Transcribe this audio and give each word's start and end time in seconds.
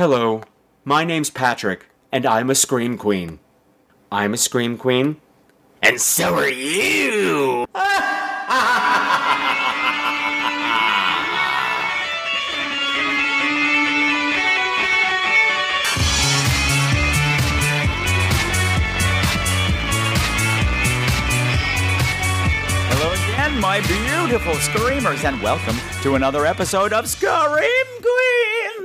Hello, 0.00 0.40
my 0.82 1.04
name's 1.04 1.28
Patrick, 1.28 1.84
and 2.10 2.24
I'm 2.24 2.48
a 2.48 2.54
Scream 2.54 2.96
Queen. 2.96 3.38
I'm 4.10 4.32
a 4.32 4.38
Scream 4.38 4.78
Queen, 4.78 5.20
and 5.82 6.00
so 6.00 6.36
are 6.36 6.48
you! 6.48 7.66
Hello 22.88 23.12
again, 23.12 23.60
my 23.60 23.82
beautiful 23.82 24.54
screamers, 24.54 25.24
and 25.24 25.42
welcome 25.42 25.76
to 26.00 26.14
another 26.14 26.46
episode 26.46 26.94
of 26.94 27.06
Scream 27.06 27.99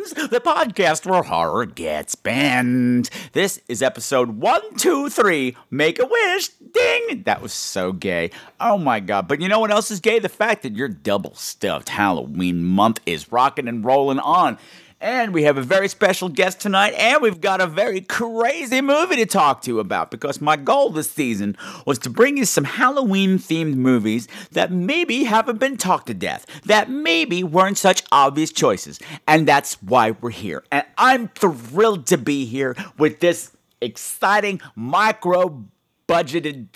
The 0.06 0.40
podcast 0.40 1.10
where 1.10 1.24
horror 1.24 1.66
gets 1.66 2.14
banned. 2.14 3.10
This 3.32 3.60
is 3.68 3.82
episode 3.82 4.30
123 4.38 5.58
Make 5.72 5.98
a 5.98 6.06
Wish. 6.06 6.50
Ding! 6.50 7.24
That 7.24 7.42
was 7.42 7.54
so 7.54 7.92
gay. 7.92 8.30
Oh 8.60 8.78
my 8.78 9.00
god. 9.00 9.28
But 9.28 9.42
you 9.42 9.48
know 9.48 9.60
what 9.60 9.72
else 9.72 9.90
is 9.90 10.00
gay? 10.00 10.20
The 10.20 10.30
fact 10.30 10.62
that 10.62 10.76
your 10.76 10.90
double 10.90 11.34
stuffed 11.34 11.90
Halloween 11.90 12.64
month 12.64 13.00
is 13.08 13.32
rocking 13.32 13.68
and 13.68 13.84
rolling 13.84 14.20
on. 14.20 14.60
And 15.06 15.36
we 15.36 15.44
have 15.44 15.60
a 15.60 15.62
very 15.62 15.88
special 15.88 16.30
guest 16.30 16.60
tonight, 16.60 16.94
and 16.94 17.22
we've 17.22 17.40
got 17.40 17.62
a 17.62 17.68
very 17.68 18.02
crazy 18.02 18.82
movie 18.82 19.18
to 19.18 19.28
talk 19.28 19.62
to 19.62 19.70
you 19.70 19.80
about 19.80 20.10
because 20.10 20.42
my 20.42 20.56
goal 20.56 20.90
this 20.90 21.12
season 21.12 21.56
was 21.86 22.00
to 22.00 22.10
bring 22.10 22.38
you 22.38 22.46
some 22.46 22.64
Halloween 22.64 23.38
themed 23.38 23.76
movies 23.76 24.28
that 24.54 24.72
maybe 24.72 25.26
haven't 25.26 25.60
been 25.60 25.78
talked 25.78 26.08
to 26.08 26.16
death, 26.16 26.48
that 26.64 26.90
maybe 26.90 27.44
weren't 27.44 27.78
such 27.78 28.02
obvious 28.12 28.52
choices. 28.52 29.00
And 29.28 29.48
that's 29.48 29.76
why 29.84 30.10
we're 30.10 30.32
here. 30.32 30.64
And 30.72 30.84
I'm 30.98 31.28
thrilled 31.28 32.08
to 32.08 32.18
be 32.18 32.46
here 32.46 32.76
with 32.98 33.20
this 33.20 33.52
exciting 33.82 34.60
micro 34.76 35.66
budgeted 36.08 36.70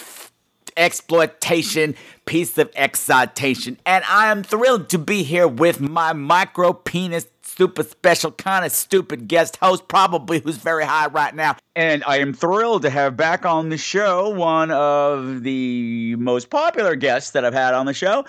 exploitation 0.77 1.95
piece 2.25 2.59
of 2.59 2.69
excitation. 2.75 3.79
And 3.87 4.03
I 4.07 4.31
am 4.31 4.43
thrilled 4.43 4.87
to 4.89 4.99
be 4.99 5.23
here 5.23 5.47
with 5.47 5.81
my 5.81 6.13
micro 6.13 6.73
penis 6.73 7.25
super 7.59 7.83
special 7.83 8.31
kind 8.31 8.63
of 8.63 8.71
stupid 8.71 9.27
guest 9.27 9.57
host, 9.57 9.85
probably 9.89 10.39
who's 10.39 10.55
very 10.55 10.85
high 10.85 11.07
right 11.07 11.35
now. 11.35 11.57
And 11.75 12.05
I 12.07 12.19
am 12.19 12.33
thrilled 12.33 12.83
to 12.83 12.89
have 12.89 13.17
back 13.17 13.45
on 13.45 13.67
the 13.67 13.77
show 13.77 14.29
one 14.29 14.71
of 14.71 15.43
the 15.43 16.15
most 16.15 16.49
popular 16.49 16.95
guests 16.95 17.31
that 17.31 17.43
I've 17.43 17.53
had 17.53 17.73
on 17.73 17.85
the 17.85 17.93
show. 17.93 18.23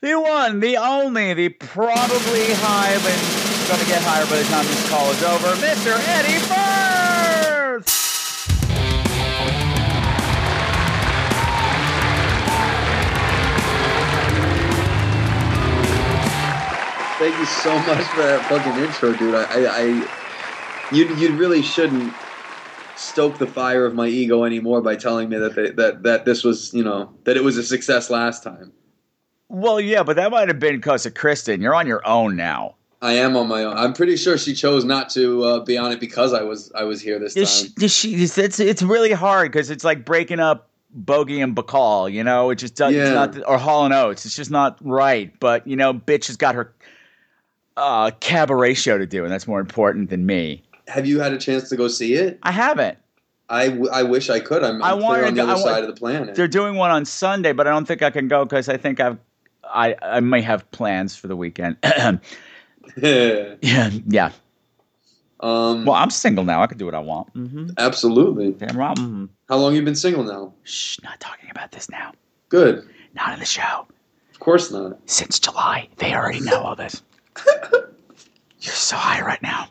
The 0.00 0.18
one, 0.18 0.60
the 0.60 0.78
only, 0.78 1.34
the 1.34 1.50
probably 1.50 2.54
high, 2.54 2.94
but 2.94 3.12
it's 3.12 3.68
gonna 3.68 3.84
get 3.84 4.00
higher 4.02 4.24
by 4.24 4.38
the 4.38 4.44
time 4.44 4.64
this 4.64 4.88
call 4.88 5.10
is 5.10 5.22
over, 5.24 5.48
Mr. 5.60 6.00
Eddie 6.08 7.09
Thank 17.20 17.38
you 17.38 17.44
so 17.44 17.74
much 17.80 18.02
for 18.06 18.22
that 18.22 18.40
fucking 18.46 18.82
intro, 18.82 19.12
dude. 19.12 19.34
I, 19.34 19.42
I, 19.42 19.80
I 19.82 20.94
you, 20.94 21.14
you 21.16 21.36
really 21.36 21.60
shouldn't 21.60 22.14
stoke 22.96 23.36
the 23.36 23.46
fire 23.46 23.84
of 23.84 23.94
my 23.94 24.06
ego 24.06 24.44
anymore 24.44 24.80
by 24.80 24.96
telling 24.96 25.28
me 25.28 25.36
that 25.36 25.54
they, 25.54 25.68
that 25.72 26.02
that 26.04 26.24
this 26.24 26.42
was, 26.42 26.72
you 26.72 26.82
know, 26.82 27.12
that 27.24 27.36
it 27.36 27.44
was 27.44 27.58
a 27.58 27.62
success 27.62 28.08
last 28.08 28.42
time. 28.42 28.72
Well, 29.50 29.82
yeah, 29.82 30.02
but 30.02 30.16
that 30.16 30.30
might 30.30 30.48
have 30.48 30.58
been 30.58 30.76
because 30.76 31.04
of 31.04 31.12
Kristen. 31.12 31.60
You're 31.60 31.74
on 31.74 31.86
your 31.86 32.00
own 32.08 32.36
now. 32.36 32.76
I 33.02 33.12
am 33.12 33.36
on 33.36 33.48
my 33.48 33.64
own. 33.64 33.76
I'm 33.76 33.92
pretty 33.92 34.16
sure 34.16 34.38
she 34.38 34.54
chose 34.54 34.86
not 34.86 35.10
to 35.10 35.44
uh, 35.44 35.60
be 35.60 35.76
on 35.76 35.92
it 35.92 36.00
because 36.00 36.32
I 36.32 36.40
was 36.42 36.72
I 36.74 36.84
was 36.84 37.02
here 37.02 37.18
this 37.18 37.34
time. 37.34 37.42
Is 37.42 37.54
she, 37.54 37.84
is 37.84 37.94
she, 38.34 38.42
it's, 38.42 38.58
it's 38.58 38.80
really 38.80 39.12
hard 39.12 39.52
because 39.52 39.68
it's 39.68 39.84
like 39.84 40.06
breaking 40.06 40.40
up 40.40 40.70
Bogie 40.90 41.40
and 41.40 41.54
Bacall. 41.54 42.12
You 42.12 42.24
know, 42.24 42.50
it 42.50 42.56
just 42.56 42.76
does, 42.76 42.94
Yeah. 42.94 43.12
not 43.12 43.36
or 43.46 43.58
Hall 43.58 43.84
and 43.84 43.94
Oates. 43.94 44.26
It's 44.26 44.36
just 44.36 44.50
not 44.50 44.78
right. 44.82 45.32
But 45.40 45.66
you 45.66 45.76
know, 45.76 45.94
bitch 45.94 46.26
has 46.26 46.36
got 46.36 46.54
her 46.54 46.74
uh, 47.76 48.10
cabaret 48.20 48.74
show 48.74 48.98
to 48.98 49.06
do, 49.06 49.24
and 49.24 49.32
that's 49.32 49.46
more 49.46 49.60
important 49.60 50.10
than 50.10 50.26
me. 50.26 50.62
Have 50.88 51.06
you 51.06 51.20
had 51.20 51.32
a 51.32 51.38
chance 51.38 51.68
to 51.70 51.76
go 51.76 51.88
see 51.88 52.14
it? 52.14 52.38
I 52.42 52.50
haven't. 52.52 52.98
I, 53.48 53.68
w- 53.68 53.90
I 53.92 54.02
wish 54.04 54.30
I 54.30 54.38
could. 54.40 54.62
I'm, 54.62 54.82
I 54.82 54.90
I'm 54.92 55.00
wanted 55.00 55.18
clear 55.20 55.26
on 55.28 55.34
the 55.34 55.42
to- 55.42 55.48
I 55.48 55.52
other 55.54 55.62
wa- 55.64 55.68
side 55.70 55.84
of 55.84 55.88
the 55.94 55.98
planet. 55.98 56.34
They're 56.34 56.48
doing 56.48 56.76
one 56.76 56.90
on 56.90 57.04
Sunday, 57.04 57.52
but 57.52 57.66
I 57.66 57.70
don't 57.70 57.86
think 57.86 58.02
I 58.02 58.10
can 58.10 58.28
go 58.28 58.44
because 58.44 58.68
I 58.68 58.76
think 58.76 59.00
I've 59.00 59.18
I 59.64 59.96
I 60.02 60.20
may 60.20 60.40
have 60.42 60.68
plans 60.72 61.16
for 61.16 61.26
the 61.28 61.36
weekend. 61.36 61.76
yeah, 62.96 63.54
yeah. 64.06 64.32
um, 65.40 65.84
Well, 65.84 65.94
I'm 65.96 66.10
single 66.10 66.44
now. 66.44 66.62
I 66.62 66.66
can 66.66 66.78
do 66.78 66.84
what 66.84 66.94
I 66.94 66.98
want. 67.00 67.32
Mm-hmm. 67.34 67.70
absolutely. 67.78 68.52
Damn 68.52 68.76
right. 68.76 68.96
Mm-hmm. 68.96 69.26
How 69.48 69.56
long 69.56 69.74
you 69.74 69.82
been 69.82 69.94
single 69.94 70.24
now? 70.24 70.52
Shh, 70.64 70.98
not 71.02 71.18
talking 71.20 71.50
about 71.50 71.72
this 71.72 71.88
now. 71.90 72.12
Good. 72.48 72.88
Not 73.14 73.32
in 73.34 73.38
the 73.40 73.46
show. 73.46 73.86
Of 74.32 74.40
course 74.40 74.70
not. 74.70 74.98
since 75.06 75.38
July. 75.38 75.88
They 75.98 76.14
already 76.14 76.40
know 76.40 76.60
all 76.60 76.76
this. 76.76 77.02
You're 78.60 78.74
so 78.74 78.96
high 78.96 79.22
right 79.22 79.42
now. 79.42 79.68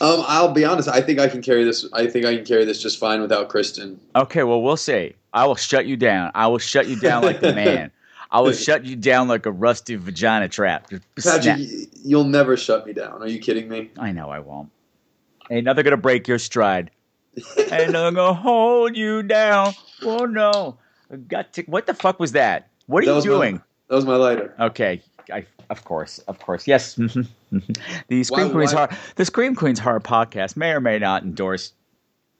Um, 0.00 0.22
I'll 0.26 0.52
be 0.52 0.64
honest. 0.64 0.88
I 0.88 1.00
think 1.00 1.18
I 1.18 1.28
can 1.28 1.42
carry 1.42 1.64
this. 1.64 1.86
I 1.92 2.06
think 2.06 2.24
I 2.24 2.36
can 2.36 2.44
carry 2.44 2.64
this 2.64 2.80
just 2.80 2.98
fine 2.98 3.20
without 3.20 3.48
Kristen. 3.48 4.00
Okay, 4.16 4.44
well, 4.44 4.62
we'll 4.62 4.76
see. 4.76 5.14
I 5.32 5.46
will 5.46 5.56
shut 5.56 5.86
you 5.86 5.96
down. 5.96 6.30
I 6.34 6.46
will 6.46 6.58
shut 6.58 6.86
you 6.88 6.96
down 6.98 7.22
like 7.22 7.40
the 7.40 7.52
man. 7.54 7.90
I 8.30 8.40
will 8.40 8.52
shut 8.52 8.84
you 8.84 8.94
down 8.96 9.26
like 9.28 9.44
a 9.46 9.50
rusty 9.50 9.96
vagina 9.96 10.48
trap. 10.48 10.88
Patrick, 11.22 11.58
you'll 12.04 12.24
never 12.24 12.56
shut 12.56 12.86
me 12.86 12.92
down. 12.92 13.20
Are 13.22 13.26
you 13.28 13.40
kidding 13.40 13.68
me? 13.68 13.90
I 13.98 14.12
know 14.12 14.30
I 14.30 14.38
won't. 14.38 14.70
Ain't 15.50 15.64
nothing 15.64 15.82
gonna 15.84 15.96
break 15.96 16.28
your 16.28 16.38
stride. 16.38 16.92
Ain't 17.58 17.90
nothing 17.90 18.14
gonna 18.14 18.32
hold 18.34 18.96
you 18.96 19.22
down. 19.24 19.72
Oh 20.02 20.24
no. 20.26 20.78
I 21.12 21.16
got 21.16 21.52
to. 21.54 21.62
What 21.62 21.86
the 21.86 21.94
fuck 21.94 22.20
was 22.20 22.32
that? 22.32 22.68
What 22.86 23.02
are 23.02 23.06
That 23.06 23.10
you 23.12 23.16
was 23.16 23.26
my- 23.26 23.32
doing? 23.32 23.62
That 23.88 23.96
was 23.96 24.06
my 24.06 24.14
lighter. 24.14 24.54
Okay, 24.60 25.02
I, 25.32 25.46
of 25.70 25.84
course, 25.84 26.18
of 26.20 26.38
course, 26.38 26.66
yes. 26.66 26.94
the 28.08 28.24
Scream 28.24 28.48
Why- 28.48 28.52
Queens 28.52 28.74
why- 28.74 28.86
horror, 28.86 28.98
the 29.16 29.24
Scream 29.24 29.54
Queens 29.54 29.78
horror 29.78 30.00
podcast 30.00 30.56
may 30.56 30.70
or 30.72 30.80
may 30.80 30.98
not 30.98 31.22
endorse 31.22 31.72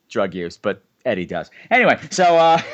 drug 0.08 0.34
use, 0.34 0.56
but 0.56 0.82
Eddie 1.04 1.26
does. 1.26 1.50
Anyway, 1.70 1.98
so 2.10 2.24
uh, 2.36 2.60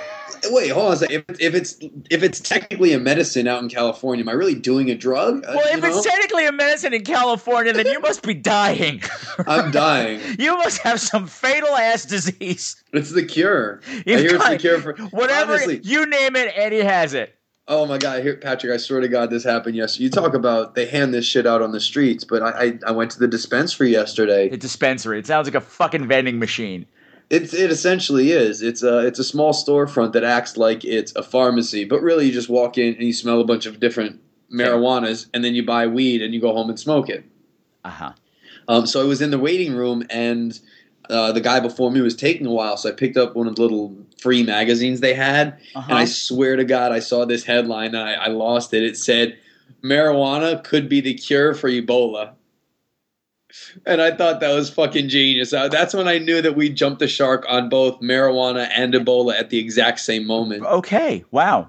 Wait, 0.51 0.71
hold 0.71 0.87
on 0.89 0.93
a 0.93 0.97
second. 0.97 1.25
If, 1.29 1.41
if 1.41 1.55
it's 1.55 1.79
if 2.11 2.23
it's 2.23 2.41
technically 2.41 2.93
a 2.93 2.99
medicine 2.99 3.47
out 3.47 3.63
in 3.63 3.69
California, 3.69 4.23
am 4.25 4.29
I 4.29 4.33
really 4.33 4.55
doing 4.55 4.91
a 4.91 4.95
drug? 4.95 5.45
Uh, 5.45 5.53
well, 5.57 5.71
you 5.73 5.79
if 5.79 5.85
it's 5.85 6.05
technically 6.05 6.47
a 6.47 6.53
medicine 6.53 6.93
in 6.93 7.05
California, 7.05 7.73
then 7.73 7.87
you 7.87 8.01
must 8.01 8.23
be 8.23 8.35
dying. 8.35 9.03
I'm 9.47 9.71
dying. 9.71 10.21
you 10.39 10.57
must 10.57 10.79
have 10.83 11.01
some 11.01 11.27
fatal 11.27 11.75
ass 11.77 12.05
disease. 12.05 12.83
It's 12.93 13.13
the 13.13 13.25
cure. 13.25 13.81
I 13.89 13.95
You've 14.07 14.21
hear 14.21 14.35
it's 14.35 14.39
got- 14.39 14.51
the 14.51 14.59
cure 14.59 14.81
for 14.81 14.95
Whatever 15.11 15.53
Honestly, 15.55 15.81
you 15.85 16.07
name 16.07 16.37
it, 16.37 16.53
Eddie 16.57 16.83
has 16.83 17.15
it. 17.15 17.35
Oh 17.69 17.85
my 17.85 17.99
god, 17.99 18.23
here, 18.23 18.37
Patrick! 18.37 18.73
I 18.73 18.77
swear 18.77 19.01
to 19.01 19.09
God, 19.09 19.29
this 19.29 19.43
happened 19.43 19.75
yesterday. 19.75 20.05
You 20.05 20.11
talk 20.11 20.35
about 20.35 20.77
they 20.77 20.87
hand 20.87 21.13
this 21.13 21.25
shit 21.25 21.47
out 21.47 21.63
on 21.63 21.73
the 21.73 21.81
streets, 21.81 22.23
but 22.23 22.43
I 22.43 22.49
I, 22.49 22.79
I 22.89 22.91
went 22.93 23.11
to 23.13 23.19
the 23.19 23.27
dispensary 23.27 23.91
yesterday. 23.91 24.49
A 24.51 24.57
dispensary. 24.57 25.19
It 25.19 25.27
sounds 25.27 25.49
like 25.49 25.57
a 25.57 25.61
fucking 25.61 26.07
vending 26.07 26.39
machine. 26.39 26.87
It's 27.29 27.53
it 27.53 27.73
essentially 27.73 28.31
is. 28.31 28.63
It's 28.63 28.85
a 28.85 29.05
it's 29.05 29.19
a 29.19 29.25
small 29.25 29.53
storefront 29.53 30.13
that 30.13 30.23
acts 30.23 30.57
like 30.57 30.85
it's 30.85 31.15
a 31.17 31.25
pharmacy, 31.25 31.85
but 31.85 32.03
really 32.03 32.27
you 32.27 32.33
just 32.33 32.49
walk 32.49 32.79
in 32.79 32.95
and 32.95 33.03
you 33.03 33.13
smell 33.13 33.41
a 33.41 33.45
bunch 33.45 33.67
of 33.67 33.81
different 33.81 34.21
marijuanas, 34.53 35.27
and 35.35 35.45
then 35.45 35.57
you 35.57 35.67
buy 35.67 35.89
weed 35.89 36.23
and 36.23 36.33
you 36.33 36.41
go 36.41 36.53
home 36.53 36.69
and 36.69 36.79
smoke 36.79 37.09
it. 37.09 37.25
Uh 37.85 37.91
huh. 37.91 38.13
Um, 38.69 38.87
so 38.87 39.01
I 39.01 39.05
was 39.05 39.21
in 39.21 39.31
the 39.33 39.39
waiting 39.39 39.75
room, 39.75 40.05
and 40.09 40.59
uh, 41.11 41.33
the 41.33 41.41
guy 41.41 41.61
before 41.61 41.91
me 41.91 42.01
was 42.01 42.15
taking 42.17 42.47
a 42.47 42.51
while, 42.51 42.77
so 42.77 42.89
I 42.89 42.93
picked 42.93 43.17
up 43.17 43.35
one 43.37 43.47
of 43.47 43.57
the 43.57 43.63
little 43.63 43.97
free 44.21 44.43
magazines 44.43 45.01
they 45.01 45.15
had, 45.15 45.59
Uh-huh. 45.75 45.87
and 45.89 45.99
I 45.99 46.05
swear 46.07 46.57
to 46.57 46.65
God, 46.65 46.93
I 46.93 46.99
saw 47.01 47.25
this 47.25 47.45
headline 47.45 47.95
and 47.95 47.99
I, 47.99 48.13
I 48.15 48.27
lost 48.29 48.73
it. 48.75 48.83
It 48.83 48.97
said, 48.97 49.39
"Marijuana 49.83 50.63
could 50.65 50.89
be 50.89 51.01
the 51.01 51.15
cure 51.15 51.55
for 51.55 51.69
Ebola." 51.71 52.31
And 53.87 54.03
I 54.03 54.11
thought 54.11 54.41
that 54.41 54.53
was 54.55 54.69
fucking 54.69 55.09
genius. 55.09 55.53
Uh, 55.53 55.69
that's 55.69 55.95
when 55.95 56.09
I 56.09 56.19
knew 56.19 56.43
that 56.43 56.57
we 56.57 56.69
jumped 56.69 56.99
the 56.99 57.09
shark 57.09 57.47
on 57.49 57.69
both 57.69 58.01
marijuana 58.01 58.69
and 58.75 58.93
Ebola 58.93 59.39
at 59.39 59.49
the 59.51 59.59
exact 59.59 60.01
same 60.01 60.27
moment. 60.27 60.63
Okay. 60.65 61.25
Wow. 61.31 61.69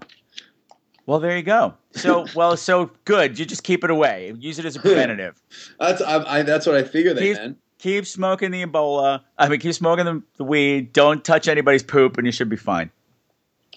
Well, 1.06 1.20
there 1.20 1.38
you 1.38 1.44
go. 1.44 1.76
So, 1.94 2.26
well, 2.36 2.58
so 2.58 2.92
good. 3.06 3.40
You 3.40 3.46
just 3.46 3.64
keep 3.64 3.84
it 3.86 3.90
away. 3.90 4.34
Use 4.38 4.60
it 4.60 4.66
as 4.66 4.76
a 4.76 4.80
preventative. 4.82 5.42
That's 5.80 6.02
I, 6.02 6.40
I, 6.40 6.42
that's 6.42 6.66
what 6.66 6.76
I 6.76 6.84
figured 6.84 7.16
they 7.16 7.28
Keep- 7.34 7.38
meant. 7.38 7.58
Keep 7.80 8.06
smoking 8.06 8.52
the 8.52 8.66
Ebola. 8.66 9.22
I 9.38 9.50
mean, 9.50 9.60
keep 9.60 9.74
smoking 9.74 10.06
the, 10.06 10.24
the 10.38 10.44
weed. 10.44 10.94
Don't 10.94 11.24
touch 11.24 11.48
anybody's 11.48 11.84
poop, 11.84 12.18
and 12.18 12.26
you 12.26 12.32
should 12.32 12.50
be 12.50 12.56
fine. 12.56 12.92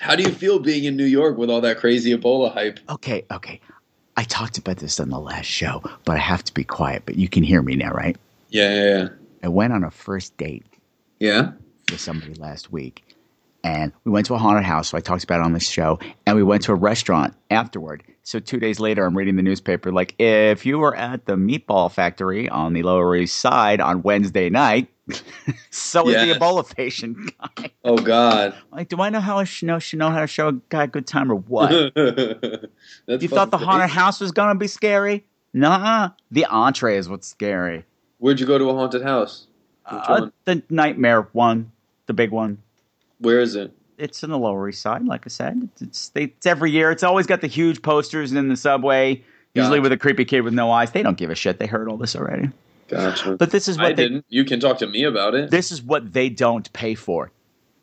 How 0.01 0.17
do 0.17 0.23
you 0.23 0.31
feel 0.31 0.59
being 0.59 0.85
in 0.85 0.97
New 0.97 1.05
York 1.05 1.37
with 1.37 1.51
all 1.51 1.61
that 1.61 1.79
crazy 1.79 2.17
Ebola 2.17 2.53
hype? 2.53 2.81
Okay, 2.89 3.25
okay. 3.31 3.61
I 4.17 4.25
talked 4.25 4.59
about 4.59 4.79
this 4.79 4.99
on 5.01 5.11
the 5.11 5.19
last 5.21 5.47
show, 5.47 5.83
but 6.05 6.17
I 6.17 6.21
have 6.21 6.43
to 6.45 6.55
be 6.55 6.65
quiet. 6.65 7.03
But 7.07 7.17
you 7.17 7.29
can 7.29 7.43
hear 7.43 7.63
me 7.63 7.77
now, 7.77 7.91
right? 7.91 8.17
Yeah, 8.49 8.75
yeah, 8.75 8.99
yeah. 8.99 9.09
I 9.43 9.49
went 9.49 9.73
on 9.73 9.85
a 9.85 9.91
first 9.91 10.37
date 10.37 10.65
Yeah. 11.19 11.53
with 11.91 12.01
somebody 12.01 12.35
last 12.35 12.71
week, 12.73 13.05
and 13.65 13.93
we 14.05 14.11
went 14.13 14.27
to 14.27 14.35
a 14.35 14.39
haunted 14.39 14.65
house. 14.65 14.89
So 14.89 14.99
I 14.99 15.01
talked 15.01 15.25
about 15.25 15.41
it 15.41 15.45
on 15.45 15.53
this 15.53 15.69
show, 15.69 15.99
and 16.27 16.37
we 16.37 16.43
went 16.43 16.63
to 16.65 16.73
a 16.73 16.77
restaurant 16.77 17.35
afterward. 17.51 18.03
So 18.31 18.39
two 18.39 18.61
days 18.61 18.79
later, 18.79 19.05
I'm 19.05 19.17
reading 19.19 19.35
the 19.35 19.43
newspaper 19.43 19.91
like, 19.91 20.15
if 20.21 20.65
you 20.65 20.79
were 20.79 20.95
at 20.95 21.27
the 21.27 21.35
Meatball 21.35 21.91
Factory 21.91 22.49
on 22.49 22.75
the 22.75 22.85
Lower 22.85 23.17
East 23.17 23.41
Side 23.41 23.81
on 23.81 24.03
Wednesday 24.03 24.49
night, 24.49 24.87
so 25.71 26.09
is 26.09 26.15
the 26.15 26.27
Yes. 26.29 26.39
Ebola 26.39 26.77
patient 26.77 27.33
guy. 27.37 27.73
Oh 27.83 27.97
God. 27.99 28.55
Like, 28.71 28.89
do 28.89 29.01
I 29.01 29.11
know 29.11 29.19
how 29.19 29.39
I 29.39 29.45
should 29.45 29.67
know, 29.67 29.81
should 29.81 29.99
know 29.99 30.11
how 30.11 30.21
to 30.21 30.29
show 30.29 30.47
a 30.47 30.53
guy 30.69 30.85
a 30.85 30.87
good 30.87 31.09
time 31.09 31.33
or 31.33 31.35
what? 31.35 31.73
You 33.09 33.27
thought 33.27 33.51
the 33.51 33.59
haunted 33.59 33.91
house 33.91 34.21
was 34.21 34.31
gonna 34.31 34.55
be 34.55 34.69
scary? 34.69 35.25
Nah, 35.53 36.11
the 36.31 36.45
entree 36.45 36.99
is 36.99 37.09
what's 37.09 37.27
scary. 37.27 37.85
Where'd 38.19 38.39
you 38.39 38.47
go 38.47 38.59
to 38.59 38.71
a 38.71 38.75
haunted 38.75 39.03
house? 39.03 39.49
Uh, 39.85 40.29
the 40.45 40.63
nightmare 40.71 41.23
one, 41.33 41.73
the 42.07 42.13
big 42.15 42.31
one. 42.31 42.63
Where 43.19 43.41
is 43.41 43.57
it? 43.57 43.73
It's 44.01 44.23
in 44.23 44.31
the 44.31 44.39
Lower 44.39 44.69
East 44.69 44.81
Side, 44.83 45.05
like 45.07 45.23
I 45.27 45.29
said. 45.29 45.61
It's 45.73 45.83
it's, 45.83 46.09
they, 46.11 46.25
it's 46.25 46.47
every 46.47 46.71
year. 46.71 46.91
It's 46.91 47.03
always 47.03 47.27
got 47.27 47.41
the 47.41 47.47
huge 47.47 47.83
posters 47.83 48.33
in 48.33 48.49
the 48.49 48.57
subway, 48.57 49.23
usually 49.55 49.79
Gotcha. 49.79 49.83
with 49.83 49.93
a 49.93 49.97
creepy 49.97 50.25
kid 50.25 50.41
with 50.43 50.55
no 50.55 50.71
eyes. 50.71 50.91
They 50.93 51.03
don't 51.03 51.17
give 51.19 51.31
a 51.31 51.35
shit. 51.35 51.59
They 51.59 51.67
heard 51.67 51.89
all 51.89 51.97
this 51.97 52.17
already. 52.17 52.51
Gotcha. 52.89 53.37
But 53.37 53.51
this 53.51 53.69
is 53.69 53.79
I 53.79 53.83
what 53.85 53.97
they 53.97 54.03
didn't. 54.05 54.25
You 54.29 54.45
can 54.45 54.59
talk 54.61 54.79
to 54.79 54.87
me 54.87 55.05
about 55.05 55.35
it. 55.35 55.51
this 55.51 55.71
is 55.71 55.83
what 55.83 56.13
they 56.13 56.29
don't 56.29 56.73
pay 56.73 56.95
for. 56.95 57.31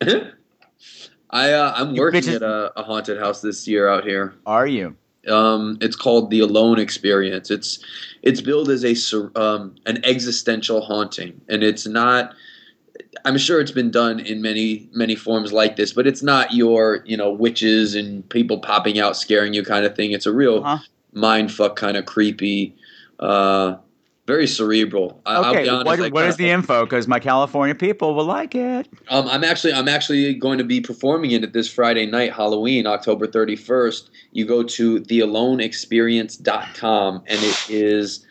I 1.30 1.52
uh, 1.52 1.72
I'm 1.76 1.94
You 1.94 2.00
working 2.02 2.22
bitches- 2.22 2.36
at 2.36 2.42
a, 2.42 2.72
a 2.78 2.82
haunted 2.82 3.18
house 3.18 3.40
this 3.40 3.66
year 3.68 3.88
out 3.88 4.04
here. 4.04 4.34
Are 4.46 4.66
you? 4.66 4.96
Um, 5.28 5.76
it's 5.80 5.96
called 5.96 6.30
the 6.30 6.40
Alone 6.40 6.78
Experience. 6.78 7.50
It's 7.50 7.84
it's 8.22 8.40
billed 8.40 8.70
as 8.70 8.84
a 8.84 8.94
um, 9.38 9.74
an 9.86 10.02
existential 10.04 10.80
haunting, 10.80 11.40
and 11.48 11.62
it's 11.62 11.86
not. 11.86 12.34
I'm 13.28 13.38
sure 13.38 13.60
it's 13.60 13.70
been 13.70 13.90
done 13.90 14.18
in 14.20 14.40
many 14.42 14.88
many 14.92 15.14
forms 15.14 15.52
like 15.52 15.76
this, 15.76 15.92
but 15.92 16.06
it's 16.06 16.22
not 16.22 16.52
your 16.54 17.02
you 17.04 17.14
know 17.16 17.30
witches 17.30 17.94
and 17.94 18.26
people 18.30 18.58
popping 18.58 18.98
out 18.98 19.14
scaring 19.16 19.52
you 19.54 19.62
kind 19.62 19.84
of 19.84 19.94
thing. 19.94 20.12
It's 20.12 20.24
a 20.26 20.32
real 20.32 20.64
Uh-huh. 20.64 20.78
mind 21.12 21.52
fuck 21.52 21.76
kind 21.76 21.96
of 21.98 22.06
creepy, 22.06 22.74
uh, 23.20 23.76
very 24.26 24.46
cerebral. 24.46 25.20
I, 25.26 25.34
I'll 25.36 25.50
Okay. 25.50 25.62
be 25.64 25.68
honest. 25.68 26.00
what, 26.00 26.12
what 26.12 26.24
is 26.26 26.36
the 26.36 26.48
info? 26.50 26.84
Because 26.86 27.06
my 27.08 27.18
California 27.18 27.74
people 27.74 28.14
will 28.14 28.24
like 28.26 28.54
it. 28.54 28.88
um, 29.08 29.26
I'm 29.28 29.42
actually 29.44 29.72
I'm 29.74 29.88
actually 29.88 30.32
going 30.34 30.56
to 30.58 30.64
be 30.64 30.80
performing 30.80 31.32
in 31.32 31.42
it 31.44 31.52
this 31.52 31.68
Friday 31.70 32.06
night, 32.06 32.32
Halloween, 32.32 32.86
October 32.86 33.26
31st. 33.26 34.08
You 34.32 34.46
go 34.46 34.62
to 34.62 35.00
thealoneexperience.com 35.00 37.22
and 37.26 37.38
it 37.42 37.70
is 37.70 38.24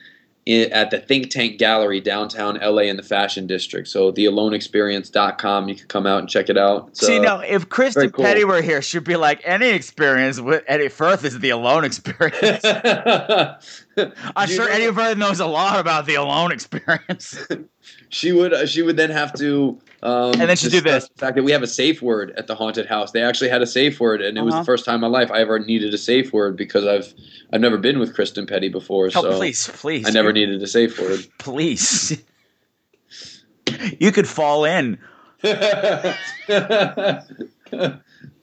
at 0.48 0.92
the 0.92 1.00
Think 1.00 1.30
Tank 1.30 1.58
Gallery 1.58 2.00
downtown 2.00 2.58
LA 2.62 2.84
in 2.84 2.98
the 2.98 3.04
Fashion 3.04 3.48
District. 3.48 3.88
So 3.88 4.12
thealoneexperience.com, 4.12 5.70
you 5.70 5.76
can 5.76 5.88
come 5.88 6.06
out 6.06 6.20
and 6.20 6.30
check 6.30 6.50
it 6.50 6.58
out. 6.58 6.88
It's, 6.90 7.06
See, 7.06 7.20
uh, 7.20 7.22
now 7.22 7.40
if 7.42 7.70
Kristen 7.70 8.12
cool. 8.12 8.24
Petty 8.24 8.44
were 8.44 8.62
here, 8.62 8.82
she'd 8.82 9.04
be 9.04 9.18
like, 9.18 9.42
any 9.44 9.70
experience 9.70 10.40
with 10.40 10.64
Eddie 10.68 10.90
Furth 10.90 11.24
is 11.26 11.40
the 11.40 11.50
alone 11.50 11.84
experience. 11.86 12.64
I'm 14.36 14.50
sure 14.50 14.68
Furth 14.94 15.18
knows 15.18 15.40
a 15.40 15.46
lot 15.46 15.80
about 15.80 16.06
the 16.06 16.16
alone 16.16 16.52
experience. 16.52 17.38
she 18.10 18.32
would 18.32 18.54
uh, 18.54 18.66
she 18.66 18.82
would 18.82 18.98
then 18.98 19.10
have 19.10 19.34
to 19.40 19.80
um, 20.04 20.34
And 20.40 20.50
then 20.50 20.56
she'd 20.56 20.72
do 20.72 20.82
this. 20.82 21.10
The 21.10 21.20
fact 21.20 21.36
that 21.36 21.44
we 21.44 21.52
have 21.52 21.64
a 21.64 21.68
safe 21.68 22.02
word 22.02 22.32
at 22.38 22.48
the 22.48 22.56
haunted 22.56 22.86
house. 22.86 23.12
They 23.12 23.24
actually 23.24 23.50
had 23.50 23.62
a 23.62 23.68
safe 23.68 24.00
word, 24.00 24.22
and 24.22 24.38
it 24.38 24.42
was 24.42 24.54
Uh-huh. 24.54 24.62
the 24.62 24.66
first 24.66 24.86
time 24.86 24.96
in 24.96 25.02
my 25.02 25.08
life 25.08 25.32
I 25.32 25.40
ever 25.40 25.60
needed 25.60 25.94
a 25.94 25.98
safe 25.98 26.32
word 26.32 26.56
because 26.56 26.86
I've 26.86 27.14
I've 27.52 27.62
never 27.62 27.78
been 27.78 28.00
with 28.00 28.14
Kristen 28.14 28.46
Petty 28.46 28.70
before, 28.70 29.08
oh, 29.08 29.10
so 29.10 29.38
please, 29.38 29.70
please. 29.74 30.08
I 30.08 30.12
never 30.12 30.32
needed 30.32 30.62
a 30.62 30.68
safe 30.68 31.00
word. 31.00 31.26
Please. 31.40 32.22
you 34.00 34.12
could 34.12 34.28
fall 34.28 34.66
in. 34.66 34.98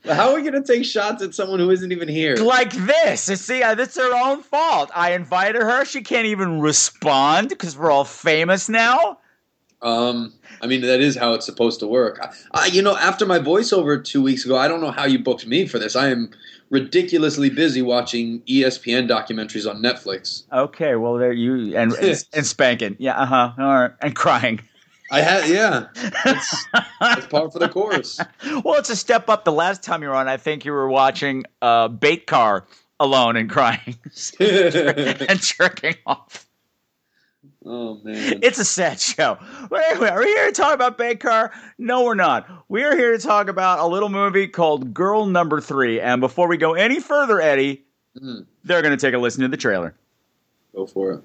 How 0.07 0.31
are 0.31 0.35
we 0.35 0.43
gonna 0.43 0.63
take 0.63 0.85
shots 0.85 1.23
at 1.23 1.35
someone 1.35 1.61
who 1.61 1.71
isn't 1.71 1.91
even 1.91 2.09
here? 2.09 2.37
like 2.37 2.73
this. 2.73 3.29
You 3.29 3.37
see, 3.37 3.63
uh, 3.63 3.75
that's 3.75 3.97
her 3.97 4.15
own 4.15 4.43
fault. 4.43 4.91
I 4.95 5.13
invited 5.13 5.63
her. 5.63 5.85
She 5.85 6.03
can't 6.03 6.27
even 6.27 6.61
respond 6.61 7.49
because 7.49 7.77
we're 7.77 7.91
all 7.91 8.05
famous 8.05 8.69
now. 8.69 9.19
Um, 9.81 10.33
I 10.63 10.67
mean 10.67 10.81
that 10.83 11.01
is 11.01 11.17
how 11.17 11.35
it's 11.35 11.47
supposed 11.47 11.81
to 11.81 11.87
work. 11.87 12.19
I, 12.23 12.33
I, 12.53 12.67
you 12.67 12.83
know, 12.83 12.97
after 12.97 13.27
my 13.27 13.39
voiceover 13.39 14.03
two 14.03 14.23
weeks 14.23 14.45
ago, 14.45 14.57
I 14.57 14.69
don't 14.69 14.81
know 14.81 14.91
how 14.91 15.05
you 15.05 15.19
booked 15.19 15.47
me 15.47 15.67
for 15.67 15.79
this. 15.79 15.95
I 15.95 16.09
am 16.09 16.31
ridiculously 16.71 17.51
busy 17.51 17.83
watching 17.83 18.41
ESPN 18.43 19.09
documentaries 19.09 19.69
on 19.69 19.83
Netflix. 19.83 20.45
Okay, 20.53 20.97
well 20.97 21.15
there 21.15 21.33
you 21.33 21.77
and 21.77 21.93
and, 21.93 22.25
and 22.33 22.47
spanking. 22.47 22.97
Yeah, 22.99 23.19
uh 23.19 23.27
huh. 23.27 23.53
All 23.59 23.65
right, 23.65 23.91
and 24.01 24.15
crying. 24.15 24.61
I 25.15 25.21
had, 25.21 25.49
yeah, 25.49 25.87
it's, 26.27 26.67
it's 27.01 27.27
par 27.29 27.51
for 27.51 27.59
the 27.59 27.69
course. 27.69 28.21
well, 28.65 28.75
it's 28.75 28.91
a 28.91 28.97
step 28.97 29.29
up. 29.29 29.45
The 29.45 29.53
last 29.53 29.83
time 29.83 30.03
you 30.03 30.09
were 30.09 30.15
on, 30.15 30.29
I 30.29 30.37
think 30.37 30.65
you 30.65 30.73
were 30.73 30.89
watching 30.89 31.45
uh, 31.63 31.89
Bait 31.89 32.27
Car 32.27 32.65
alone 32.99 33.37
and 33.37 33.49
crying 33.49 33.97
and 34.41 35.41
jerking 35.41 35.95
off. 36.07 36.47
oh 37.65 38.01
man, 38.03 38.41
It's 38.43 38.59
a 38.59 38.65
sad 38.65 39.01
show. 39.01 39.39
But 39.71 39.83
anyway, 39.91 40.09
are 40.09 40.19
we 40.21 40.27
here 40.27 40.47
to 40.47 40.53
talk 40.53 40.75
about 40.75 40.99
Bait 40.99 41.21
Car? 41.21 41.53
No, 41.79 42.05
we're 42.05 42.15
not. 42.15 42.49
We 42.69 42.83
are 42.85 42.97
here 42.97 43.17
to 43.17 43.23
talk 43.25 43.49
about 43.49 43.79
a 43.79 43.87
little 43.87 44.09
movie 44.09 44.49
called 44.49 44.93
Girl 44.95 45.27
Number 45.27 45.61
Three. 45.61 46.01
And 46.01 46.21
before 46.21 46.49
we 46.49 46.57
go 46.57 46.75
any 46.75 46.99
further, 47.01 47.41
Eddie, 47.41 47.83
Mm, 48.21 48.47
they're 48.63 48.81
going 48.81 48.97
to 48.97 49.07
take 49.07 49.13
a 49.15 49.19
listen 49.19 49.43
to 49.43 49.49
the 49.49 49.57
trailer. 49.57 49.93
go 50.73 50.87
for 50.87 51.13
it. 51.15 51.21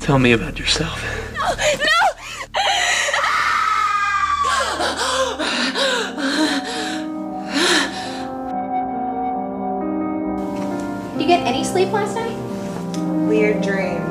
Tell 0.00 0.18
me 0.18 0.32
about 0.32 0.58
yourself. 0.58 1.00
No, 1.34 1.44
no! 1.44 1.54
Did 11.12 11.20
you 11.20 11.26
get 11.28 11.46
any 11.46 11.62
sleep 11.64 11.92
last 11.92 12.14
night? 12.16 12.36
Weird 13.28 13.62
dreams. 13.62 14.09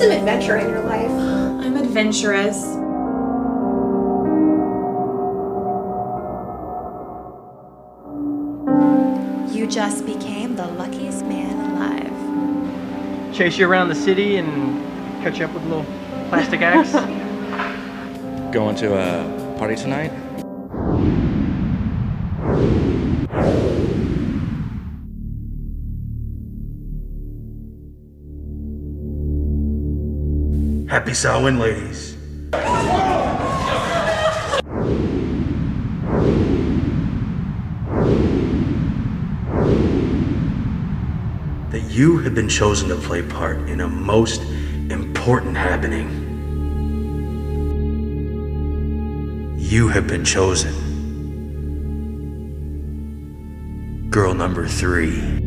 Some 0.00 0.12
adventure 0.12 0.56
in 0.56 0.66
your 0.66 0.80
life. 0.80 1.10
I'm 1.10 1.76
adventurous. 1.76 2.64
You 9.54 9.66
just 9.66 10.06
became 10.06 10.56
the 10.56 10.68
luckiest 10.68 11.26
man 11.26 11.54
alive. 11.70 13.34
Chase 13.36 13.58
you 13.58 13.68
around 13.68 13.88
the 13.88 13.94
city 13.94 14.36
and 14.38 14.82
catch 15.22 15.38
you 15.38 15.44
up 15.44 15.52
with 15.52 15.64
a 15.64 15.68
little 15.68 15.84
plastic 16.30 16.62
axe. 16.62 16.92
Going 18.54 18.76
to 18.76 18.96
a 18.96 19.58
party 19.58 19.76
tonight? 19.76 20.12
Happy 31.00 31.14
Samhain, 31.14 31.58
ladies. 31.58 32.14
That 41.70 41.80
you 41.88 42.18
have 42.18 42.34
been 42.34 42.50
chosen 42.50 42.90
to 42.90 42.96
play 42.96 43.22
part 43.22 43.60
in 43.60 43.80
a 43.80 43.88
most 43.88 44.42
important 44.90 45.56
happening. 45.56 46.10
You 49.56 49.88
have 49.88 50.06
been 50.06 50.26
chosen. 50.26 50.74
Girl 54.10 54.34
number 54.34 54.68
three. 54.68 55.39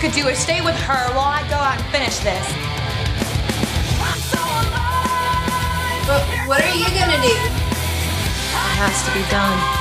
Could 0.00 0.12
do 0.12 0.28
is 0.28 0.38
stay 0.38 0.62
with 0.62 0.74
her 0.76 1.14
while 1.14 1.28
I 1.28 1.46
go 1.50 1.56
out 1.56 1.76
and 1.76 1.86
finish 1.92 2.20
this. 2.20 2.46
But 6.06 6.24
what 6.48 6.64
are 6.64 6.74
you 6.74 6.86
gonna 6.98 7.20
do? 7.20 7.28
It 7.28 8.72
has 8.80 9.04
to 9.04 9.12
be 9.12 9.30
done. 9.30 9.79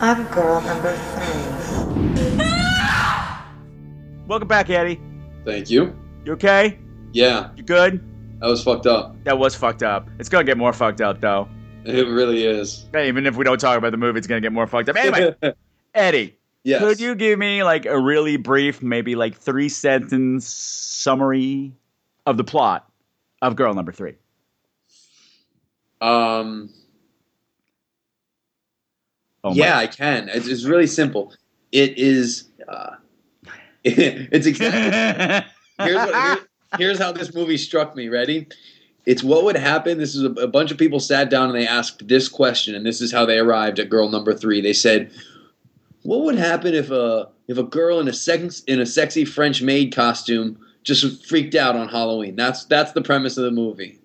Of 0.00 0.30
girl 0.30 0.60
number 0.60 0.96
three. 0.96 2.46
Welcome 4.26 4.48
back, 4.48 4.68
Eddie. 4.70 5.00
Thank 5.44 5.70
you. 5.70 5.96
You 6.24 6.32
okay? 6.32 6.78
Yeah, 7.12 7.50
You 7.56 7.62
good? 7.62 8.02
that 8.40 8.46
was 8.48 8.62
fucked 8.62 8.86
up. 8.86 9.16
That 9.24 9.38
was 9.38 9.54
fucked 9.54 9.82
up. 9.82 10.08
It's 10.18 10.28
gonna 10.28 10.44
get 10.44 10.58
more 10.58 10.72
fucked 10.72 11.00
up 11.00 11.20
though. 11.20 11.48
It 11.84 12.06
really 12.08 12.44
is. 12.44 12.86
Hey, 12.92 13.08
Even 13.08 13.26
if 13.26 13.36
we 13.36 13.44
don't 13.44 13.58
talk 13.60 13.78
about 13.78 13.92
the 13.92 13.96
movie, 13.96 14.18
it's 14.18 14.26
gonna 14.26 14.40
get 14.40 14.52
more 14.52 14.66
fucked 14.66 14.88
up. 14.88 14.96
Anyway, 14.96 15.34
Eddie, 15.94 16.36
yes. 16.64 16.80
could 16.80 17.00
you 17.00 17.14
give 17.14 17.38
me 17.38 17.62
like 17.62 17.86
a 17.86 17.98
really 17.98 18.36
brief, 18.36 18.82
maybe 18.82 19.14
like 19.14 19.36
three 19.36 19.68
sentence 19.68 20.46
summary 20.46 21.72
of 22.26 22.36
the 22.36 22.44
plot 22.44 22.90
of 23.40 23.54
Girl 23.56 23.72
Number 23.72 23.92
Three? 23.92 24.14
Um. 26.00 26.70
Oh 29.46 29.54
yeah, 29.54 29.78
I 29.78 29.86
can. 29.86 30.28
It's, 30.28 30.48
it's 30.48 30.64
really 30.64 30.86
simple. 30.88 31.32
It 31.72 31.96
is. 31.98 32.48
Uh, 32.66 32.96
it's 33.84 34.46
exactly. 34.46 35.50
here's, 35.86 35.96
what, 35.96 36.14
here- 36.14 36.46
here's 36.78 36.98
how 36.98 37.12
this 37.12 37.32
movie 37.32 37.56
struck 37.56 37.94
me. 37.94 38.08
Ready? 38.08 38.48
It's 39.06 39.22
what 39.22 39.44
would 39.44 39.56
happen. 39.56 39.98
This 39.98 40.16
is 40.16 40.24
a, 40.24 40.30
a 40.32 40.48
bunch 40.48 40.72
of 40.72 40.78
people 40.78 40.98
sat 40.98 41.30
down 41.30 41.48
and 41.48 41.54
they 41.54 41.66
asked 41.66 42.08
this 42.08 42.28
question, 42.28 42.74
and 42.74 42.84
this 42.84 43.00
is 43.00 43.12
how 43.12 43.24
they 43.24 43.38
arrived 43.38 43.78
at 43.78 43.88
girl 43.88 44.08
number 44.08 44.34
three. 44.34 44.60
They 44.60 44.72
said, 44.72 45.12
"What 46.02 46.22
would 46.22 46.34
happen 46.36 46.74
if 46.74 46.90
a 46.90 47.28
if 47.46 47.56
a 47.56 47.62
girl 47.62 48.00
in 48.00 48.08
a 48.08 48.12
sex, 48.12 48.62
in 48.66 48.80
a 48.80 48.86
sexy 48.86 49.24
French 49.24 49.62
maid 49.62 49.94
costume 49.94 50.58
just 50.82 51.24
freaked 51.28 51.54
out 51.54 51.76
on 51.76 51.88
Halloween?" 51.88 52.34
That's 52.34 52.64
that's 52.64 52.92
the 52.92 53.02
premise 53.02 53.36
of 53.36 53.44
the 53.44 53.52
movie. 53.52 54.00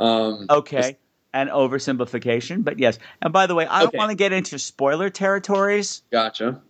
Um, 0.00 0.46
okay. 0.50 0.98
An 1.32 1.48
oversimplification, 1.48 2.64
but 2.64 2.78
yes. 2.78 2.98
And 3.22 3.32
by 3.32 3.46
the 3.46 3.54
way, 3.54 3.66
I 3.66 3.82
don't 3.82 3.94
want 3.94 4.10
to 4.10 4.16
get 4.16 4.32
into 4.32 4.58
spoiler 4.58 5.10
territories 5.10 6.02
Gotcha. 6.10 6.60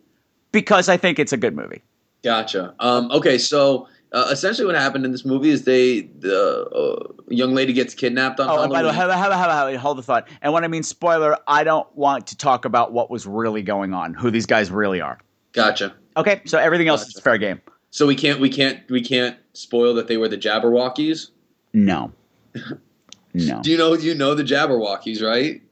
because 0.53 0.89
I 0.89 0.99
think 0.99 1.19
it's 1.19 1.33
a 1.33 1.39
good 1.39 1.57
movie. 1.57 1.83
Gotcha. 2.23 2.75
Um, 2.79 3.11
okay, 3.11 3.39
so 3.39 3.89
uh, 4.13 4.29
essentially, 4.31 4.67
what 4.67 4.75
happened 4.75 5.05
in 5.05 5.13
this 5.13 5.25
movie 5.25 5.51
is 5.51 5.65
they 5.65 6.03
the 6.03 6.67
uh, 6.67 7.13
young 7.29 7.55
lady 7.55 7.73
gets 7.73 7.95
kidnapped 7.95 8.41
on 8.41 8.49
Oh, 8.51 8.63
and 8.63 8.73
by 8.73 8.83
the 8.83 8.89
way, 8.89 8.95
Halloween. 8.95 9.19
how, 9.19 9.31
how, 9.31 9.49
how, 9.49 9.77
hold 9.79 9.99
the 9.99 10.03
thought. 10.03 10.29
And 10.43 10.53
when 10.53 10.65
I 10.65 10.69
mean 10.69 10.83
spoiler, 10.83 11.39
I 11.47 11.65
don't 11.65 11.87
want 11.97 12.27
to 12.29 12.37
talk 12.37 12.65
about 12.65 12.93
what 12.93 13.11
was 13.11 13.27
really 13.27 13.63
going 13.63 13.95
on, 13.95 14.15
who 14.15 14.31
these 14.31 14.47
guys 14.47 14.71
really 14.71 15.01
are. 15.01 15.19
Gotcha. 15.53 15.95
Okay, 16.17 16.43
so 16.45 16.59
everything 16.59 16.89
else 16.89 17.07
is 17.07 17.21
fair 17.21 17.39
game. 17.39 17.61
So 17.91 18.07
we 18.07 18.15
can't 18.15 18.41
we 18.41 18.51
can't 18.51 18.81
we 18.91 19.01
can't 19.01 19.37
spoil 19.53 19.95
that 19.95 20.09
they 20.09 20.17
were 20.17 20.29
the 20.29 20.39
Jabbawockeez. 20.39 21.31
No. 21.73 22.13
No. 23.35 23.61
Do 23.63 23.71
you 23.71 23.79
know 23.79 23.95
you 23.95 24.15
know 24.15 24.35
the 24.35 24.45
Jabbawockeez, 24.45 25.23
right? 25.23 25.63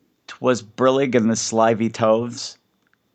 Was 0.40 0.62
Brillig 0.62 1.14
and 1.14 1.30
the 1.30 1.36
Slivy 1.36 1.88
Toves? 1.88 2.56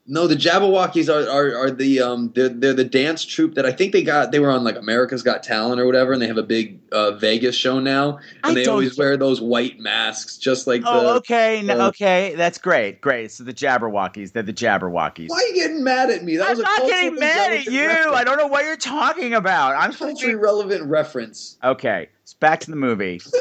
No, 0.05 0.27
the 0.27 0.35
Jabbawockeez 0.35 1.07
are, 1.07 1.29
are, 1.31 1.57
are 1.67 1.71
the 1.71 2.01
um 2.01 2.29
they're, 2.35 2.49
they're 2.49 2.73
the 2.73 2.83
dance 2.83 3.23
troupe 3.23 3.53
that 3.55 3.65
I 3.65 3.71
think 3.71 3.93
they 3.93 4.03
got 4.03 4.33
they 4.33 4.39
were 4.39 4.51
on 4.51 4.65
like 4.65 4.75
America's 4.75 5.23
Got 5.23 5.43
Talent 5.43 5.79
or 5.79 5.85
whatever, 5.85 6.11
and 6.11 6.21
they 6.21 6.27
have 6.27 6.37
a 6.37 6.43
big 6.43 6.81
uh, 6.91 7.11
Vegas 7.11 7.55
show 7.55 7.79
now, 7.79 8.17
and 8.43 8.51
I 8.51 8.53
they 8.53 8.65
always 8.65 8.97
wear 8.97 9.15
those 9.15 9.39
white 9.39 9.79
masks, 9.79 10.37
just 10.37 10.67
like 10.67 10.81
Oh, 10.85 11.01
the. 11.03 11.09
okay. 11.19 11.61
No, 11.63 11.79
okay, 11.87 12.33
that's 12.35 12.57
great. 12.57 12.99
Great. 12.99 13.31
So 13.31 13.45
the 13.45 13.53
Jabbawockeez, 13.53 14.33
they're 14.33 14.43
the 14.43 14.51
Jabbawockeez. 14.51 15.29
Why 15.29 15.37
are 15.37 15.47
you 15.47 15.53
getting 15.55 15.85
mad 15.85 16.09
at 16.09 16.21
me? 16.25 16.35
That 16.35 16.49
I'm 16.49 16.57
was 16.57 16.59
a 16.59 16.63
not 16.63 16.81
getting 16.81 17.15
mad 17.17 17.53
at 17.53 17.65
you. 17.67 17.87
reference. 17.87 18.15
I 18.17 18.23
don't 18.25 18.37
know 18.37 18.47
what 18.47 18.65
you're 18.65 18.75
talking 18.75 19.33
about. 19.33 19.77
I'm 19.77 19.93
supposed 19.93 20.15
culturally 20.17 20.35
relevant 20.35 20.83
reference. 20.83 21.57
Okay, 21.63 22.09
it's 22.23 22.33
back 22.33 22.59
to 22.61 22.71
the 22.71 22.75
movie. 22.77 23.21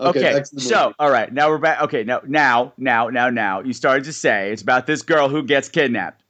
Okay, 0.00 0.18
Okay, 0.20 0.32
back 0.34 0.44
to 0.44 0.54
the 0.54 0.60
so 0.62 0.94
all 0.98 1.10
right, 1.10 1.32
now 1.32 1.48
we're 1.50 1.58
back. 1.58 1.80
Okay, 1.82 2.04
now, 2.04 2.20
now, 2.26 2.72
now, 2.78 3.08
now, 3.08 3.28
now, 3.30 3.60
you 3.60 3.72
started 3.72 4.04
to 4.04 4.12
say 4.12 4.50
it's 4.52 4.62
about 4.62 4.86
this 4.86 5.02
girl 5.02 5.28
who 5.28 5.42
gets 5.42 5.68
kidnapped. 5.68 6.22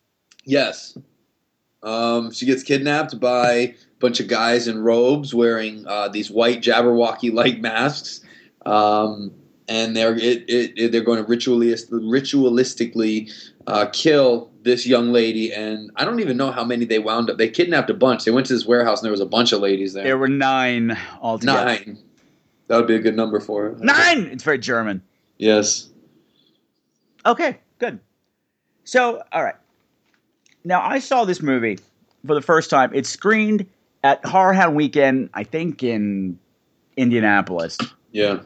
yes, 0.44 0.98
um, 1.82 2.30
she 2.32 2.46
gets 2.46 2.62
kidnapped 2.62 3.18
by 3.20 3.46
a 3.52 3.74
bunch 4.00 4.20
of 4.20 4.28
guys 4.28 4.68
in 4.68 4.82
robes 4.82 5.32
wearing 5.34 5.86
uh, 5.86 6.08
these 6.08 6.30
white 6.30 6.60
Jabberwocky-like 6.62 7.60
masks, 7.60 8.20
um, 8.66 9.32
and 9.68 9.96
they're 9.96 10.16
it, 10.16 10.44
it, 10.50 10.72
it- 10.76 10.92
they're 10.92 11.00
going 11.04 11.22
to 11.22 11.28
ritualist, 11.28 11.90
ritualistically 11.92 13.30
uh, 13.66 13.86
kill 13.92 14.50
this 14.62 14.86
young 14.86 15.12
lady. 15.12 15.52
And 15.52 15.90
I 15.96 16.04
don't 16.04 16.20
even 16.20 16.36
know 16.36 16.50
how 16.50 16.64
many 16.64 16.84
they 16.84 16.98
wound 16.98 17.30
up. 17.30 17.38
They 17.38 17.48
kidnapped 17.48 17.88
a 17.88 17.94
bunch. 17.94 18.24
They 18.24 18.30
went 18.30 18.46
to 18.48 18.52
this 18.52 18.66
warehouse 18.66 18.98
and 19.00 19.04
there 19.04 19.12
was 19.12 19.20
a 19.20 19.26
bunch 19.26 19.52
of 19.52 19.60
ladies 19.60 19.92
there. 19.94 20.04
There 20.04 20.18
were 20.18 20.28
nine 20.28 20.98
altogether. 21.22 21.64
Nine. 21.64 21.98
That 22.70 22.76
would 22.76 22.86
be 22.86 22.94
a 22.94 23.00
good 23.00 23.16
number 23.16 23.40
for 23.40 23.64
her. 23.64 23.76
Nine. 23.80 24.26
It's 24.26 24.44
very 24.44 24.56
German. 24.56 25.02
Yes. 25.38 25.88
Okay, 27.26 27.58
good. 27.80 27.98
So, 28.84 29.20
all 29.32 29.42
right. 29.42 29.56
Now, 30.62 30.80
I 30.80 31.00
saw 31.00 31.24
this 31.24 31.42
movie 31.42 31.80
for 32.24 32.36
the 32.36 32.40
first 32.40 32.70
time. 32.70 32.92
It 32.94 33.06
screened 33.06 33.66
at 34.04 34.22
HorrorHound 34.22 34.74
Weekend, 34.74 35.30
I 35.34 35.42
think 35.42 35.82
in 35.82 36.38
Indianapolis, 36.96 37.76
Yeah. 38.12 38.38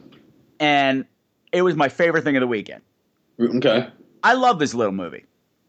and 0.59 1.05
it 1.51 1.61
was 1.61 1.75
my 1.75 1.87
favorite 1.87 2.23
thing 2.23 2.35
of 2.35 2.41
the 2.41 2.47
weekend. 2.47 2.81
Mm, 3.39 3.57
okay. 3.57 3.89
I 4.23 4.33
love 4.33 4.57
this 4.57 4.73
little 4.73 4.91
movie. 4.91 5.25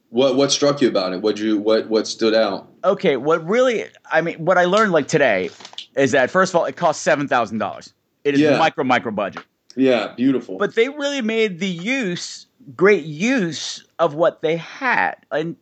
What 0.09 0.37
what 0.37 0.51
struck 0.51 0.81
you 0.81 0.89
about 0.89 1.13
it? 1.13 1.21
What 1.21 1.37
you 1.39 1.59
what 1.59 1.89
what 1.89 2.07
stood 2.07 2.33
out? 2.33 2.69
Okay, 2.85 3.19
what 3.19 3.47
really, 3.47 3.85
I 4.11 4.23
mean, 4.23 4.43
what 4.43 4.57
I 4.57 4.65
learned 4.65 4.93
like 4.93 5.09
today 5.09 5.51
is 5.95 6.13
that 6.13 6.31
first 6.31 6.53
of 6.55 6.57
all, 6.57 6.65
it 6.65 6.77
cost 6.77 7.03
seven 7.03 7.29
thousand 7.29 7.59
dollars. 7.59 7.93
It 8.26 8.35
is 8.35 8.40
Yeah. 8.40 8.59
micro 8.59 8.83
micro 8.85 9.12
budget, 9.12 9.45
Yeah, 9.76 10.12
beautiful. 10.16 10.59
but 10.59 10.75
they 10.75 10.88
really 10.88 11.23
made 11.23 11.61
the 11.61 11.68
use 11.68 12.47
great 12.75 13.04
use 13.04 13.85
of 14.00 14.14
what 14.14 14.42
they 14.42 14.56
had, 14.56 15.14
and 15.30 15.56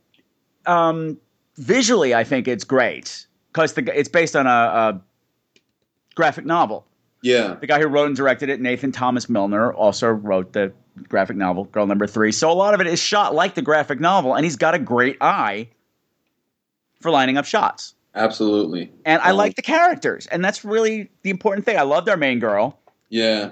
um, 0.66 1.18
visually, 1.56 2.14
I 2.14 2.25
think 2.25 2.49
it's 2.49 2.64
great 2.64 3.26
because 3.52 3.76
it's 3.76 4.09
based 4.09 4.35
on 4.35 4.47
a, 4.47 4.50
a 4.50 5.00
graphic 6.14 6.47
novel. 6.47 6.87
yeah. 7.23 7.56
The 7.61 7.66
guy 7.66 7.80
who 7.80 7.87
wrote 7.88 8.06
and 8.06 8.16
directed 8.16 8.49
it, 8.49 8.61
Nathan 8.61 8.90
Thomas 8.92 9.28
Milliner, 9.28 9.73
also 9.73 10.09
wrote 10.09 10.52
the 10.54 10.73
graphic 11.09 11.37
novel, 11.37 11.64
Girl 11.64 11.87
Number 11.87 12.06
Three. 12.06 12.33
So 12.33 12.50
a 12.50 12.54
lot 12.54 12.73
of 12.73 12.80
it 12.80 12.87
is 12.87 12.99
shot 13.00 13.35
like 13.35 13.54
the 13.54 13.62
graphic 13.62 14.00
novel, 14.00 14.35
and 14.35 14.44
he's 14.44 14.56
got 14.56 14.73
a 14.75 14.78
great 14.78 15.18
eye 15.21 15.68
for 17.02 17.11
lining 17.11 17.37
up 17.37 17.44
shots. 17.44 17.94
Absolutely. 18.14 18.92
And 19.04 19.21
I 19.23 19.30
Um, 19.30 19.37
like 19.37 19.56
the 19.56 19.62
characters, 19.62 20.26
and 20.28 20.44
that's 20.44 20.64
really 20.64 21.11
the 21.23 21.30
important 21.30 21.64
thing. 21.66 21.76
I 21.76 21.83
loved 21.83 22.09
our 22.09 22.16
main 22.16 22.38
girl. 22.38 22.78
Yeah. 23.09 23.50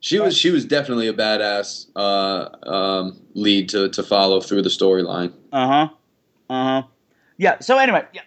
She 0.00 0.20
was 0.20 0.36
she 0.36 0.50
was 0.50 0.66
definitely 0.66 1.08
a 1.08 1.14
badass 1.14 1.86
uh, 1.96 2.68
um, 2.70 3.18
lead 3.32 3.70
to, 3.70 3.88
to 3.88 4.02
follow 4.02 4.40
through 4.42 4.60
the 4.60 4.68
storyline. 4.68 5.32
Uh 5.50 5.66
huh. 5.66 5.88
Uh 6.50 6.64
huh. 6.64 6.82
Yeah. 7.38 7.58
So 7.60 7.78
anyway, 7.78 8.04
yeah. 8.12 8.20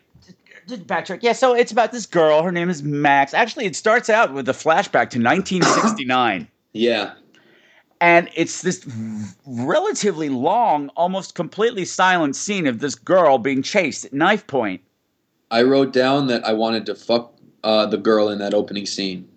Patrick. 0.87 1.21
Yeah. 1.21 1.33
So 1.33 1.53
it's 1.53 1.71
about 1.71 1.91
this 1.91 2.07
girl. 2.07 2.41
Her 2.41 2.51
name 2.51 2.71
is 2.71 2.81
Max. 2.81 3.35
Actually, 3.35 3.65
it 3.65 3.75
starts 3.75 4.09
out 4.09 4.33
with 4.33 4.49
a 4.49 4.53
flashback 4.53 5.11
to 5.11 5.21
1969. 5.21 6.47
Yeah. 6.73 7.13
And 8.01 8.29
it's 8.35 8.61
this 8.61 8.87
relatively 9.47 10.29
long, 10.29 10.89
almost 10.89 11.33
completely 11.33 11.85
silent 11.85 12.35
scene 12.35 12.67
of 12.67 12.79
this 12.79 12.93
girl 12.93 13.39
being 13.39 13.63
chased 13.63 14.05
at 14.05 14.13
knife 14.13 14.45
point. 14.45 14.81
I 15.49 15.63
wrote 15.63 15.93
down 15.93 16.27
that 16.27 16.45
I 16.45 16.53
wanted 16.53 16.85
to 16.87 16.95
fuck 16.95 17.33
uh, 17.63 17.85
the 17.85 17.97
girl 17.97 18.29
in 18.29 18.39
that 18.39 18.53
opening 18.53 18.85
scene. 18.85 19.27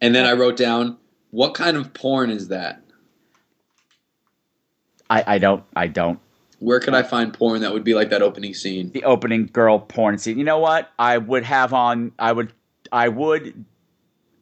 And 0.00 0.14
then 0.14 0.26
I 0.26 0.32
wrote 0.32 0.56
down, 0.56 0.98
what 1.30 1.54
kind 1.54 1.76
of 1.76 1.94
porn 1.94 2.30
is 2.30 2.48
that? 2.48 2.82
I, 5.08 5.24
I 5.26 5.38
don't, 5.38 5.64
I 5.76 5.86
don't. 5.86 6.18
Where 6.58 6.80
could 6.80 6.94
I 6.94 7.02
find 7.02 7.34
porn 7.34 7.60
that 7.62 7.72
would 7.72 7.84
be 7.84 7.94
like 7.94 8.10
that 8.10 8.22
opening 8.22 8.54
scene? 8.54 8.90
The 8.92 9.04
opening 9.04 9.46
girl 9.46 9.80
porn 9.80 10.18
scene. 10.18 10.38
You 10.38 10.44
know 10.44 10.58
what? 10.58 10.90
I 10.98 11.18
would 11.18 11.44
have 11.44 11.72
on. 11.72 12.12
I 12.18 12.32
would. 12.32 12.52
I 12.92 13.08
would. 13.08 13.64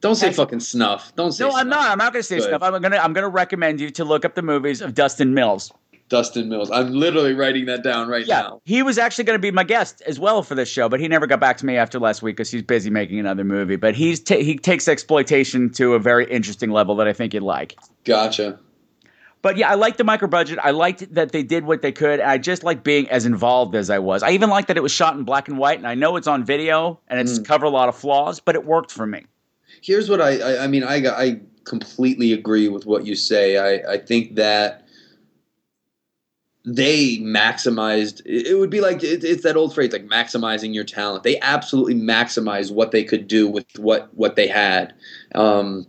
Don't 0.00 0.16
say 0.16 0.32
fucking 0.32 0.60
snuff. 0.60 1.14
Don't 1.16 1.32
say 1.32 1.48
No, 1.48 1.54
I'm 1.54 1.68
not. 1.68 1.90
I'm 1.90 1.98
not 1.98 2.12
going 2.12 2.20
to 2.22 2.26
say 2.26 2.36
Good. 2.36 2.44
stuff. 2.44 2.62
I'm 2.62 2.80
gonna. 2.82 2.98
I'm 2.98 3.14
gonna 3.14 3.28
recommend 3.28 3.80
you 3.80 3.90
to 3.92 4.04
look 4.04 4.26
up 4.26 4.34
the 4.34 4.42
movies 4.42 4.82
of 4.82 4.94
Dustin 4.94 5.32
Mills. 5.32 5.72
Dustin 6.10 6.48
Mills. 6.48 6.70
I'm 6.70 6.92
literally 6.92 7.32
writing 7.32 7.66
that 7.66 7.82
down 7.82 8.08
right 8.08 8.26
Yeah, 8.26 8.42
now. 8.42 8.60
he 8.64 8.82
was 8.82 8.98
actually 8.98 9.24
going 9.24 9.38
to 9.38 9.40
be 9.40 9.52
my 9.52 9.64
guest 9.64 10.02
as 10.06 10.20
well 10.20 10.42
for 10.42 10.54
this 10.54 10.68
show, 10.68 10.88
but 10.88 11.00
he 11.00 11.08
never 11.08 11.26
got 11.26 11.40
back 11.40 11.56
to 11.58 11.66
me 11.66 11.76
after 11.76 11.98
last 11.98 12.20
week 12.20 12.36
because 12.36 12.50
he's 12.50 12.62
busy 12.62 12.90
making 12.90 13.18
another 13.18 13.44
movie. 13.44 13.76
But 13.76 13.94
he's 13.94 14.20
ta 14.20 14.34
he 14.34 14.58
takes 14.58 14.88
exploitation 14.88 15.70
to 15.70 15.94
a 15.94 15.98
very 15.98 16.30
interesting 16.30 16.70
level 16.70 16.96
that 16.96 17.08
I 17.08 17.12
think 17.14 17.32
you'd 17.32 17.44
like. 17.44 17.78
Gotcha. 18.04 18.58
But 19.42 19.56
yeah, 19.56 19.70
I 19.70 19.74
liked 19.74 19.96
the 19.96 20.04
micro 20.04 20.28
budget. 20.28 20.58
I 20.62 20.72
liked 20.72 21.14
that 21.14 21.32
they 21.32 21.42
did 21.42 21.64
what 21.64 21.80
they 21.80 21.92
could. 21.92 22.20
I 22.20 22.36
just 22.36 22.62
like 22.62 22.82
being 22.82 23.08
as 23.08 23.24
involved 23.24 23.74
as 23.74 23.88
I 23.88 24.00
was. 24.00 24.22
I 24.22 24.32
even 24.32 24.50
liked 24.50 24.68
that 24.68 24.76
it 24.76 24.82
was 24.82 24.92
shot 24.92 25.14
in 25.16 25.24
black 25.24 25.48
and 25.48 25.56
white, 25.56 25.78
and 25.78 25.86
I 25.86 25.94
know 25.94 26.16
it's 26.16 26.26
on 26.26 26.44
video 26.44 27.00
and 27.08 27.18
it's 27.18 27.38
mm. 27.38 27.44
covered 27.46 27.66
a 27.66 27.70
lot 27.70 27.88
of 27.88 27.96
flaws, 27.96 28.40
but 28.40 28.54
it 28.54 28.66
worked 28.66 28.90
for 28.90 29.06
me. 29.06 29.24
Here's 29.80 30.10
what 30.10 30.20
I, 30.20 30.40
I, 30.40 30.64
I 30.64 30.66
mean, 30.66 30.84
I, 30.84 31.06
I 31.06 31.40
completely 31.64 32.32
agree 32.32 32.68
with 32.68 32.84
what 32.84 33.06
you 33.06 33.14
say. 33.14 33.56
I, 33.56 33.92
I 33.92 33.96
think 33.96 34.34
that 34.34 34.79
they 36.64 37.18
maximized, 37.18 38.20
it 38.26 38.58
would 38.58 38.70
be 38.70 38.80
like, 38.80 39.02
it's 39.02 39.42
that 39.42 39.56
old 39.56 39.74
phrase, 39.74 39.92
like 39.92 40.06
maximizing 40.06 40.74
your 40.74 40.84
talent. 40.84 41.22
They 41.22 41.38
absolutely 41.40 41.94
maximized 41.94 42.72
what 42.72 42.90
they 42.90 43.04
could 43.04 43.26
do 43.26 43.48
with 43.48 43.66
what, 43.78 44.12
what 44.14 44.36
they 44.36 44.46
had. 44.46 44.94
Um, 45.34 45.86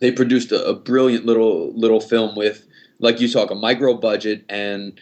they 0.00 0.12
produced 0.12 0.52
a, 0.52 0.64
a 0.66 0.74
brilliant 0.74 1.26
little, 1.26 1.72
little 1.74 2.00
film 2.00 2.36
with 2.36 2.66
like 3.00 3.20
you 3.20 3.28
talk 3.28 3.50
a 3.50 3.54
micro 3.54 3.94
budget 3.94 4.44
and 4.48 4.98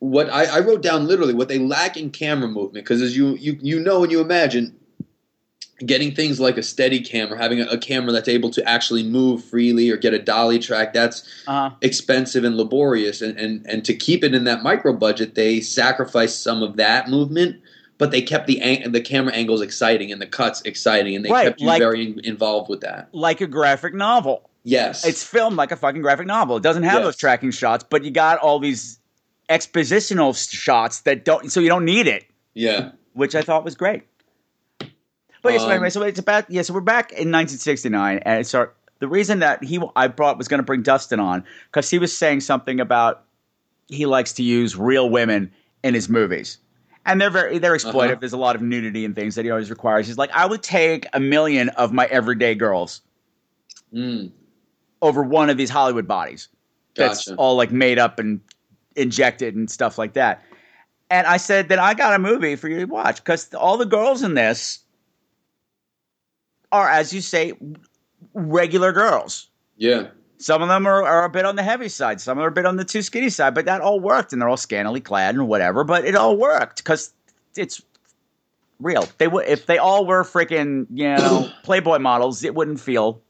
what 0.00 0.30
I, 0.30 0.44
I 0.44 0.60
wrote 0.60 0.82
down 0.82 1.06
literally 1.06 1.34
what 1.34 1.48
they 1.48 1.58
lack 1.58 1.96
in 1.96 2.10
camera 2.10 2.48
movement 2.48 2.84
because 2.84 3.02
as 3.02 3.16
you 3.16 3.34
you 3.36 3.58
you 3.60 3.80
know 3.80 4.02
and 4.02 4.12
you 4.12 4.20
imagine 4.20 4.77
getting 5.86 6.12
things 6.14 6.40
like 6.40 6.56
a 6.58 6.62
steady 6.62 7.00
cam 7.00 7.32
or 7.32 7.36
having 7.36 7.60
a, 7.60 7.78
camera 7.78 8.10
that's 8.12 8.28
able 8.28 8.50
to 8.50 8.68
actually 8.68 9.02
move 9.04 9.44
freely 9.44 9.90
or 9.90 9.96
get 9.96 10.12
a 10.12 10.18
dolly 10.18 10.58
track 10.58 10.92
that's 10.92 11.22
Uh-huh. 11.46 11.70
expensive 11.82 12.42
and 12.44 12.56
laborious 12.56 13.22
and, 13.22 13.38
and 13.38 13.64
and 13.66 13.84
to 13.84 13.94
keep 13.94 14.24
it 14.24 14.34
in 14.34 14.44
that 14.44 14.62
micro 14.62 14.92
budget 14.92 15.34
they 15.36 15.60
sacrificed 15.60 16.42
some 16.42 16.62
of 16.62 16.76
that 16.76 17.08
movement 17.08 17.60
but 17.96 18.10
they 18.10 18.20
kept 18.22 18.46
the 18.48 18.60
ang- 18.60 18.90
the 18.90 19.00
camera 19.00 19.32
angles 19.34 19.60
exciting 19.60 20.10
and 20.10 20.20
the 20.20 20.26
cuts 20.26 20.60
exciting 20.62 21.14
and 21.14 21.24
they 21.24 21.30
Right, 21.30 21.44
kept 21.44 21.60
you 21.60 21.66
like- 21.68 21.80
very 21.80 22.06
in- 22.06 22.20
involved 22.24 22.68
with 22.68 22.80
that 22.80 23.08
Like 23.12 23.40
a 23.40 23.46
graphic 23.46 23.94
novel. 23.94 24.50
yes 24.64 25.04
It's 25.06 25.22
filmed 25.22 25.56
like 25.56 25.70
a 25.70 25.76
fucking 25.76 26.02
graphic 26.02 26.26
novel. 26.26 26.56
It 26.56 26.62
doesn't 26.64 26.82
have 26.82 26.94
Yes. 27.00 27.04
those 27.04 27.16
tracking 27.16 27.52
shots, 27.52 27.84
but 27.88 28.02
you 28.04 28.10
got 28.10 28.38
all 28.38 28.58
these 28.58 28.98
expositional 29.48 30.34
shots 30.50 31.00
that 31.02 31.24
don't, 31.24 31.50
so 31.52 31.60
you 31.60 31.68
don't 31.68 31.84
need 31.84 32.06
it, 32.08 32.24
yeah 32.54 32.90
which 33.14 33.34
I 33.34 33.42
thought 33.42 33.64
was 33.64 33.74
great. 33.74 34.02
But 35.42 35.52
yeah, 35.52 35.58
so 35.58 35.64
Um, 35.66 35.70
anyway, 35.72 35.90
so 35.90 36.02
it's 36.02 36.18
about 36.18 36.50
yeah, 36.50 36.62
so 36.62 36.74
we're 36.74 36.80
back 36.80 37.12
in 37.12 37.30
1969, 37.30 38.18
and 38.18 38.46
so 38.46 38.68
the 38.98 39.08
reason 39.08 39.38
that 39.40 39.62
he 39.62 39.80
I 39.96 40.08
brought 40.08 40.38
was 40.38 40.48
going 40.48 40.58
to 40.58 40.64
bring 40.64 40.82
Dustin 40.82 41.20
on 41.20 41.44
because 41.70 41.90
he 41.90 41.98
was 41.98 42.16
saying 42.16 42.40
something 42.40 42.80
about 42.80 43.24
he 43.88 44.06
likes 44.06 44.32
to 44.34 44.42
use 44.42 44.76
real 44.76 45.08
women 45.08 45.50
in 45.82 45.94
his 45.94 46.08
movies. 46.08 46.58
And 47.06 47.20
they're 47.20 47.30
very 47.30 47.58
they're 47.58 47.74
exploitive. 47.74 48.10
Uh-huh. 48.10 48.16
There's 48.20 48.32
a 48.34 48.38
lot 48.38 48.54
of 48.54 48.60
nudity 48.62 49.04
and 49.04 49.14
things 49.14 49.34
that 49.36 49.44
he 49.44 49.50
always 49.50 49.70
requires. 49.70 50.06
He's 50.06 50.18
like, 50.18 50.30
I 50.32 50.44
would 50.44 50.62
take 50.62 51.06
a 51.14 51.20
million 51.20 51.70
of 51.70 51.92
my 51.92 52.06
everyday 52.06 52.54
girls 52.54 53.00
Mm, 53.94 54.32
over 55.00 55.22
one 55.22 55.48
of 55.48 55.56
these 55.56 55.70
Hollywood 55.70 56.06
bodies 56.06 56.48
that's 56.94 57.28
all 57.32 57.56
like 57.56 57.70
made 57.70 57.98
up 57.98 58.18
and 58.18 58.40
injected 58.96 59.54
and 59.54 59.70
stuff 59.70 59.96
like 59.96 60.12
that. 60.14 60.42
And 61.10 61.26
I 61.26 61.38
said, 61.38 61.68
then 61.68 61.78
I 61.78 61.94
got 61.94 62.12
a 62.12 62.18
movie 62.18 62.56
for 62.56 62.68
you 62.68 62.80
to 62.80 62.84
watch 62.84 63.16
because 63.16 63.54
all 63.54 63.78
the 63.78 63.86
girls 63.86 64.22
in 64.22 64.34
this 64.34 64.80
are, 66.72 66.88
as 66.88 67.12
you 67.12 67.20
say, 67.20 67.52
regular 68.34 68.92
girls. 68.92 69.48
yeah 69.76 70.08
Some 70.38 70.62
of 70.62 70.68
them 70.68 70.86
are, 70.86 71.04
are 71.04 71.24
a 71.24 71.30
bit 71.30 71.44
on 71.44 71.56
the 71.56 71.62
heavy 71.62 71.88
side, 71.88 72.20
some 72.20 72.38
are 72.38 72.48
a 72.48 72.52
bit 72.52 72.66
on 72.66 72.76
the 72.76 72.84
too 72.84 73.02
skinny 73.02 73.30
side, 73.30 73.54
but 73.54 73.64
that 73.66 73.80
all 73.80 74.00
worked, 74.00 74.32
and 74.32 74.40
they're 74.40 74.48
all 74.48 74.56
scantily 74.56 75.00
clad 75.00 75.34
and 75.34 75.48
whatever. 75.48 75.84
But 75.84 76.04
it 76.04 76.14
all 76.14 76.36
worked 76.36 76.78
because 76.78 77.12
it's 77.56 77.82
real. 78.80 79.08
They 79.18 79.28
would 79.28 79.46
if 79.46 79.66
they 79.66 79.78
all 79.78 80.06
were 80.06 80.24
freaking 80.24 80.86
you 80.92 81.08
know 81.08 81.50
Playboy 81.62 81.98
models, 81.98 82.44
it 82.44 82.54
wouldn't 82.54 82.80
feel 82.80 83.20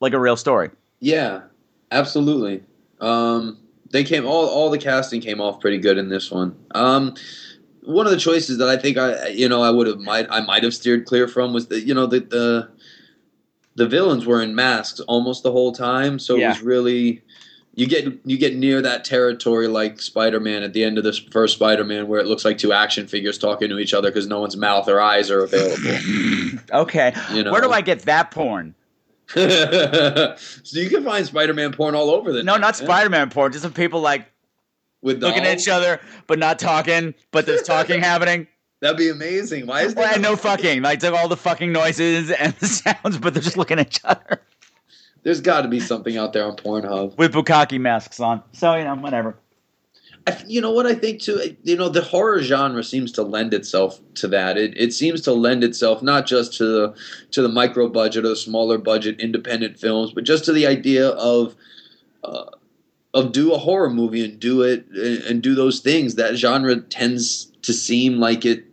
like 0.00 0.12
a 0.12 0.20
real 0.20 0.36
story. 0.36 0.70
Yeah, 1.00 1.42
absolutely. 1.90 2.62
Um, 3.00 3.58
they 3.90 4.04
came 4.04 4.26
all 4.26 4.46
all 4.46 4.70
the 4.70 4.78
casting 4.78 5.20
came 5.20 5.40
off 5.40 5.60
pretty 5.60 5.78
good 5.78 5.98
in 5.98 6.08
this 6.08 6.30
one. 6.30 6.56
Um, 6.74 7.14
one 7.84 8.06
of 8.06 8.12
the 8.12 8.18
choices 8.18 8.58
that 8.58 8.68
I 8.68 8.76
think 8.76 8.96
I 8.96 9.28
you 9.28 9.48
know 9.48 9.62
I 9.62 9.70
would 9.70 9.86
have 9.86 9.98
might 9.98 10.26
I 10.30 10.40
might 10.40 10.62
have 10.62 10.74
steered 10.74 11.04
clear 11.06 11.28
from 11.28 11.52
was 11.52 11.66
that 11.68 11.82
you 11.82 11.94
know 11.94 12.06
the 12.06 12.20
the 12.20 12.68
the 13.76 13.86
villains 13.88 14.24
were 14.26 14.40
in 14.42 14.54
masks 14.54 15.00
almost 15.00 15.42
the 15.42 15.50
whole 15.52 15.72
time, 15.72 16.18
so 16.18 16.36
it 16.36 16.46
was 16.48 16.62
really 16.62 17.22
you 17.74 17.88
get 17.88 18.04
you 18.24 18.38
get 18.38 18.54
near 18.54 18.80
that 18.80 19.04
territory 19.04 19.66
like 19.66 20.00
Spider-Man 20.00 20.62
at 20.62 20.72
the 20.72 20.84
end 20.84 20.96
of 20.96 21.02
this 21.02 21.18
first 21.18 21.54
Spider-Man 21.56 22.06
where 22.06 22.20
it 22.20 22.26
looks 22.26 22.44
like 22.44 22.56
two 22.56 22.72
action 22.72 23.08
figures 23.08 23.36
talking 23.36 23.68
to 23.68 23.78
each 23.80 23.92
other 23.92 24.10
because 24.10 24.28
no 24.28 24.40
one's 24.40 24.56
mouth 24.56 24.88
or 24.88 25.00
eyes 25.00 25.30
are 25.30 25.42
available. 25.42 26.60
Okay, 26.72 27.12
You 27.32 27.42
know. 27.42 27.50
where 27.52 27.60
do 27.60 27.70
I 27.72 27.80
get 27.80 28.02
that 28.02 28.30
porn? 28.30 28.74
so 29.28 30.36
you 30.72 30.88
can 30.88 31.02
find 31.04 31.26
Spider-Man 31.26 31.72
porn 31.72 31.94
all 31.94 32.10
over 32.10 32.32
the 32.32 32.42
No, 32.42 32.52
net, 32.52 32.60
not. 32.60 32.76
Spider-Man 32.76 33.30
porn. 33.30 33.50
Just 33.52 33.62
some 33.62 33.72
people 33.72 34.00
like 34.00 34.30
with 35.04 35.22
looking 35.22 35.44
at 35.44 35.60
each 35.60 35.68
other 35.68 36.00
but 36.26 36.40
not 36.40 36.58
talking, 36.58 37.14
but 37.30 37.46
there's 37.46 37.62
talking 37.62 38.00
happening. 38.10 38.48
That'd 38.80 38.98
be 38.98 39.08
amazing. 39.08 39.66
Why 39.66 39.82
is 39.82 39.94
Well, 39.94 40.04
there 40.06 40.14
and 40.14 40.22
no 40.22 40.34
fucking. 40.36 40.82
Like 40.82 40.98
took 40.98 41.14
all 41.14 41.28
the 41.28 41.36
fucking 41.36 41.72
noises 41.72 42.30
and 42.32 42.52
the 42.54 42.66
sounds, 42.82 43.16
but 43.18 43.32
they're 43.32 43.42
just 43.42 43.56
looking 43.56 43.78
at 43.78 43.86
each 43.86 44.00
other 44.04 44.42
There's 45.22 45.40
got 45.40 45.62
to 45.62 45.68
be 45.68 45.80
something 45.80 46.16
out 46.18 46.32
there 46.32 46.44
on 46.44 46.56
Pornhub. 46.56 47.16
with 47.16 47.32
bukkake 47.32 47.80
masks 47.80 48.18
on. 48.20 48.42
So 48.52 48.74
you 48.74 48.84
know, 48.84 48.96
whatever. 48.96 49.36
I, 50.26 50.42
you 50.46 50.60
know 50.62 50.70
what 50.70 50.86
I 50.86 50.94
think 50.94 51.20
too. 51.20 51.54
You 51.64 51.76
know, 51.76 51.88
the 51.90 52.00
horror 52.02 52.42
genre 52.42 52.82
seems 52.82 53.12
to 53.12 53.22
lend 53.22 53.52
itself 53.52 54.00
to 54.14 54.28
that. 54.28 54.56
It, 54.56 54.74
it 54.76 54.92
seems 54.94 55.20
to 55.22 55.32
lend 55.32 55.62
itself 55.62 56.02
not 56.02 56.26
just 56.26 56.54
to 56.58 56.64
the 56.64 56.94
to 57.32 57.42
the 57.42 57.48
micro 57.48 57.88
budget 57.88 58.24
or 58.24 58.30
the 58.30 58.36
smaller 58.36 58.78
budget 58.78 59.20
independent 59.20 59.78
films, 59.78 60.12
but 60.14 60.24
just 60.24 60.44
to 60.46 60.52
the 60.52 60.66
idea 60.66 61.08
of 61.10 61.54
uh, 62.22 62.46
of 63.14 63.32
do 63.32 63.54
a 63.54 63.58
horror 63.58 63.88
movie 63.88 64.24
and 64.24 64.38
do 64.38 64.62
it 64.62 64.86
and, 64.90 65.42
do 65.42 65.54
those 65.54 65.80
things. 65.80 66.16
That 66.16 66.34
genre 66.34 66.80
tends 66.80 67.46
to 67.62 67.72
seem 67.72 68.18
like 68.18 68.44
it 68.44 68.64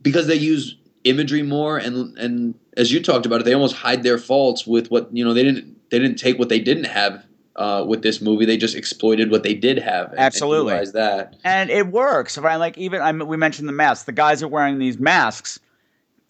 because 0.00 0.26
they 0.26 0.36
use 0.36 0.76
imagery 1.04 1.42
more 1.42 1.78
and 1.78 2.16
and 2.18 2.54
as 2.76 2.92
you 2.92 3.02
talked 3.02 3.26
about 3.26 3.40
it, 3.40 3.44
they 3.44 3.54
almost 3.54 3.74
hide 3.74 4.02
their 4.02 4.18
faults 4.18 4.66
with 4.66 4.90
what 4.90 5.08
you 5.12 5.24
know 5.24 5.34
they 5.34 5.42
didn't 5.42 5.90
they 5.90 5.98
didn't 5.98 6.18
take 6.18 6.38
what 6.38 6.48
they 6.48 6.60
didn't 6.60 6.84
have 6.84 7.24
uh, 7.56 7.84
with 7.86 8.02
this 8.02 8.20
movie. 8.20 8.44
They 8.44 8.56
just 8.56 8.76
exploited 8.76 9.30
what 9.30 9.42
they 9.42 9.54
did 9.54 9.78
have. 9.78 10.10
And, 10.10 10.20
Absolutely. 10.20 10.74
and 10.74 10.92
that. 10.92 11.36
and 11.44 11.70
it 11.70 11.88
works. 11.88 12.38
Right? 12.38 12.56
Like 12.56 12.78
even 12.78 13.00
I 13.00 13.12
mean, 13.12 13.26
we 13.26 13.36
mentioned 13.36 13.68
the 13.68 13.72
masks. 13.72 14.04
The 14.04 14.12
guys 14.12 14.42
are 14.42 14.48
wearing 14.48 14.78
these 14.78 14.98
masks 14.98 15.58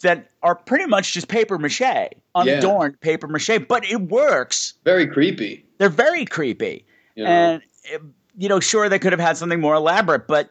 that 0.01 0.31
are 0.41 0.55
pretty 0.55 0.87
much 0.87 1.13
just 1.13 1.27
paper 1.27 1.57
mache, 1.57 2.09
unadorned 2.33 2.99
paper 3.01 3.27
mache, 3.27 3.59
but 3.67 3.85
it 3.85 4.01
works. 4.01 4.73
Very 4.83 5.05
creepy. 5.05 5.65
They're 5.77 5.89
very 5.89 6.25
creepy, 6.25 6.85
You 7.15 7.23
know? 7.23 7.29
and 7.29 7.61
it- 7.85 8.01
you 8.37 8.47
know, 8.47 8.59
sure 8.61 8.87
they 8.87 8.97
could 8.99 9.11
have 9.11 9.19
had 9.19 9.35
something 9.37 9.59
more 9.59 9.75
elaborate, 9.75 10.25
but 10.27 10.49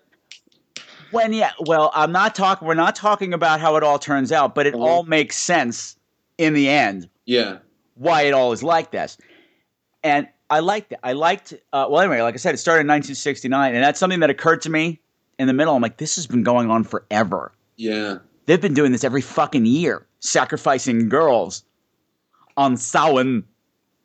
when 1.12 1.33
yeah, 1.33 1.53
well, 1.61 1.90
I'm 1.94 2.12
not 2.12 2.35
talking. 2.35 2.68
We're 2.68 2.75
not 2.75 2.94
talking 2.94 3.33
about 3.33 3.59
how 3.61 3.77
it 3.77 3.83
all 3.83 3.99
turns 3.99 4.31
out, 4.33 4.55
but 4.55 4.66
it 4.66 4.75
Mhm. 4.75 4.81
all 4.81 5.03
makes 5.05 5.37
sense 5.38 5.96
in 6.38 6.53
the 6.55 6.68
end. 6.68 7.09
yeah. 7.27 7.59
why 7.94 8.23
it 8.23 8.33
all 8.33 8.51
is 8.53 8.62
like 8.62 8.90
this. 8.92 9.18
And 10.03 10.27
I 10.49 10.61
liked 10.61 10.92
it. 10.92 10.99
I 11.03 11.12
liked, 11.12 11.53
uh, 11.73 11.87
well, 11.90 12.01
anyway, 12.01 12.23
like 12.23 12.33
I 12.35 12.38
said, 12.38 12.55
it 12.55 12.59
started 12.59 12.81
in 12.81 12.87
1969, 12.87 13.75
and 13.75 13.85
that's 13.85 14.01
something 14.01 14.20
that 14.20 14.31
occurred 14.31 14.62
to 14.62 14.70
me 14.70 15.01
in 15.38 15.46
the 15.46 15.53
middle. 15.53 15.77
I'm 15.77 15.83
like, 15.83 15.99
this 15.99 16.16
has 16.16 16.27
been 16.27 16.42
going 16.42 16.70
on 16.70 16.83
forever. 16.83 17.53
Yeah. 17.77 18.18
They've 18.46 18.61
been 18.61 18.73
doing 18.75 18.92
this 18.92 19.05
every 19.05 19.20
fucking 19.20 19.66
year, 19.66 20.07
sacrificing 20.20 21.09
girls 21.11 21.62
on 22.57 22.77
Samhain. 22.79 23.44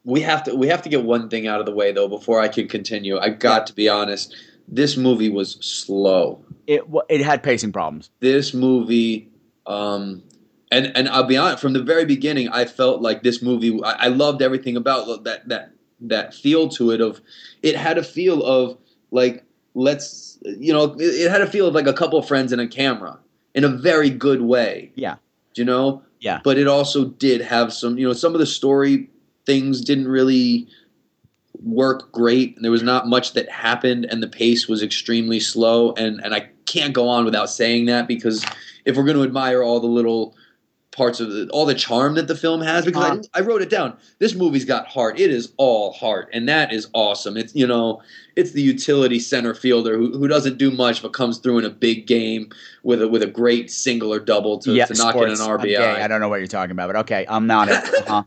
We 0.05 0.21
have 0.21 0.43
to 0.43 0.55
we 0.55 0.67
have 0.67 0.81
to 0.83 0.89
get 0.89 1.03
one 1.03 1.29
thing 1.29 1.47
out 1.47 1.59
of 1.59 1.65
the 1.65 1.73
way 1.73 1.91
though 1.91 2.07
before 2.07 2.39
I 2.39 2.47
can 2.47 2.67
continue. 2.67 3.17
I 3.17 3.29
got 3.29 3.67
to 3.67 3.73
be 3.73 3.89
honest. 3.89 4.35
This 4.67 4.97
movie 4.97 5.29
was 5.29 5.57
slow. 5.61 6.43
It 6.67 6.83
it 7.09 7.21
had 7.21 7.43
pacing 7.43 7.71
problems. 7.71 8.09
This 8.19 8.53
movie 8.53 9.29
um 9.65 10.23
and 10.71 10.91
and 10.95 11.09
I'll 11.09 11.23
be 11.23 11.37
honest 11.37 11.61
from 11.61 11.73
the 11.73 11.83
very 11.83 12.05
beginning 12.05 12.49
I 12.49 12.65
felt 12.65 13.01
like 13.01 13.23
this 13.23 13.41
movie 13.41 13.79
I, 13.83 14.05
I 14.05 14.07
loved 14.07 14.41
everything 14.41 14.77
about 14.77 15.23
that 15.23 15.47
that 15.49 15.71
that 16.01 16.33
feel 16.33 16.69
to 16.69 16.91
it 16.91 17.01
of 17.01 17.19
it 17.63 17.75
had 17.75 17.97
a 17.97 18.03
feel 18.03 18.43
of 18.43 18.77
like 19.11 19.43
let's 19.73 20.37
you 20.43 20.71
know 20.71 20.95
it, 20.99 21.29
had 21.31 21.41
a 21.41 21.47
feel 21.47 21.67
of 21.67 21.73
like 21.73 21.87
a 21.87 21.93
couple 21.93 22.21
friends 22.21 22.51
and 22.51 22.61
a 22.61 22.67
camera 22.67 23.19
in 23.55 23.63
a 23.63 23.69
very 23.69 24.09
good 24.11 24.41
way. 24.41 24.91
Yeah. 24.95 25.15
Do 25.53 25.61
you 25.61 25.65
know? 25.65 26.03
Yeah. 26.19 26.41
But 26.43 26.57
it 26.57 26.67
also 26.67 27.05
did 27.05 27.41
have 27.41 27.73
some, 27.73 27.97
you 27.97 28.05
know, 28.05 28.13
some 28.13 28.33
of 28.33 28.39
the 28.39 28.45
story 28.45 29.09
things 29.45 29.81
didn't 29.81 30.07
really 30.07 30.67
work 31.63 32.11
great. 32.11 32.57
There 32.61 32.71
was 32.71 32.83
not 32.83 33.07
much 33.07 33.33
that 33.33 33.49
happened, 33.49 34.05
and 34.05 34.21
the 34.21 34.27
pace 34.27 34.67
was 34.67 34.83
extremely 34.83 35.39
slow. 35.39 35.93
And 35.93 36.19
and 36.23 36.33
I 36.33 36.49
can't 36.65 36.93
go 36.93 37.07
on 37.07 37.25
without 37.25 37.49
saying 37.49 37.85
that 37.85 38.07
because 38.07 38.45
if 38.85 38.95
we're 38.97 39.03
going 39.05 39.17
to 39.17 39.23
admire 39.23 39.63
all 39.63 39.79
the 39.79 39.87
little 39.87 40.35
parts 40.91 41.19
of 41.19 41.29
the, 41.29 41.49
all 41.51 41.65
the 41.65 41.75
charm 41.75 42.15
that 42.15 42.27
the 42.29 42.35
film 42.35 42.61
has, 42.61 42.85
because 42.85 43.03
Uh-huh. 43.03 43.21
I, 43.33 43.39
I 43.39 43.41
wrote 43.41 43.61
it 43.61 43.69
down. 43.69 43.97
This 44.19 44.33
movie's 44.33 44.63
got 44.63 44.87
heart. 44.87 45.19
It 45.19 45.29
is 45.29 45.51
all 45.57 45.91
heart, 45.91 46.29
and 46.31 46.47
that 46.47 46.71
is 46.71 46.87
awesome. 46.93 47.35
It's 47.35 47.53
you 47.55 47.67
know, 47.67 48.01
it's 48.35 48.51
the 48.51 48.61
utility 48.61 49.19
center 49.19 49.53
fielder 49.53 49.97
who, 49.97 50.17
who 50.17 50.27
doesn't 50.27 50.57
do 50.57 50.71
much 50.71 51.01
but 51.01 51.13
comes 51.13 51.37
through 51.39 51.59
in 51.59 51.65
a 51.65 51.69
big 51.69 52.07
game 52.07 52.49
with 52.83 53.01
a 53.01 53.07
with 53.07 53.23
a 53.23 53.27
great 53.27 53.69
single 53.71 54.13
or 54.13 54.19
double 54.19 54.57
to, 54.59 54.73
to 54.85 54.93
knock 54.93 55.15
in 55.15 55.23
an 55.23 55.35
RBI. 55.35 55.63
gay. 55.63 56.01
I 56.01 56.07
don't 56.07 56.19
know 56.21 56.29
what 56.29 56.37
you're 56.37 56.47
talking 56.47 56.71
about, 56.71 56.87
but 56.87 56.95
okay, 56.97 57.25
I'm 57.27 57.47
not 57.47 57.69
it. 57.69 57.83
Uh-huh. 58.07 58.23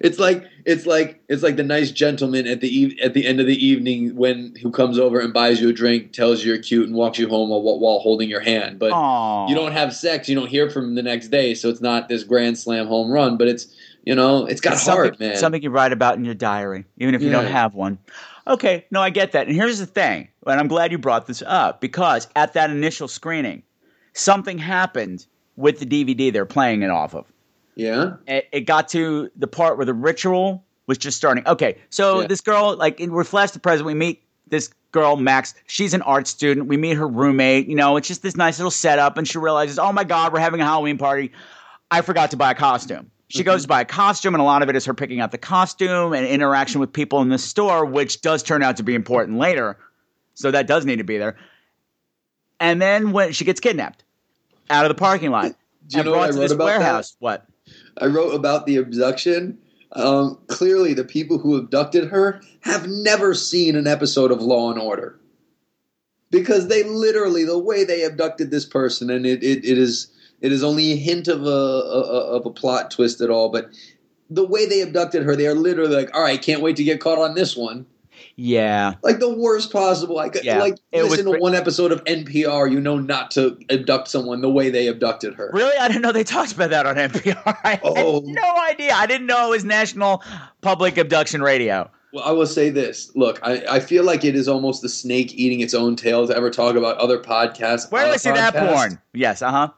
It's 0.00 0.18
like 0.18 0.44
it's 0.66 0.84
like 0.84 1.22
it's 1.28 1.42
like 1.42 1.56
the 1.56 1.62
nice 1.62 1.90
gentleman 1.90 2.46
at 2.46 2.60
the 2.60 2.68
eve- 2.68 2.98
at 3.02 3.14
the 3.14 3.26
end 3.26 3.40
of 3.40 3.46
the 3.46 3.64
evening 3.64 4.14
when 4.14 4.54
who 4.62 4.70
comes 4.70 4.98
over 4.98 5.18
and 5.18 5.32
buys 5.32 5.60
you 5.60 5.70
a 5.70 5.72
drink, 5.72 6.12
tells 6.12 6.44
you 6.44 6.52
you're 6.52 6.62
cute, 6.62 6.86
and 6.86 6.94
walks 6.94 7.18
you 7.18 7.28
home 7.28 7.48
while, 7.48 7.62
while 7.62 7.98
holding 8.00 8.28
your 8.28 8.40
hand. 8.40 8.78
But 8.78 8.92
Aw. 8.92 9.48
you 9.48 9.54
don't 9.54 9.72
have 9.72 9.94
sex, 9.94 10.28
you 10.28 10.34
don't 10.34 10.48
hear 10.48 10.68
from 10.68 10.84
him 10.88 10.94
the 10.94 11.02
next 11.02 11.28
day, 11.28 11.54
so 11.54 11.70
it's 11.70 11.80
not 11.80 12.08
this 12.08 12.22
grand 12.22 12.58
slam 12.58 12.86
home 12.86 13.10
run. 13.10 13.38
But 13.38 13.48
it's 13.48 13.74
you 14.04 14.14
know 14.14 14.44
it's 14.44 14.60
got 14.60 14.74
It's 14.74 14.86
heart, 14.86 15.18
man. 15.18 15.36
Something 15.36 15.62
you 15.62 15.70
write 15.70 15.92
about 15.92 16.18
in 16.18 16.24
your 16.24 16.34
diary, 16.34 16.84
even 16.98 17.14
if 17.14 17.22
you 17.22 17.30
don't 17.30 17.46
have 17.46 17.74
one. 17.74 17.98
Okay, 18.46 18.84
no, 18.90 19.00
I 19.00 19.10
get 19.10 19.32
that. 19.32 19.46
And 19.46 19.56
here's 19.56 19.78
the 19.78 19.86
thing, 19.86 20.28
and 20.46 20.60
I'm 20.60 20.68
glad 20.68 20.92
you 20.92 20.98
brought 20.98 21.26
this 21.26 21.42
up 21.46 21.80
because 21.80 22.28
at 22.36 22.52
that 22.54 22.70
initial 22.70 23.08
screening, 23.08 23.62
something 24.12 24.58
happened 24.58 25.26
with 25.56 25.78
the 25.78 25.86
DVD 25.86 26.32
they're 26.32 26.44
playing 26.44 26.82
it 26.82 26.90
off 26.90 27.14
of. 27.14 27.31
Yeah, 27.74 28.14
It, 28.26 28.48
it 28.52 28.60
got 28.62 28.88
to 28.88 29.30
the 29.36 29.46
part 29.46 29.76
where 29.76 29.86
the 29.86 29.94
ritual 29.94 30.64
was 30.86 30.98
just 30.98 31.16
starting. 31.16 31.46
Okay, 31.46 31.78
so 31.90 32.20
Yeah. 32.20 32.26
this 32.26 32.40
girl, 32.40 32.76
like, 32.76 33.00
in- 33.00 33.12
we're 33.12 33.24
flash 33.24 33.50
to 33.52 33.60
present. 33.60 33.86
We 33.86 33.94
meet 33.94 34.22
this 34.48 34.70
girl, 34.90 35.16
Max. 35.16 35.54
She's 35.66 35.94
an 35.94 36.02
art 36.02 36.26
student. 36.26 36.66
We 36.66 36.76
meet 36.76 36.96
her 36.96 37.08
roommate. 37.08 37.66
You 37.68 37.76
know, 37.76 37.96
it's 37.96 38.08
just 38.08 38.22
this 38.22 38.36
nice 38.36 38.58
little 38.58 38.70
setup, 38.70 39.16
and 39.16 39.26
she 39.26 39.38
realizes, 39.38 39.78
oh 39.78 39.92
my 39.92 40.04
god, 40.04 40.32
we're 40.32 40.40
having 40.40 40.60
a 40.60 40.64
Halloween 40.64 40.98
party. 40.98 41.32
I 41.90 42.02
forgot 42.02 42.30
to 42.32 42.36
buy 42.36 42.50
a 42.50 42.54
costume. 42.54 43.10
She 43.28 43.38
mm-hmm. 43.38 43.46
goes 43.46 43.62
to 43.62 43.68
buy 43.68 43.80
a 43.80 43.84
costume, 43.86 44.34
and 44.34 44.42
a 44.42 44.44
lot 44.44 44.62
of 44.62 44.68
it 44.68 44.76
is 44.76 44.84
her 44.84 44.92
picking 44.92 45.20
out 45.20 45.30
the 45.30 45.38
costume 45.38 46.12
and 46.12 46.26
interaction 46.26 46.80
with 46.80 46.92
people 46.92 47.22
in 47.22 47.30
the 47.30 47.38
store, 47.38 47.86
which 47.86 48.20
does 48.20 48.42
turn 48.42 48.62
out 48.62 48.76
to 48.76 48.82
be 48.82 48.94
important 48.94 49.38
later. 49.38 49.78
So 50.34 50.50
that 50.50 50.66
does 50.66 50.84
need 50.84 50.96
to 50.96 51.04
be 51.04 51.16
there. 51.16 51.36
And 52.60 52.80
then 52.80 53.12
when 53.12 53.32
she 53.32 53.44
gets 53.44 53.60
kidnapped 53.60 54.04
out 54.70 54.84
of 54.84 54.88
the 54.90 54.94
parking 54.94 55.30
lot 55.30 55.44
Do 55.44 55.48
you 55.96 56.00
and 56.00 56.04
know 56.04 56.10
what 56.12 56.16
brought 56.18 56.28
I 56.28 56.32
to 56.32 56.38
this 56.38 56.52
about 56.52 56.66
that? 56.66 56.78
warehouse. 56.78 57.16
What? 57.18 57.46
I 57.98 58.06
wrote 58.06 58.34
about 58.34 58.66
the 58.66 58.76
abduction. 58.76 59.58
Um, 59.92 60.38
clearly, 60.46 60.94
the 60.94 61.04
people 61.04 61.38
who 61.38 61.56
abducted 61.56 62.08
her 62.08 62.40
have 62.60 62.88
never 62.88 63.34
seen 63.34 63.76
an 63.76 63.86
episode 63.86 64.30
of 64.30 64.40
Law 64.40 64.70
and 64.70 64.80
Order 64.80 65.18
because 66.30 66.68
they 66.68 66.82
literally 66.82 67.44
the 67.44 67.58
way 67.58 67.84
they 67.84 68.02
abducted 68.02 68.50
this 68.50 68.64
person, 68.64 69.10
and 69.10 69.26
it, 69.26 69.44
it, 69.44 69.64
it 69.64 69.78
is 69.78 70.08
it 70.40 70.50
is 70.50 70.64
only 70.64 70.92
a 70.92 70.96
hint 70.96 71.28
of 71.28 71.44
a, 71.44 71.48
a 71.48 72.36
of 72.36 72.46
a 72.46 72.50
plot 72.50 72.90
twist 72.90 73.20
at 73.20 73.30
all, 73.30 73.50
but 73.50 73.70
the 74.30 74.46
way 74.46 74.66
they 74.66 74.80
abducted 74.80 75.22
her, 75.24 75.36
they 75.36 75.46
are 75.46 75.54
literally 75.54 75.94
like, 75.94 76.14
"All 76.14 76.22
right, 76.22 76.40
can't 76.40 76.62
wait 76.62 76.76
to 76.76 76.84
get 76.84 77.00
caught 77.00 77.18
on 77.18 77.34
this 77.34 77.56
one." 77.56 77.86
Yeah. 78.36 78.94
Like 79.02 79.18
the 79.18 79.32
worst 79.32 79.72
possible. 79.72 80.18
I 80.18 80.28
could 80.28 80.44
Yeah, 80.44 80.58
like 80.58 80.76
it 80.90 81.02
was 81.02 81.10
listen 81.12 81.26
to 81.26 81.30
pre- 81.32 81.40
one 81.40 81.54
episode 81.54 81.92
of 81.92 82.02
NPR. 82.04 82.70
You 82.70 82.80
know 82.80 82.98
not 82.98 83.30
to 83.32 83.58
abduct 83.70 84.08
someone 84.08 84.40
the 84.40 84.50
way 84.50 84.70
they 84.70 84.86
abducted 84.88 85.34
her. 85.34 85.50
Really? 85.52 85.76
I 85.78 85.86
didn't 85.88 86.02
know 86.02 86.12
they 86.12 86.24
talked 86.24 86.52
about 86.52 86.70
that 86.70 86.86
on 86.86 86.96
NPR. 86.96 87.42
I 87.64 87.80
Oh. 87.82 87.94
had 87.94 88.24
no 88.24 88.54
idea. 88.70 88.92
I 88.94 89.06
didn't 89.06 89.26
know 89.26 89.48
it 89.48 89.50
was 89.50 89.64
National 89.64 90.22
Public 90.62 90.96
Abduction 90.96 91.42
Radio. 91.42 91.90
Well, 92.12 92.24
I 92.24 92.32
will 92.32 92.46
say 92.46 92.68
this. 92.68 93.10
Look, 93.14 93.38
I, 93.42 93.64
I 93.70 93.80
feel 93.80 94.04
like 94.04 94.22
it 94.24 94.34
is 94.36 94.46
almost 94.46 94.82
the 94.82 94.88
snake 94.88 95.32
eating 95.34 95.60
its 95.60 95.72
own 95.72 95.96
tail 95.96 96.26
to 96.26 96.36
ever 96.36 96.50
talk 96.50 96.76
about 96.76 96.98
other 96.98 97.18
podcasts. 97.18 97.90
Where 97.90 98.04
do 98.04 98.12
I 98.12 98.16
see 98.16 98.30
that 98.32 98.54
porn? 98.54 98.98
Yes, 99.14 99.40
uh 99.40 99.50
huh. 99.50 99.68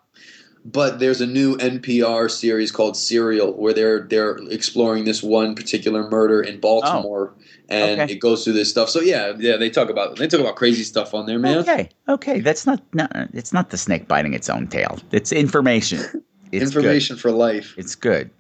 But 0.67 0.99
there's 0.99 1.21
a 1.21 1.27
new 1.27 1.57
NPR 1.59 2.31
series 2.31 2.73
called 2.73 2.97
Serial 2.97 3.53
where 3.53 3.73
they're 3.75 4.01
they're 4.01 4.37
exploring 4.51 5.05
this 5.05 5.23
one 5.23 5.55
particular 5.55 6.09
murder 6.11 6.43
in 6.43 6.59
Baltimore, 6.59 7.35
and 7.69 8.01
Okay. 8.01 8.13
it 8.15 8.21
goes 8.21 8.45
through 8.45 8.53
this 8.55 8.71
stuff. 8.71 8.89
So 8.91 9.01
yeah, 9.01 9.33
yeah, 9.39 9.57
they 9.57 9.71
talk 9.71 9.89
about 9.91 10.17
they 10.17 10.27
talk 10.27 10.41
about 10.41 10.57
crazy 10.57 10.83
stuff 10.85 11.15
on 11.15 11.27
there, 11.27 11.39
man. 11.39 11.59
Okay, 11.59 11.89
okay. 12.09 12.41
That's 12.41 12.67
not, 12.67 12.83
no, 12.93 13.07
it's 13.33 13.53
not 13.53 13.71
the 13.71 13.77
snake 13.79 14.07
biting 14.09 14.35
its 14.35 14.49
own 14.51 14.67
tail. 14.69 14.99
It's 15.13 15.33
information. 15.33 16.01
It's 16.53 16.71
good. 16.71 16.85
Information 16.85 17.17
for 17.17 17.33
life. 17.33 17.75
It's 17.77 17.97
good. 17.97 18.31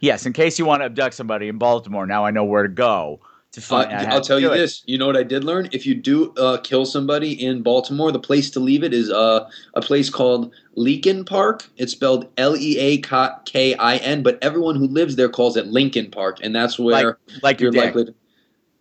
Yes, 0.00 0.26
in 0.26 0.34
case 0.34 0.58
you 0.58 0.66
want 0.66 0.82
to 0.82 0.86
abduct 0.86 1.14
somebody 1.14 1.48
in 1.48 1.56
Baltimore, 1.56 2.06
now 2.06 2.26
I 2.26 2.30
know 2.30 2.44
where 2.44 2.64
to 2.64 2.68
go 2.68 3.20
to 3.52 3.60
Uh, 3.60 3.62
find 3.62 3.90
out. 3.92 4.04
how 4.04 4.14
I'll 4.16 4.20
tell 4.20 4.38
you 4.38 4.52
it. 4.52 4.58
this. 4.58 4.82
You 4.84 4.98
know 4.98 5.06
what 5.06 5.16
I 5.16 5.22
did 5.22 5.44
learn? 5.44 5.70
If 5.72 5.86
you 5.86 5.94
do 5.94 6.34
uh, 6.36 6.58
kill 6.58 6.84
somebody 6.84 7.32
in 7.32 7.62
Baltimore, 7.62 8.12
the 8.12 8.18
place 8.18 8.50
to 8.50 8.60
leave 8.60 8.82
it 8.84 8.92
is 8.92 9.10
uh, 9.10 9.48
a 9.72 9.80
place 9.80 10.10
called 10.10 10.52
Leakin 10.76 11.24
Park. 11.24 11.64
It's 11.78 11.92
spelled 11.92 12.28
L 12.36 12.54
E 12.54 12.76
A 12.78 12.98
K 12.98 13.74
I 13.76 13.96
N, 13.96 14.22
but 14.22 14.36
everyone 14.42 14.74
who 14.76 14.86
lives 14.86 15.16
there 15.16 15.30
calls 15.30 15.56
it 15.56 15.68
Leaking 15.68 16.10
Park, 16.10 16.40
and 16.42 16.54
that's 16.54 16.78
where 16.78 17.16
like 17.42 17.60
your 17.60 17.72
you're 17.72 17.82
likely. 17.82 18.04
To, 18.06 18.14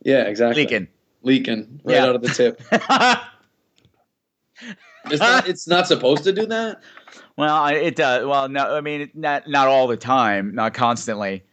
yeah, 0.03 0.23
exactly. 0.23 0.63
Leaking. 0.63 0.87
Leaking 1.23 1.81
right 1.83 1.95
Yeah. 1.95 2.05
out 2.05 2.15
of 2.15 2.21
the 2.21 2.29
tip. 2.29 2.61
It's 5.05 5.19
not. 5.19 5.47
It's 5.49 5.67
not 5.67 5.85
supposed 5.87 6.23
to 6.23 6.31
do 6.31 6.45
that. 6.45 6.81
well, 7.37 7.65
it 7.67 7.95
does. 7.97 8.25
Well, 8.25 8.47
no, 8.47 8.73
I 8.75 8.79
mean, 8.81 9.09
not 9.13 9.49
not 9.49 9.67
all 9.67 9.87
the 9.87 9.97
time, 9.97 10.55
not 10.55 10.73
constantly. 10.73 11.43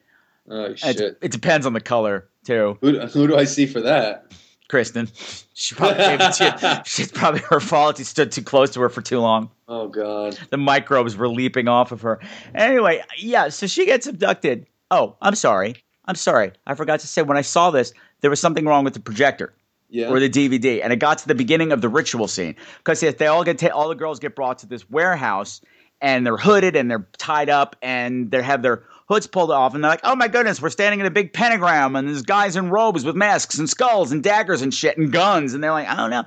Oh 0.49 0.67
It, 0.67 0.79
shit! 0.79 1.19
it 1.21 1.33
depends 1.33 1.67
on 1.67 1.73
the 1.73 1.81
color 1.81 2.29
too. 2.45 2.79
Who, 2.81 3.01
who 3.01 3.27
do 3.27 3.37
I 3.37 3.45
see 3.45 3.67
for 3.67 3.81
that? 3.81 4.31
Kristen, 4.69 5.09
she 5.55 5.75
probably 5.75 5.97
gave 5.99 6.21
it 6.21 6.33
to 6.35 6.59
you. 6.63 6.83
She's 6.85 7.11
probably 7.11 7.41
her 7.41 7.59
fault. 7.59 7.99
You 7.99 8.05
stood 8.05 8.31
too 8.31 8.43
close 8.43 8.71
to 8.75 8.81
her 8.83 8.89
for 8.89 9.03
too 9.03 9.19
long. 9.19 9.51
Oh 9.67 9.89
god. 9.89 10.39
The 10.51 10.57
microbes 10.57 11.17
were 11.17 11.29
leaping 11.29 11.67
off 11.67 11.91
of 11.91 12.03
her. 12.03 12.21
Anyway, 12.55 13.03
yeah, 13.19 13.49
so 13.49 13.67
she 13.67 13.85
gets 13.85 14.07
abducted. 14.07 14.67
Oh, 14.93 15.17
I'm 15.23 15.35
sorry. 15.35 15.75
I'm 16.05 16.15
sorry. 16.15 16.53
I 16.69 16.77
forgot 16.77 17.01
to 17.01 17.09
say 17.09 17.23
when 17.23 17.37
I 17.37 17.43
saw 17.43 17.73
this, 17.73 17.93
there 18.21 18.31
was 18.31 18.41
something 18.41 18.65
wrong 18.65 18.85
with 18.85 18.95
the 18.95 19.01
projector. 19.01 19.53
Yeah. 19.93 20.09
or 20.09 20.21
the 20.21 20.31
DVD, 20.31 20.85
and 20.85 20.93
it 20.93 21.01
got 21.01 21.19
to 21.19 21.27
the 21.27 21.35
beginning 21.35 21.73
of 21.73 21.81
the 21.81 21.89
ritual 21.89 22.29
scene 22.29 22.55
because 22.79 23.03
if 23.03 23.19
they 23.19 23.27
all 23.27 23.43
get 23.43 23.59
ta- 23.59 23.75
all 23.75 23.89
the 23.89 23.97
girls 23.97 24.21
get 24.21 24.37
brought 24.37 24.59
to 24.59 24.69
this 24.69 24.89
warehouse, 24.89 25.61
and 26.01 26.25
they're 26.25 26.37
hooded 26.37 26.77
and 26.77 26.91
they're 26.91 27.07
tied 27.19 27.49
up 27.51 27.77
and 27.83 28.31
they 28.31 28.43
have 28.43 28.63
their 28.63 28.85
hoods 29.09 29.27
pulled 29.27 29.51
off, 29.51 29.75
and 29.75 29.83
they're 29.83 29.91
like, 29.91 30.01
"Oh 30.05 30.15
my 30.15 30.29
goodness, 30.29 30.63
we're 30.63 30.71
standing 30.71 31.01
in 31.01 31.07
a 31.07 31.11
big 31.11 31.33
pentagram, 31.33 31.97
and 31.97 32.07
there's 32.07 32.23
guys 32.23 32.57
in 32.57 32.71
robes 32.71 33.05
with 33.05 33.17
masks 33.17 33.59
and 33.59 33.69
skulls 33.69 34.13
and 34.13 34.23
daggers 34.23 34.63
and 34.63 34.73
shit 34.73 34.97
and 34.97 35.13
guns," 35.13 35.55
and 35.55 35.63
they're 35.63 35.73
like, 35.73 35.89
"I 35.89 35.97
don't 35.97 36.11
know." 36.11 36.25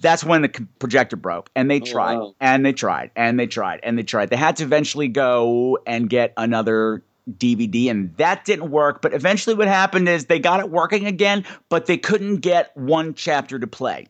That's 0.00 0.24
when 0.24 0.42
the 0.42 0.66
projector 0.80 1.16
broke, 1.16 1.50
and 1.54 1.70
they 1.70 1.80
oh, 1.80 1.84
tried, 1.84 2.16
wow. 2.16 2.34
and 2.40 2.66
they 2.66 2.72
tried, 2.72 3.12
and 3.14 3.38
they 3.38 3.46
tried, 3.46 3.80
and 3.84 3.96
they 3.96 4.02
tried. 4.02 4.30
They 4.30 4.36
had 4.36 4.56
to 4.56 4.64
eventually 4.64 5.08
go 5.08 5.78
and 5.86 6.10
get 6.10 6.32
another 6.36 7.02
DVD, 7.32 7.90
and 7.90 8.14
that 8.16 8.44
didn't 8.44 8.70
work. 8.70 9.00
But 9.02 9.14
eventually, 9.14 9.54
what 9.56 9.68
happened 9.68 10.08
is 10.08 10.26
they 10.26 10.38
got 10.38 10.60
it 10.60 10.70
working 10.70 11.06
again, 11.06 11.44
but 11.68 11.86
they 11.86 11.96
couldn't 11.96 12.36
get 12.36 12.76
one 12.76 13.14
chapter 13.14 13.58
to 13.58 13.66
play. 13.66 14.08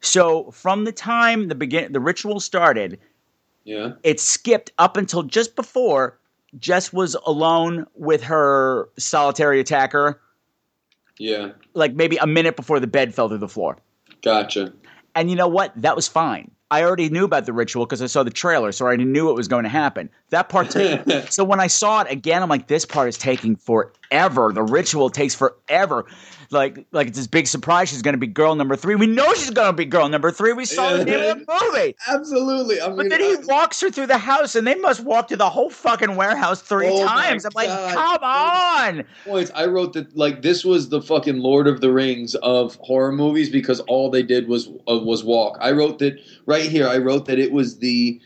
So 0.00 0.50
from 0.50 0.84
the 0.84 0.92
time 0.92 1.48
the 1.48 1.54
begin 1.54 1.92
the 1.92 2.00
ritual 2.00 2.40
started, 2.40 2.98
Yeah. 3.64 3.92
it 4.02 4.20
skipped 4.20 4.72
up 4.78 4.96
until 4.96 5.22
just 5.22 5.56
before 5.56 6.18
Jess 6.58 6.92
was 6.92 7.16
alone 7.26 7.86
with 7.94 8.22
her 8.24 8.88
solitary 8.98 9.60
attacker, 9.60 10.20
Yeah. 11.18 11.52
like 11.72 11.94
maybe 11.94 12.16
a 12.18 12.26
minute 12.26 12.56
before 12.56 12.80
the 12.80 12.86
bed 12.86 13.14
fell 13.14 13.28
to 13.28 13.38
the 13.38 13.48
floor. 13.48 13.78
Gotcha. 14.22 14.72
And 15.14 15.30
you 15.30 15.36
know 15.36 15.48
what? 15.48 15.72
That 15.76 15.96
was 15.96 16.08
fine. 16.08 16.50
I 16.74 16.82
already 16.82 17.08
knew 17.08 17.24
about 17.24 17.46
the 17.46 17.52
ritual 17.52 17.86
because 17.86 18.02
I 18.02 18.06
saw 18.06 18.24
the 18.24 18.30
trailer, 18.30 18.72
so 18.72 18.84
I 18.84 18.88
already 18.88 19.04
knew 19.04 19.30
it 19.30 19.34
was 19.34 19.46
going 19.46 19.62
to 19.62 19.68
happen. 19.68 20.10
That 20.30 20.48
part. 20.48 20.70
took- 20.70 21.06
so 21.30 21.44
when 21.44 21.60
I 21.60 21.68
saw 21.68 22.00
it 22.00 22.10
again, 22.10 22.42
I'm 22.42 22.48
like, 22.48 22.66
this 22.66 22.84
part 22.84 23.08
is 23.08 23.16
taking 23.16 23.54
forever. 23.54 23.92
The 24.14 24.62
ritual 24.62 25.10
takes 25.10 25.34
forever. 25.34 26.06
Like, 26.50 26.86
like 26.92 27.08
it's 27.08 27.16
this 27.18 27.26
big 27.26 27.48
surprise. 27.48 27.88
She's 27.88 28.02
going 28.02 28.12
to 28.12 28.18
be 28.18 28.28
girl 28.28 28.54
number 28.54 28.76
three. 28.76 28.94
We 28.94 29.06
know 29.08 29.34
she's 29.34 29.50
going 29.50 29.66
to 29.68 29.72
be 29.72 29.86
girl 29.86 30.08
number 30.08 30.30
three. 30.30 30.52
We 30.52 30.66
saw 30.66 30.96
the 30.96 31.04
name 31.04 31.30
of 31.40 31.46
the 31.46 31.58
movie. 31.72 31.96
Absolutely. 32.06 32.80
I 32.80 32.88
mean, 32.88 32.96
But 32.96 33.08
then 33.10 33.20
he 33.20 33.32
I- 33.32 33.42
walks 33.46 33.80
her 33.80 33.90
through 33.90 34.06
the 34.06 34.18
house, 34.18 34.54
and 34.54 34.64
they 34.66 34.76
must 34.76 35.00
walk 35.00 35.28
through 35.28 35.38
the 35.38 35.50
whole 35.50 35.68
fucking 35.70 36.14
warehouse 36.14 36.62
three 36.62 36.86
Oh 36.88 37.04
times. 37.04 37.44
I'm 37.44 37.50
like, 37.56 37.68
come 37.68 38.18
on. 38.22 39.04
points. 39.24 39.50
I 39.54 39.66
wrote 39.66 39.94
that 39.94 40.16
like 40.16 40.42
this 40.42 40.64
was 40.64 40.90
the 40.90 41.02
fucking 41.02 41.38
Lord 41.38 41.66
of 41.66 41.80
the 41.80 41.90
Rings 41.90 42.36
of 42.36 42.76
horror 42.76 43.10
movies 43.12 43.50
because 43.50 43.80
all 43.80 44.10
they 44.10 44.22
did 44.22 44.46
was 44.46 44.68
uh, 44.88 44.98
was 44.98 45.24
walk. 45.24 45.58
I 45.60 45.72
wrote 45.72 45.98
that 46.00 46.20
right 46.46 46.64
here. 46.70 46.86
I 46.86 46.98
wrote 46.98 47.26
that 47.26 47.38
it 47.40 47.50
was 47.50 47.78
the 47.78 48.20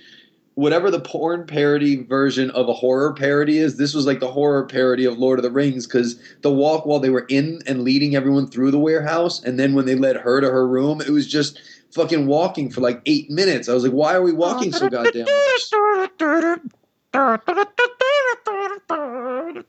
whatever 0.58 0.90
the 0.90 0.98
porn 0.98 1.46
parody 1.46 2.02
version 2.02 2.50
of 2.50 2.68
a 2.68 2.72
horror 2.72 3.14
parody 3.14 3.58
is. 3.58 3.76
This 3.76 3.94
was 3.94 4.06
like 4.06 4.18
the 4.18 4.32
horror 4.32 4.66
parody 4.66 5.04
of 5.04 5.16
Lord 5.16 5.38
of 5.38 5.44
the 5.44 5.52
Rings 5.52 5.86
because 5.86 6.20
the 6.40 6.50
walk 6.50 6.84
while 6.84 6.98
they 6.98 7.10
were 7.10 7.26
in 7.28 7.60
and 7.68 7.84
leading 7.84 8.16
everyone 8.16 8.48
through 8.48 8.72
the 8.72 8.78
warehouse, 8.78 9.40
and 9.44 9.56
then 9.56 9.74
when 9.74 9.86
they 9.86 9.94
led 9.94 10.16
her 10.16 10.40
to 10.40 10.50
her 10.50 10.66
room, 10.66 11.00
it 11.00 11.10
was 11.10 11.28
just 11.28 11.60
fucking 11.92 12.26
walking 12.26 12.70
for 12.70 12.80
like 12.80 13.00
eight 13.06 13.30
minutes. 13.30 13.68
I 13.68 13.74
was 13.74 13.84
like, 13.84 13.92
why 13.92 14.14
are 14.14 14.22
we 14.22 14.32
walking 14.32 14.72
so 14.72 14.88
goddamn 14.88 15.26
much? 15.26 15.72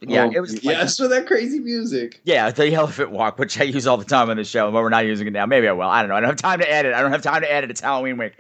Yeah, 0.02 0.26
Oh, 0.26 0.32
it 0.34 0.40
was. 0.40 0.54
Like, 0.56 0.64
yes 0.64 0.98
for 0.98 1.08
that 1.08 1.28
crazy 1.28 1.60
music. 1.60 2.20
Yeah, 2.24 2.50
the 2.50 2.74
elephant 2.74 3.12
walk, 3.12 3.38
which 3.38 3.60
I 3.60 3.66
use 3.66 3.86
all 3.86 3.98
the 3.98 4.06
time 4.06 4.32
on 4.32 4.38
the 4.38 4.44
show, 4.44 4.72
but 4.72 4.82
we're 4.82 4.90
not 4.90 5.06
using 5.06 5.28
it 5.28 5.34
now. 5.34 5.46
Maybe 5.46 5.68
I 5.68 5.72
will. 5.72 5.84
I 5.84 6.02
don't 6.02 6.10
know. 6.10 6.16
I 6.16 6.20
don't 6.20 6.30
have 6.30 6.38
time 6.38 6.60
to 6.60 6.72
edit. 6.72 6.96
I 6.96 7.02
don't 7.02 7.12
have 7.12 7.22
time 7.22 7.42
to 7.42 7.52
edit. 7.52 7.70
It's 7.70 7.80
Halloween 7.80 8.18
week. 8.18 8.34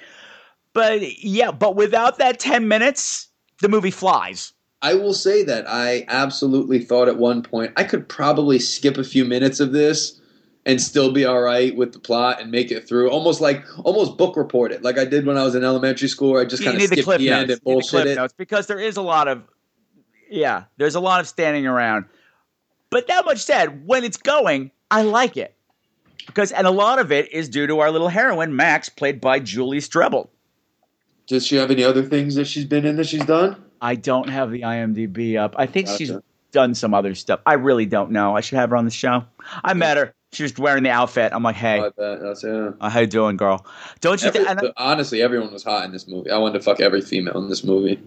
But 0.73 1.23
yeah, 1.23 1.51
but 1.51 1.75
without 1.75 2.17
that 2.19 2.39
10 2.39 2.67
minutes, 2.67 3.27
the 3.61 3.69
movie 3.69 3.91
flies. 3.91 4.53
I 4.81 4.93
will 4.93 5.13
say 5.13 5.43
that 5.43 5.65
I 5.67 6.05
absolutely 6.07 6.79
thought 6.79 7.09
at 7.09 7.17
one 7.17 7.43
point 7.43 7.73
I 7.75 7.83
could 7.83 8.07
probably 8.07 8.59
skip 8.59 8.97
a 8.97 9.03
few 9.03 9.25
minutes 9.25 9.59
of 9.59 9.73
this 9.73 10.19
and 10.65 10.81
still 10.81 11.11
be 11.11 11.25
all 11.25 11.41
right 11.41 11.75
with 11.75 11.93
the 11.93 11.99
plot 11.99 12.41
and 12.41 12.51
make 12.51 12.71
it 12.71 12.87
through. 12.87 13.09
Almost 13.09 13.41
like 13.41 13.65
almost 13.83 14.17
book 14.17 14.37
report 14.37 14.71
it, 14.71 14.83
like 14.83 14.97
I 14.97 15.05
did 15.05 15.25
when 15.25 15.37
I 15.37 15.43
was 15.43 15.55
in 15.55 15.63
elementary 15.63 16.07
school. 16.07 16.37
I 16.37 16.45
just 16.45 16.63
kind 16.63 16.75
of 16.75 16.81
need 16.81 16.91
the 16.91 17.03
clip 17.03 17.19
the, 17.19 17.29
end 17.29 17.41
and 17.41 17.49
You 17.49 17.55
the 17.55 17.61
clip 17.61 17.73
bullshit 17.73 18.07
it. 18.07 18.15
notes 18.15 18.33
because 18.37 18.67
there 18.67 18.79
is 18.79 18.95
a 18.95 19.01
lot 19.01 19.27
of, 19.27 19.43
yeah, 20.29 20.65
there's 20.77 20.95
a 20.95 20.99
lot 20.99 21.19
of 21.19 21.27
standing 21.27 21.65
around. 21.65 22.05
But 22.89 23.07
that 23.07 23.25
much 23.25 23.39
said, 23.39 23.85
when 23.85 24.03
it's 24.03 24.17
going, 24.17 24.71
I 24.89 25.01
like 25.01 25.37
it. 25.37 25.55
Because, 26.25 26.51
and 26.51 26.67
a 26.67 26.71
lot 26.71 26.99
of 26.99 27.11
it 27.11 27.31
is 27.33 27.49
due 27.49 27.67
to 27.67 27.79
our 27.79 27.91
little 27.91 28.09
heroine, 28.09 28.55
Max, 28.55 28.89
played 28.89 29.19
by 29.19 29.39
Julie 29.39 29.79
Strebel. 29.79 30.29
Does 31.29 31.45
she 31.47 31.55
have 31.55 31.71
any 31.71 31.83
other 31.85 32.03
things 32.03 32.35
that 32.35 32.45
she's 32.45 32.65
been 32.65 32.85
in 32.85 32.97
that 32.97 33.05
she's 33.07 33.23
done? 33.25 33.63
I 33.81 33.95
don't 33.95 34.27
have 34.29 34.51
the 34.51 34.61
IMDb 34.63 35.37
up. 35.37 35.55
I 35.57 35.65
think 35.67 35.87
she's 35.87 36.11
done 36.51 36.75
some 36.75 36.93
other 36.93 37.15
stuff. 37.15 37.39
I 37.45 37.53
really 37.53 37.85
don't 37.85 38.11
know. 38.11 38.35
I 38.35 38.41
should 38.41 38.57
have 38.57 38.71
her 38.71 38.75
on 38.75 38.83
the 38.85 38.91
show. 38.91 39.23
I 39.63 39.73
met 39.73 39.95
her. 39.95 40.13
She 40.31 40.43
was 40.43 40.57
wearing 40.57 40.83
the 40.83 40.89
outfit. 40.89 41.31
I'm 41.33 41.41
like, 41.43 41.55
hey, 41.55 41.79
I 41.79 41.89
bet 41.89 42.19
that's 42.21 42.43
yeah. 42.43 42.71
uh, 42.81 42.89
how 42.89 42.99
you 42.99 43.07
doing, 43.07 43.37
girl? 43.37 43.65
Don't 44.01 44.21
you 44.21 44.27
Every- 44.27 44.43
think? 44.45 44.59
And, 44.59 44.73
honestly, 44.77 45.21
everyone 45.21 45.53
was 45.53 45.63
hot 45.63 45.85
in 45.85 45.91
this 45.91 46.07
movie. 46.07 46.29
I 46.29 46.37
wanted 46.37 46.59
to 46.59 46.63
fuck 46.63 46.79
every 46.79 47.01
female 47.01 47.37
in 47.37 47.47
this 47.49 47.63
movie. 47.63 47.99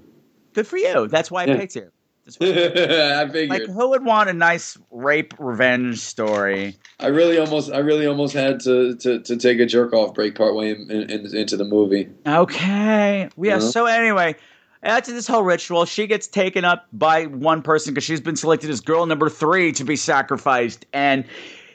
good 0.53 0.67
for 0.67 0.77
you. 0.77 1.09
That's 1.09 1.31
why 1.31 1.45
I 1.45 1.47
Yeah. 1.47 1.57
picked 1.57 1.77
you. 1.77 1.91
I 2.41 3.29
figured. 3.29 3.49
Like, 3.49 3.69
who 3.69 3.91
would 3.91 4.05
want 4.05 4.29
a 4.29 4.33
nice 4.33 4.79
rape 4.91 5.35
revenge 5.39 6.01
story? 6.01 6.77
I 7.01 7.09
really 7.09 7.39
almost, 7.39 7.73
I 7.73 7.79
really 7.79 8.07
almost 8.07 8.35
had 8.35 8.61
to 8.61 8.97
to, 8.97 9.21
to 9.21 9.37
take 9.37 9.61
a 9.61 9.67
jerk 9.67 9.93
off 9.93 10.15
break 10.15 10.35
partway 10.35 10.71
in, 10.71 10.91
in, 10.91 11.11
in, 11.11 11.37
into 11.37 11.57
the 11.57 11.65
movie. 11.65 12.09
Okay. 12.27 13.29
Yeah. 13.37 13.57
Uh-huh. 13.57 13.61
So 13.61 13.87
anyway, 13.87 14.37
after 14.83 15.13
this 15.13 15.27
whole 15.27 15.43
ritual, 15.43 15.85
she 15.85 16.07
gets 16.07 16.27
taken 16.27 16.65
up 16.65 16.87
by 16.93 17.27
one 17.27 17.63
person 17.63 17.95
because 17.95 18.05
she's 18.05 18.21
been 18.21 18.37
selected 18.37 18.71
as 18.71 18.81
girl 18.81 19.07
number 19.07 19.29
three 19.29 19.73
to 19.73 19.85
be 19.85 19.97
sacrificed, 19.97 20.87
and 20.93 21.25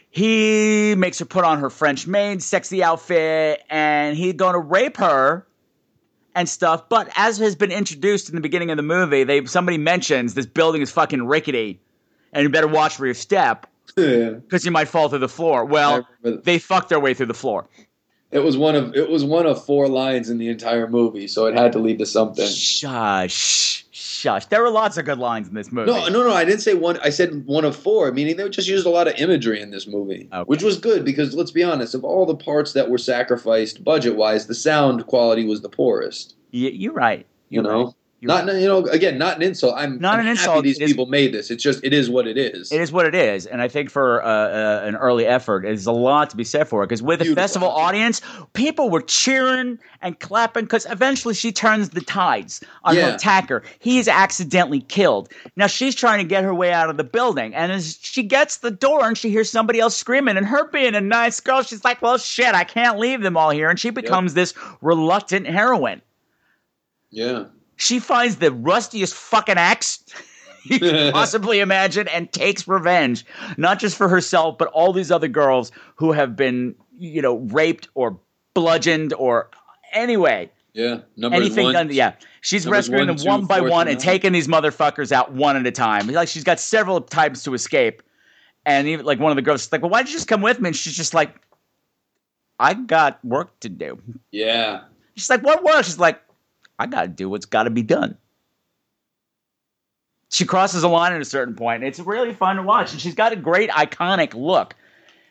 he 0.10 0.96
makes 0.98 1.20
her 1.20 1.26
put 1.26 1.46
on 1.46 1.60
her 1.60 1.70
French 1.70 2.08
maid 2.08 2.44
sexy 2.44 2.84
outfit, 2.84 3.64
and 3.70 4.18
he's 4.18 4.34
going 4.34 4.54
to 4.54 4.60
rape 4.60 4.98
her 4.98 5.47
and 6.38 6.48
stuff. 6.48 6.88
But 6.88 7.10
as 7.16 7.40
has 7.40 7.56
been 7.56 7.72
introduced 7.72 8.30
in 8.30 8.36
the 8.36 8.42
beginning 8.42 8.70
of 8.70 8.78
the 8.78 8.84
movie, 8.84 9.24
they 9.24 9.44
somebody 9.46 9.78
mentions 9.80 10.36
this 10.36 10.46
building 10.46 10.82
is 10.84 10.92
fucking 10.92 11.26
rickety, 11.26 11.80
and 12.32 12.44
you 12.44 12.50
better 12.50 12.68
watch 12.68 13.00
where 13.00 13.08
you 13.08 13.14
step 13.16 13.66
Yeah. 13.98 14.30
because 14.30 14.64
you 14.64 14.72
might 14.72 14.88
fall 14.88 15.10
through 15.10 15.20
the 15.20 15.28
floor. 15.28 15.66
Well, 15.66 16.08
they 16.22 16.60
fucked 16.60 16.90
their 16.90 17.00
way 17.00 17.16
through 17.16 17.26
the 17.26 17.34
floor. 17.34 17.68
It 18.32 18.40
was 18.40 18.58
one 18.58 18.76
of 18.76 18.94
it 18.96 19.10
was 19.10 19.24
one 19.24 19.46
of 19.46 19.64
four 19.64 19.88
lines 19.88 20.30
in 20.30 20.38
the 20.38 20.50
entire 20.50 20.88
movie, 20.88 21.28
so 21.28 21.46
it 21.46 21.56
had 21.56 21.72
to 21.74 21.80
lead 21.80 22.00
to 22.00 22.06
something. 22.06 22.46
Shush, 22.46 23.86
shush. 23.92 24.46
There 24.48 24.62
were 24.62 24.70
lots 24.70 24.98
of 24.98 25.06
good 25.06 25.18
lines 25.18 25.48
in 25.48 25.54
this 25.54 25.72
movie. 25.72 25.90
No, 25.92 26.08
no, 26.10 26.24
no. 26.28 26.34
I 26.34 26.44
didn't 26.44 26.60
say 26.62 26.74
one. 26.74 26.98
I 27.04 27.10
said 27.10 27.46
one 27.46 27.64
of 27.64 27.76
four, 27.76 28.12
meaning 28.12 28.36
they 28.36 28.50
just 28.50 28.68
used 28.68 28.86
a 28.86 28.90
lot 28.90 29.08
of 29.08 29.16
imagery 29.16 29.62
in 29.62 29.72
this 29.72 29.88
movie, 29.88 30.28
Okay. 30.34 30.44
which 30.46 30.62
was 30.62 30.78
good 30.78 31.06
because 31.06 31.34
let's 31.36 31.52
be 31.52 31.64
honest, 31.64 31.96
of 31.96 32.04
all 32.04 32.26
the 32.26 32.36
parts 32.36 32.74
that 32.74 32.90
were 32.90 32.98
sacrificed 32.98 33.84
budget 33.84 34.18
wise, 34.18 34.48
the 34.48 34.56
sound 34.56 35.08
quality 35.08 35.46
was 35.46 35.62
the 35.62 35.70
poorest. 35.70 36.36
Y- 36.54 36.72
you're 36.74 36.94
right. 36.94 37.26
You 37.50 37.62
You're 37.62 37.64
know, 37.72 37.84
right. 37.86 37.94
You're 38.20 38.30
not 38.30 38.48
you 38.56 38.66
know 38.66 38.84
again, 38.88 39.20
not 39.20 39.36
an 39.36 39.44
insult. 39.44 39.76
I'm 39.78 40.00
Not 40.00 40.16
I'm 40.16 40.22
an 40.22 40.26
happy 40.26 40.40
insult. 40.40 40.64
These 40.64 40.80
is- 40.80 40.90
people 40.90 41.06
made 41.06 41.34
this. 41.34 41.52
It's 41.52 41.62
just 41.62 41.84
it 41.84 41.94
is 41.94 42.10
what 42.10 42.28
it 42.28 42.36
is. 42.36 42.72
It 42.72 42.82
is 42.82 42.92
what 42.92 43.06
it 43.06 43.14
is, 43.14 43.46
and 43.46 43.62
I 43.62 43.68
think 43.68 43.92
for 43.92 44.24
uh, 44.24 44.28
uh, 44.28 44.82
an 44.86 44.96
early 44.96 45.28
effort, 45.28 45.62
there's 45.64 45.86
a 45.86 45.92
lot 45.92 46.32
to 46.32 46.38
be 46.38 46.44
said 46.44 46.68
for 46.68 46.82
it. 46.82 46.88
Because 46.88 47.04
with 47.04 47.22
a 47.22 47.36
festival 47.36 47.70
audience, 47.70 48.22
people 48.54 48.90
were 48.90 49.02
cheering 49.02 49.78
and 50.02 50.20
clapping. 50.20 50.64
Because 50.66 50.88
eventually, 50.90 51.36
she 51.36 51.52
turns 51.52 51.90
the 51.90 52.02
tides 52.02 52.64
on 52.84 52.96
her 52.96 53.14
attacker. 53.14 53.62
He 53.78 54.00
is 54.00 54.08
accidentally 54.08 54.82
killed. 54.82 55.30
Now 55.56 55.68
she's 55.68 55.94
trying 55.94 56.18
to 56.18 56.28
get 56.28 56.44
her 56.44 56.56
way 56.56 56.72
out 56.72 56.90
of 56.90 56.98
the 56.98 57.04
building, 57.04 57.54
and 57.54 57.72
as 57.72 58.00
she 58.02 58.24
gets 58.24 58.58
the 58.58 58.72
door 58.72 59.08
and 59.08 59.16
she 59.16 59.30
hears 59.30 59.52
somebody 59.52 59.80
else 59.80 59.96
screaming, 59.96 60.38
and 60.38 60.46
her 60.48 60.68
being 60.72 60.96
a 60.96 61.02
nice 61.02 61.40
girl, 61.40 61.62
she's 61.62 61.84
like, 61.84 62.02
"Well, 62.02 62.18
shit, 62.18 62.56
I 62.56 62.64
can't 62.64 62.98
leave 62.98 63.22
them 63.22 63.38
all 63.38 63.52
here," 63.52 63.70
and 63.70 63.80
she 63.80 63.92
becomes 63.92 64.34
this 64.34 64.56
reluctant 64.82 65.46
heroine. 65.46 66.02
Yeah. 67.12 67.46
She 67.78 68.00
finds 68.00 68.36
the 68.38 68.52
rustiest 68.52 69.14
fucking 69.14 69.58
axe 69.58 70.04
you 70.66 70.80
can 70.80 71.12
possibly 71.14 71.60
imagine 71.62 72.08
and 72.10 72.32
takes 72.34 72.68
revenge, 72.68 73.26
not 73.56 73.80
just 73.80 73.96
for 73.98 74.10
herself, 74.10 74.58
but 74.58 74.68
all 74.70 74.92
these 74.92 75.12
other 75.12 75.28
girls 75.30 75.72
who 75.96 76.12
have 76.12 76.36
been, 76.36 76.76
you 77.00 77.22
know, 77.22 77.38
raped 77.38 77.88
or 77.94 78.20
bludgeoned 78.54 79.14
or 79.14 79.50
anyway, 79.94 80.52
Yeah. 80.74 81.00
Number 81.16 81.38
anything 81.38 81.66
one. 81.66 81.74
done. 81.74 81.90
Yeah, 81.92 82.14
she's 82.42 82.68
rescuing 82.68 83.02
one, 83.02 83.08
them 83.08 83.16
two, 83.18 83.30
one 83.30 83.46
by 83.46 83.62
one 83.62 83.88
and 83.88 83.98
nine. 83.98 84.04
taking 84.04 84.34
these 84.34 84.48
motherfuckers 84.48 85.12
out 85.12 85.32
one 85.32 85.56
at 85.56 85.66
a 85.66 85.72
time. 85.72 86.08
Like 86.08 86.28
she's 86.28 86.44
got 86.44 86.60
several 86.60 87.00
times 87.02 87.44
to 87.44 87.54
escape, 87.54 88.02
and 88.66 88.88
even 88.88 89.06
like 89.06 89.20
one 89.20 89.32
of 89.32 89.36
the 89.38 89.42
girls 89.42 89.62
is 89.64 89.72
like, 89.72 89.82
"Well, 89.82 89.92
why 89.92 90.02
did 90.02 90.10
you 90.10 90.16
just 90.18 90.28
come 90.28 90.42
with 90.42 90.60
me?" 90.60 90.70
And 90.70 90.76
she's 90.76 90.98
just 90.98 91.14
like, 91.14 91.36
"I 92.60 92.74
got 92.74 93.24
work 93.24 93.58
to 93.62 93.70
do." 93.70 94.02
Yeah. 94.32 94.82
She's 95.16 95.30
like, 95.32 95.42
what 95.42 95.64
work? 95.64 95.84
She's 95.84 95.98
like, 95.98 96.22
I 96.80 96.88
got 96.88 97.04
to 97.04 97.08
do 97.08 97.30
what's 97.30 97.46
got 97.46 97.64
to 97.64 97.70
be 97.70 97.84
done. 97.84 98.18
She 100.30 100.46
crosses 100.46 100.84
a 100.84 100.88
line 100.88 101.14
at 101.14 101.22
a 101.22 101.26
certain 101.26 101.56
point. 101.56 101.84
It's 101.84 102.00
really 102.00 102.34
fun 102.34 102.58
to 102.58 102.64
watch, 102.64 102.92
and 102.92 103.00
she's 103.00 103.16
got 103.16 103.32
a 103.32 103.38
great 103.38 103.70
iconic 103.70 104.34
look. 104.34 104.76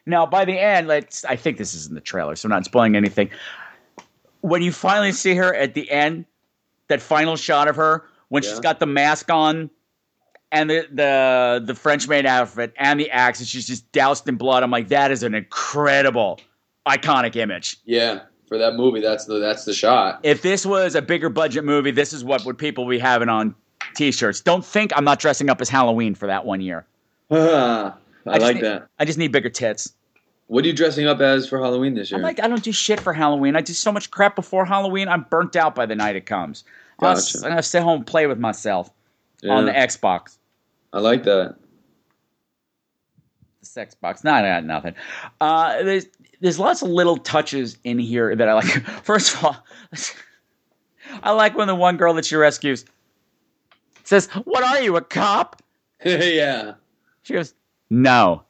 Now, 0.07 0.25
by 0.25 0.45
the 0.45 0.59
end, 0.59 0.89
let's. 0.89 1.25
I 1.25 1.37
think 1.37 1.59
this 1.59 1.75
is 1.75 1.87
in 1.87 1.95
the 1.95 2.01
trailer, 2.01 2.37
so 2.37 2.47
I'm 2.47 2.51
not 2.51 2.65
spoiling 2.65 2.97
anything. 2.97 3.31
When 4.41 4.63
you 4.63 4.73
finally 4.73 5.13
see 5.13 5.35
her 5.35 5.55
at 5.55 5.75
the 5.75 5.91
end, 5.91 6.25
that 6.89 7.03
final 7.03 7.37
shot 7.37 7.69
of 7.69 7.77
her 7.77 8.05
when 8.29 8.43
she's 8.43 8.61
got 8.61 8.81
the 8.81 8.87
mask 8.87 9.31
on 9.31 9.71
and 10.53 10.71
the 10.71 10.87
the 10.93 11.63
the 11.65 11.75
French 11.75 12.09
maid 12.09 12.27
outfit 12.27 12.73
and 12.77 12.99
the 12.99 13.11
axe, 13.11 13.41
and 13.41 13.49
she's 13.49 13.67
just 13.67 13.91
doused 13.93 14.29
in 14.29 14.37
blood. 14.37 14.63
I'm 14.63 14.71
like, 14.71 14.89
that 14.89 15.11
is 15.11 15.23
an 15.23 15.35
incredible, 15.35 16.41
iconic 16.87 17.37
image. 17.37 17.79
Yeah. 17.85 18.21
For 18.49 18.59
that 18.59 18.75
movie, 18.75 19.01
that's 19.01 19.25
the 19.25 19.39
that's 19.41 19.65
the 19.65 19.73
shot. 19.75 20.21
if 20.23 20.43
this 20.43 20.65
was 20.65 20.95
a 20.95 21.03
bigger 21.03 21.29
budget 21.29 21.65
movie, 21.65 21.91
this 21.91 22.13
is 22.13 22.23
what 22.25 22.45
would 22.45 22.57
people 22.59 22.87
be 22.87 22.99
having 22.99 23.29
on 23.29 23.55
t-shirts. 23.97 24.41
Don't 24.41 24.65
think 24.65 24.93
I'm 24.95 25.05
not 25.05 25.19
dressing 25.19 25.51
up 25.51 25.61
as 25.61 25.69
Halloween 25.69 26.15
for 26.15 26.27
that 26.29 26.45
one 26.45 26.61
year. 26.61 26.87
I, 27.31 27.93
just 28.27 28.41
like 28.41 28.55
need- 28.57 28.65
that. 28.65 28.87
I 29.01 29.05
just 29.05 29.19
need 29.19 29.33
bigger 29.33 29.51
tits. 29.51 29.93
What 30.49 30.65
are 30.65 30.69
you 30.69 30.75
dressing 30.75 31.09
up 31.09 31.19
as 31.21 31.49
for 31.49 31.59
Halloween 31.59 31.95
this 31.95 32.13
year? 32.13 32.19
I'm 32.19 32.23
like, 32.23 32.39
I 32.41 32.47
don't 32.47 32.63
do 32.63 32.71
shit 32.71 33.01
for 33.01 33.13
Halloween. 33.13 33.57
I 33.57 33.63
do 33.63 33.73
so 33.73 33.91
much 33.91 34.13
crap 34.13 34.37
before 34.37 34.65
Halloween. 34.65 35.09
I'm 35.09 35.23
burnt 35.29 35.57
out 35.57 35.75
by 35.75 35.87
the 35.87 35.97
night 35.97 36.15
it 36.15 36.27
comes. 36.27 36.63
I'm 37.01 37.07
gonna- 37.07 37.15
Gotcha. 37.21 37.39
I'm 37.39 37.51
gonna 37.51 37.63
sit 37.65 37.83
home 37.83 37.97
and 37.99 38.07
play 38.07 38.29
with 38.29 38.39
myself 38.39 38.91
Yeah. 39.43 39.55
on 39.55 39.65
the 39.67 39.73
Xbox. 39.73 40.37
I 40.93 41.01
like 41.01 41.25
that. 41.25 41.57
The 43.61 43.67
sex 43.67 43.97
box. 43.97 44.23
No, 44.23 44.31
I 44.33 44.43
got 44.43 44.65
nothing. 44.65 44.95
Uh, 45.41 46.01
there's 46.47 46.61
lots 46.61 46.81
of 46.81 46.89
little 46.89 47.17
touches 47.17 47.77
in 47.83 47.99
here 47.99 48.37
that 48.37 48.49
I 48.49 48.53
like. 48.55 48.67
First 49.03 49.35
of 49.35 49.45
all, 49.45 49.57
I 51.25 51.33
like 51.33 51.57
when 51.57 51.67
the 51.67 51.75
one 51.75 51.97
girl 51.97 52.15
that 52.15 52.25
she 52.25 52.37
rescues 52.37 52.85
says, 54.05 54.29
"What 54.45 54.63
are 54.63 54.81
you, 54.81 54.97
a 54.97 55.01
cop?" 55.01 55.61
yeah. 56.05 56.75
She 57.23 57.33
goes, 57.33 57.53
"No, 57.91 58.45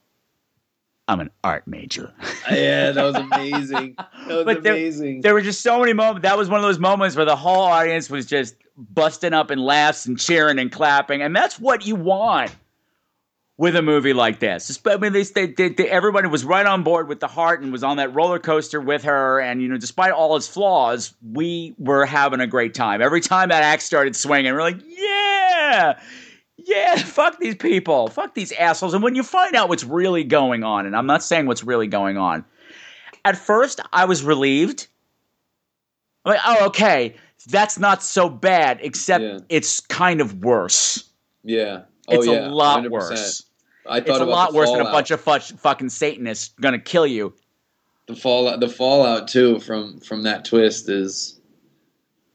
I'm 1.09 1.21
an 1.21 1.31
art 1.43 1.67
major." 1.67 2.13
Uh, 2.21 2.55
yeah, 2.55 2.91
that 2.93 3.03
was 3.03 3.15
amazing. 3.15 3.95
That 3.97 4.37
was 4.37 4.45
But 4.45 4.63
there- 4.63 4.75
amazing. 4.75 5.23
There 5.23 5.33
were 5.33 5.41
just 5.41 5.63
so 5.63 5.81
many 5.81 5.95
moments. 5.95 6.23
That 6.23 6.37
was 6.37 6.51
one 6.51 6.61
of 6.61 6.67
those 6.67 6.79
moments 6.79 7.17
where 7.17 7.25
the 7.25 7.35
whole 7.37 7.63
audience 7.63 8.11
was 8.11 8.27
just 8.27 8.57
busting 8.77 9.33
up 9.33 9.51
in 9.51 9.59
laughs 9.59 10.05
and 10.05 10.21
cheering 10.21 10.59
and 10.59 10.71
clapping, 10.71 11.23
and 11.23 11.35
that's 11.35 11.59
what 11.59 11.87
you 11.87 11.97
want 11.97 12.55
with 13.59 13.75
a 13.75 13.83
movie 13.83 14.13
like 14.13 14.39
this. 14.39 14.79
I 14.85 14.97
mean, 14.99 15.13
they, 15.13 15.23
they, 15.23 15.47
they, 15.47 15.89
everybody 15.89 16.29
was 16.29 16.45
right 16.45 16.67
on 16.67 16.83
board 16.83 17.09
with 17.09 17.21
the 17.21 17.27
heart 17.27 17.63
and 17.63 17.73
was 17.73 17.83
on 17.83 17.97
that 17.97 18.15
roller 18.15 18.39
coaster 18.39 18.81
with 18.81 19.05
her. 19.05 19.41
And 19.41 19.63
you 19.63 19.69
know, 19.69 19.79
despite 19.79 20.13
all 20.13 20.37
its 20.37 20.47
flaws, 20.47 21.15
we 21.33 21.75
were 21.79 22.05
having 22.05 22.41
a 22.41 22.47
great 22.47 22.75
time. 22.75 23.01
Every 23.01 23.21
time 23.21 23.49
that 23.49 23.63
axe 23.63 23.85
started 23.85 24.15
swinging, 24.15 24.53
we're 24.53 24.61
like, 24.61 24.81
yeah. 24.87 25.99
Yeah, 26.59 26.97
fuck 26.97 27.39
these 27.39 27.55
people. 27.55 28.09
Fuck 28.09 28.35
these 28.35 28.53
assholes. 28.53 28.93
And 28.93 29.03
when 29.03 29.15
you 29.15 29.23
find 29.23 29.55
out 29.55 29.69
what's 29.69 29.85
really 29.85 30.25
going 30.25 30.65
on, 30.65 30.85
and 30.85 30.97
I'm 30.97 31.07
not 31.07 31.23
saying 31.23 31.47
what's 31.47 31.65
really 31.65 31.87
going 31.87 32.19
on, 32.19 32.45
at 33.25 33.37
first 33.37 33.81
I 33.93 34.05
was 34.05 34.23
relieved. 34.23 34.87
I'm 36.25 36.33
like, 36.33 36.41
oh, 36.45 36.67
okay, 36.67 37.15
that's 37.49 37.79
not 37.79 38.03
so 38.03 38.29
bad, 38.29 38.81
except 38.83 39.23
Yeah. 39.23 39.39
it's 39.49 39.81
kind 39.81 40.21
of 40.21 40.43
worse. 40.45 41.05
yeah. 41.43 41.83
Oh, 42.09 42.15
it's 42.15 42.29
oh, 42.29 42.33
yeah. 42.35 42.49
a 42.49 42.51
lot 42.51 42.85
100%. 42.85 42.91
worse. 42.91 43.43
I 43.89 44.01
thought 44.01 44.09
It's 44.09 44.21
a 44.21 44.25
lot 44.25 44.53
worse 44.55 44.71
than 44.71 44.81
a 44.81 44.85
bunch 44.85 45.11
of 45.11 45.21
fucking 45.21 45.89
Satanists 45.91 46.55
gonna 46.61 46.79
kill 46.79 47.07
you. 47.07 47.35
the 48.07 48.15
fallout. 48.17 48.61
The 48.61 48.69
fallout 48.69 49.29
too 49.29 49.59
from 49.61 50.01
from 50.01 50.23
that 50.25 50.45
twist 50.45 50.89
is 50.89 51.41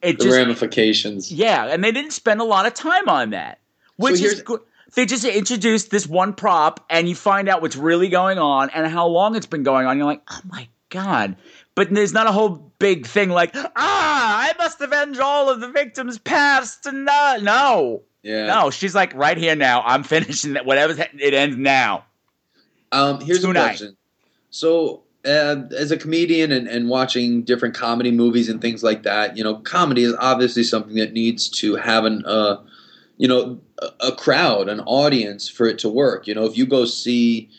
It 0.01 0.17
the 0.17 0.25
just, 0.25 0.35
ramifications. 0.37 1.31
yeah, 1.31 1.65
and 1.67 1.83
they 1.83 1.91
didn't 1.91 2.11
spend 2.11 2.41
a 2.41 2.43
lot 2.43 2.65
of 2.65 2.73
time 2.73 3.07
on 3.07 3.29
that, 3.31 3.59
which 3.97 4.21
is 4.21 4.41
good. 4.41 4.61
They 4.95 5.05
just 5.05 5.23
introduced 5.23 5.89
this 5.89 6.05
one 6.05 6.33
prop, 6.33 6.85
and 6.89 7.07
you 7.07 7.15
find 7.15 7.47
out 7.47 7.61
what's 7.61 7.77
really 7.77 8.09
going 8.09 8.37
on 8.39 8.69
and 8.71 8.85
how 8.87 9.07
long 9.07 9.35
it's 9.37 9.45
been 9.45 9.63
going 9.63 9.85
on. 9.87 9.97
You're 9.97 10.05
like, 10.07 10.21
oh 10.29 10.41
my 10.49 10.67
god! 10.89 11.37
But 11.75 11.89
there's 11.93 12.11
not 12.11 12.27
a 12.27 12.31
whole 12.33 12.73
big 12.79 13.05
thing 13.07 13.29
like, 13.29 13.51
ah, 13.55 13.69
I 13.77 14.53
must 14.57 14.81
avenge 14.81 15.17
all 15.19 15.47
of 15.49 15.61
the 15.61 15.69
victims 15.69 16.17
past. 16.19 16.85
And 16.85 17.05
no, 17.05 17.37
no, 17.41 18.01
Yeah. 18.23 18.47
no. 18.47 18.69
She's 18.69 18.95
like, 18.95 19.13
right 19.13 19.37
here 19.37 19.55
now. 19.55 19.81
I'm 19.83 20.03
finishing 20.15 20.53
that. 20.53 20.65
Whatever 20.65 20.95
it 21.13 21.33
ends 21.33 21.57
now. 21.57 22.05
Um, 22.91 23.21
here's 23.21 23.43
a 23.43 23.51
question. 23.51 23.95
So, 24.49 25.03
uh, 25.23 25.63
as 25.77 25.91
a 25.91 25.97
comedian 25.97 26.51
and, 26.51 26.67
and 26.67 26.89
watching 26.89 27.43
different 27.43 27.75
comedy 27.75 28.11
movies 28.11 28.49
and 28.49 28.59
things 28.59 28.83
like 28.83 29.03
that, 29.03 29.37
you 29.37 29.43
know, 29.43 29.55
comedy 29.55 30.03
is 30.03 30.15
obviously 30.19 30.63
something 30.63 30.95
that 30.95 31.13
needs 31.13 31.47
to 31.47 31.75
have 31.75 32.05
an, 32.05 32.25
uh, 32.25 32.57
you 33.17 33.27
know, 33.27 33.59
a 33.99 34.11
crowd, 34.11 34.67
an 34.67 34.79
audience 34.81 35.47
for 35.47 35.67
it 35.67 35.77
to 35.79 35.89
work. 35.89 36.27
You 36.27 36.33
know, 36.33 36.45
if 36.45 36.57
you 36.57 36.65
go 36.65 36.85
see 36.85 37.49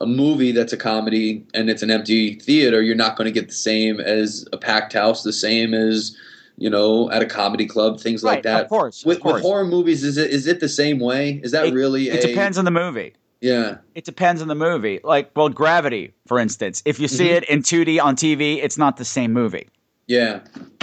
a 0.00 0.06
movie 0.06 0.52
that's 0.52 0.72
a 0.72 0.76
comedy 0.76 1.46
and 1.54 1.70
it's 1.70 1.82
an 1.82 1.90
empty 1.90 2.34
theater, 2.34 2.82
you're 2.82 2.96
not 2.96 3.16
going 3.16 3.26
to 3.26 3.32
get 3.32 3.48
the 3.48 3.54
same 3.54 4.00
as 4.00 4.46
a 4.52 4.58
packed 4.58 4.92
house, 4.92 5.22
the 5.22 5.32
same 5.32 5.74
as 5.74 6.16
you 6.56 6.70
know 6.70 7.10
at 7.10 7.22
a 7.22 7.26
comedy 7.26 7.66
club, 7.66 8.00
things 8.00 8.22
like 8.24 8.42
that. 8.44 8.62
of 8.64 8.68
course, 8.68 9.02
of 9.02 9.06
with, 9.06 9.20
course. 9.20 9.34
with 9.34 9.42
horror 9.42 9.64
movies, 9.66 10.02
is 10.04 10.16
it 10.16 10.30
is 10.30 10.46
it 10.46 10.60
the 10.60 10.68
same 10.68 10.98
way? 10.98 11.40
Is 11.42 11.52
that 11.52 11.66
It- 11.66 11.74
really? 11.74 12.08
It 12.08 12.24
a, 12.24 12.28
depends 12.28 12.58
on 12.58 12.64
the 12.64 12.70
movie. 12.70 13.14
Yeah. 13.42 13.76
It 13.94 14.04
depends 14.06 14.40
on 14.40 14.48
the 14.48 14.54
movie. 14.54 14.98
Like, 15.04 15.30
well, 15.36 15.50
Gravity, 15.50 16.14
for 16.26 16.38
instance. 16.38 16.82
If 16.86 16.98
you 16.98 17.06
see 17.06 17.26
Mhm. 17.28 17.36
it 17.36 17.44
in 17.50 17.62
2D 17.62 18.00
on 18.02 18.16
TV, 18.16 18.62
it's 18.62 18.78
not 18.78 18.96
the 18.96 19.04
same 19.04 19.34
movie. 19.34 19.68
Yeah. 20.06 20.40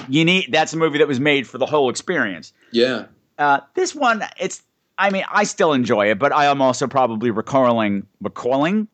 You 0.07 0.23
need 0.23 0.49
that's 0.51 0.71
a 0.73 0.77
movie 0.77 0.99
that 0.99 1.07
was 1.07 1.19
made 1.19 1.47
for 1.47 1.57
the 1.57 1.65
whole 1.65 1.89
experience. 1.89 2.53
Yeah. 2.71 3.05
Uh, 3.39 3.62
this 3.73 3.95
one, 3.95 4.23
it's 4.39 4.62
I 4.99 5.09
mean, 5.09 5.23
I 5.31 5.43
still 5.45 5.73
enjoy 5.73 6.12
it, 6.12 6.19
but 6.19 6.31
I 6.31 6.45
am 6.45 6.62
also 6.62 6.86
probably 6.86 7.31
recalling, 7.31 8.05
recalling, 8.21 8.88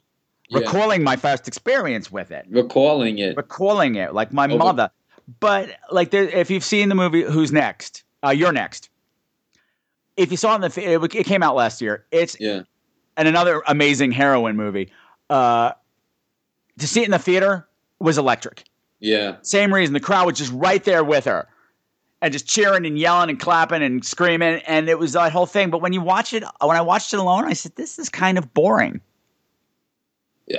Yeah. 0.48 0.60
recalling 0.60 1.04
my 1.04 1.18
first 1.18 1.46
experience 1.50 2.10
with 2.10 2.32
it, 2.32 2.46
Recalling 2.50 3.18
it. 3.20 3.36
recalling 3.36 3.96
it 3.96 4.14
like 4.14 4.32
my 4.32 4.46
Over- 4.46 4.58
mother. 4.58 4.92
But 5.40 5.78
like, 5.92 6.12
there, 6.12 6.24
if 6.24 6.50
you've 6.50 6.64
seen 6.64 6.90
the 6.90 6.96
movie 6.96 7.24
Who's 7.24 7.52
Next, 7.52 8.04
uh, 8.24 8.30
you're 8.30 8.52
next. 8.52 8.90
If 10.18 10.32
you 10.32 10.38
saw 10.38 10.54
it 10.54 10.56
in 10.56 10.62
the, 10.62 10.94
it, 11.06 11.16
it 11.16 11.26
came 11.26 11.44
out 11.44 11.56
last 11.56 11.82
year. 11.82 12.06
It's 12.12 12.36
Yeah. 12.40 12.62
and 13.16 13.28
another 13.28 13.62
amazing 13.68 14.12
heroine 14.12 14.56
movie. 14.56 14.92
Uh, 15.30 15.74
to 16.80 16.88
see 16.88 17.02
it 17.02 17.06
in 17.06 17.12
the 17.12 17.20
theater 17.20 17.68
was 18.00 18.18
electric. 18.18 18.64
Yeah. 19.00 19.38
Same 19.42 19.74
reason 19.74 19.94
the 19.94 20.00
crowd 20.00 20.26
was 20.26 20.38
just 20.38 20.52
right 20.54 20.84
there 20.84 21.04
with 21.04 21.26
her 21.26 21.48
and 22.22 22.34
just 22.34 22.48
cheering 22.48 22.86
and 22.86 22.98
yelling 22.98 23.30
and 23.30 23.40
clapping 23.40 23.82
and 23.84 24.04
screaming. 24.04 24.62
And 24.68 24.90
it 24.90 24.98
was 25.00 25.14
that 25.14 25.32
whole 25.32 25.46
thing. 25.46 25.70
But 25.70 25.82
when 25.82 25.94
you 25.94 26.02
watch 26.02 26.34
it, 26.34 26.44
when 26.62 26.76
I 26.76 26.82
watched 26.82 27.14
it 27.14 27.20
alone, 27.20 27.46
I 27.46 27.54
said, 27.54 27.76
this 27.76 28.00
is 28.00 28.10
kind 28.10 28.38
of 28.38 28.54
boring. 28.54 29.00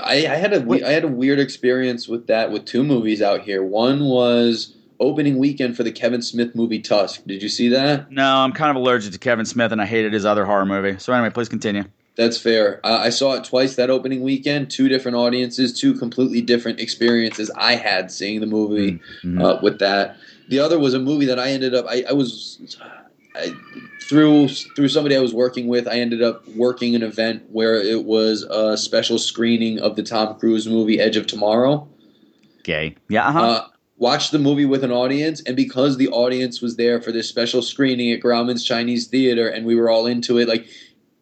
I, 0.03 0.27
I 0.27 0.37
had 0.37 0.53
a 0.53 0.61
we- 0.61 0.85
I 0.85 0.91
had 0.91 1.05
a 1.05 1.09
weird 1.09 1.39
experience 1.41 2.07
with 2.09 2.27
that 2.29 2.51
with 2.53 2.65
two 2.65 2.85
movies 2.85 3.21
out 3.23 3.43
here. 3.43 3.63
One 3.65 4.05
was 4.05 4.75
opening 5.01 5.39
weekend 5.39 5.77
for 5.77 5.83
the 5.83 5.91
Kevin 5.93 6.23
Smith 6.23 6.55
movie 6.55 6.79
Tusk. 6.81 7.23
Did 7.27 7.43
you 7.43 7.49
see 7.49 7.69
that? 7.71 8.11
No, 8.13 8.37
I'm 8.37 8.53
kind 8.53 8.71
of 8.71 8.77
allergic 8.77 9.13
to 9.13 9.19
Kevin 9.19 9.47
Smith 9.47 9.73
and 9.73 9.81
I 9.81 9.87
hated 9.87 10.13
his 10.13 10.25
other 10.27 10.45
horror 10.45 10.67
movie. 10.67 10.99
So 10.99 11.13
anyway, 11.13 11.31
please 11.31 11.49
continue. 11.49 11.85
That's 12.17 12.37
fair. 12.39 12.81
Uh, 12.85 12.99
I 13.01 13.09
saw 13.09 13.33
it 13.35 13.45
twice 13.45 13.77
that 13.77 13.89
opening 13.89 14.21
weekend. 14.21 14.71
Two 14.71 14.89
different 14.91 15.17
audiences, 15.17 15.73
two 15.81 15.95
completely 15.95 16.43
different 16.43 16.79
experiences 16.79 17.51
I 17.57 17.77
had 17.77 18.11
seeing 18.11 18.41
the 18.41 18.47
movie 18.47 19.01
Mhm. 19.25 19.43
uh, 19.43 19.59
with 19.63 19.79
that. 19.79 20.17
The 20.49 20.59
other 20.59 20.79
was 20.79 20.93
a 20.93 20.99
movie 20.99 21.25
that 21.27 21.39
I 21.39 21.51
ended 21.51 21.75
up. 21.75 21.87
I, 21.89 22.05
I 22.11 22.13
was 22.13 22.59
I, 23.41 23.53
through 24.09 24.49
through 24.49 24.89
somebody 24.89 25.17
I 25.17 25.21
was 25.21 25.33
working 25.35 25.69
with. 25.69 25.87
I 25.89 25.95
ended 26.01 26.23
up 26.23 26.47
working 26.49 26.95
an 26.95 27.03
event 27.03 27.45
where 27.51 27.77
it 27.77 28.05
was 28.05 28.43
a 28.43 28.77
special 28.77 29.19
screening 29.19 29.79
of 29.79 29.97
the 29.97 30.03
Tom 30.03 30.39
Cruise 30.39 30.67
movie 30.69 30.99
Edge 31.01 31.17
of 31.17 31.27
Tomorrow. 31.27 31.89
Gay. 32.65 32.97
Yeah. 33.09 33.29
Uh-huh. 33.29 33.41
Uh, 33.41 33.67
watched 33.99 34.33
the 34.33 34.39
movie 34.39 34.65
with 34.65 34.83
an 34.85 34.91
audience, 34.91 35.43
and 35.43 35.57
because 35.57 35.97
the 35.97 36.09
audience 36.09 36.61
was 36.61 36.77
there 36.77 37.01
for 37.01 37.13
this 37.13 37.29
special 37.29 37.63
screening 37.63 38.13
at 38.13 38.21
Grauman's 38.21 38.65
Chinese 38.65 39.07
Theater, 39.07 39.49
and 39.49 39.67
we 39.67 39.75
were 39.77 39.91
all 39.91 40.07
into 40.07 40.39
it, 40.39 40.49
like 40.49 40.67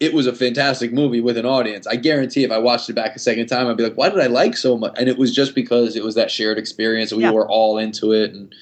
it 0.00 0.14
was 0.14 0.26
a 0.28 0.32
fantastic 0.32 0.92
movie 0.92 1.20
with 1.20 1.36
an 1.36 1.44
audience. 1.44 1.86
I 1.86 1.96
guarantee 1.96 2.44
if 2.44 2.52
I 2.52 2.58
watched 2.58 2.88
it 2.88 2.92
back 2.94 3.16
a 3.16 3.18
second 3.18 3.48
time, 3.48 3.66
I'd 3.66 3.76
be 3.76 3.82
like, 3.82 3.96
"Why 3.96 4.08
did 4.08 4.20
I 4.20 4.28
like 4.28 4.56
so 4.56 4.78
much?" 4.78 4.94
And 4.96 5.08
it 5.08 5.18
was 5.18 5.34
just 5.34 5.54
because 5.56 5.96
it 5.96 6.04
was 6.04 6.14
that 6.14 6.30
shared 6.30 6.56
experience, 6.56 7.10
and 7.10 7.18
we 7.18 7.24
Yeah. 7.24 7.32
were 7.32 7.48
all 7.48 7.78
into 7.78 8.12
it. 8.12 8.32
And 8.32 8.54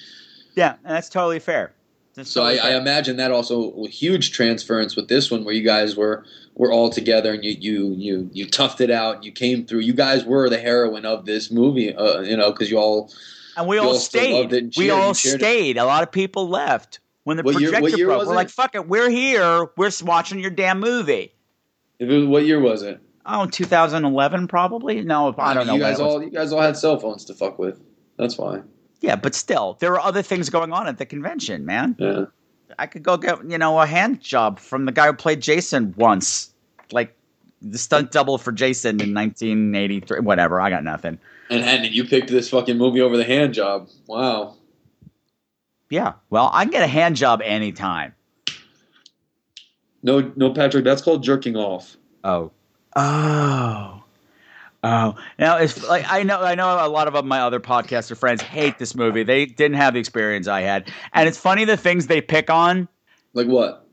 yeah. 0.55 0.77
And 0.85 0.95
that's 0.97 1.11
totally 1.11 1.39
fair. 1.39 1.73
So 2.23 2.43
I, 2.45 2.55
I 2.57 2.77
imagine 2.77 3.17
that 3.19 3.31
also 3.31 3.73
a 3.85 3.89
huge 3.89 4.33
transference 4.33 4.97
with 4.97 5.09
this 5.09 5.31
one, 5.31 5.45
where 5.45 5.55
you 5.55 5.63
guys 5.63 5.97
were 5.97 6.25
were 6.55 6.73
all 6.73 6.89
together 6.89 7.35
and 7.35 7.45
you 7.45 7.57
you 7.59 7.95
you 7.99 8.31
you 8.33 8.47
toughed 8.47 8.81
it 8.81 8.91
out. 8.91 9.23
You 9.25 9.33
came 9.33 9.67
through. 9.67 9.81
You 9.81 9.93
guys 9.93 10.25
were 10.25 10.49
the 10.49 10.59
heroine 10.59 11.05
of 11.05 11.27
this 11.27 11.51
movie, 11.51 11.95
uh, 11.95 12.21
you 12.21 12.37
know, 12.37 12.53
because 12.53 12.71
you 12.71 12.79
all 12.79 13.13
and 13.57 13.67
we 13.67 13.79
all 13.79 13.89
all 13.89 13.95
stayed. 13.95 14.53
it 14.53 14.63
and 14.65 14.73
We 14.77 14.91
all 14.91 15.15
cheered 15.15 15.37
it. 15.37 15.41
stayed. 15.45 15.77
A 15.77 15.85
lot 15.85 16.03
of 16.03 16.11
people 16.11 16.49
left. 16.49 17.01
When 17.25 17.37
the 17.39 17.43
What 17.43 17.61
year- 17.61 17.71
projector 17.73 17.97
year 17.99 18.07
broke, 18.07 18.27
we're 18.27 18.33
it? 18.33 18.37
like, 18.37 18.49
fuck 18.51 18.75
it, 18.77 18.87
we're 18.89 19.11
here. 19.11 19.69
We're 19.77 19.91
watching 20.05 20.39
your 20.39 20.51
damn 20.53 20.79
movie. 20.79 21.33
It 21.99 22.05
was, 22.07 22.25
what 22.25 22.45
year 22.47 22.61
was 22.61 22.83
it? 22.83 23.01
Oh, 23.27 23.47
2011 23.47 24.47
probably? 24.47 25.01
No, 25.03 25.35
I 25.37 25.53
don't 25.53 25.67
know. 25.67 25.75
You 25.75 25.81
guys 25.81 25.99
all 25.99 26.23
you 26.23 26.31
guys 26.31 26.53
all 26.53 26.61
had 26.63 26.77
cell 26.77 26.99
phones 26.99 27.25
to 27.27 27.35
fuck 27.35 27.59
with. 27.59 27.81
That's 28.17 28.39
why. 28.39 28.63
Yeah, 29.01 29.17
but 29.17 29.35
still, 29.35 29.77
there 29.81 29.91
were 29.91 30.01
other 30.01 30.23
things 30.23 30.51
going 30.51 30.73
on 30.73 30.87
at 30.87 30.99
the 30.99 31.07
convention, 31.07 31.67
man. 31.67 31.97
Yeah. 31.99 32.27
I 32.79 32.87
could 32.87 33.03
go 33.03 33.17
get, 33.17 33.49
you 33.49 33.59
know, 33.59 33.81
a 33.81 33.87
hand 33.87 34.21
job 34.21 34.59
from 34.59 34.85
the 34.85 34.93
guy 34.93 35.07
who 35.07 35.13
played 35.13 35.41
Jason 35.41 35.95
once. 35.97 36.53
Like 36.93 37.17
the 37.63 37.79
stunt 37.79 38.13
double 38.13 38.39
for 38.39 38.53
Jason 38.53 39.01
in 39.01 39.15
1983. 39.15 40.21
Whatever, 40.21 40.61
I 40.61 40.71
got 40.71 40.85
nothing. 40.85 41.19
And 41.51 41.63
and 41.63 41.87
you 41.87 42.05
picked 42.05 42.29
this 42.29 42.51
fucking 42.51 42.77
movie 42.77 43.01
over 43.01 43.17
the 43.17 43.25
hand 43.25 43.55
job. 43.55 43.89
Wow. 44.07 44.57
Yeah, 45.91 46.15
well, 46.31 46.51
I 46.53 46.65
can 46.65 46.73
get 46.73 46.83
a 46.83 46.89
hand 46.89 47.17
job 47.17 47.41
anytime. 47.45 48.13
No, 50.03 50.33
no, 50.37 50.53
Patrick. 50.53 50.85
That's 50.85 51.03
called 51.03 51.23
jerking 51.23 51.57
off. 51.57 51.97
Oh. 52.25 52.51
Oh. 52.97 54.03
Oh. 54.87 55.17
Now 55.37 55.57
it's 55.57 55.83
like 55.89 56.05
I 56.09 56.23
know 56.23 56.41
I 56.41 56.55
know 56.55 56.69
a 56.69 56.87
lot 56.89 57.09
of 57.09 57.25
my 57.25 57.41
other 57.41 57.59
podcaster 57.59 58.17
friends 58.17 58.41
hate 58.41 58.79
this 58.79 58.95
movie. 58.95 59.25
They 59.25 59.45
didn't 59.45 59.77
have 59.77 59.95
the 59.95 60.01
experience 60.01 60.47
I 60.47 60.61
had. 60.61 60.89
And 61.13 61.29
it's 61.29 61.39
funny 61.39 61.65
the 61.65 61.77
things 61.77 62.07
they 62.07 62.21
pick 62.21 62.51
on. 62.51 62.87
Like 63.35 63.49
what? 63.49 63.85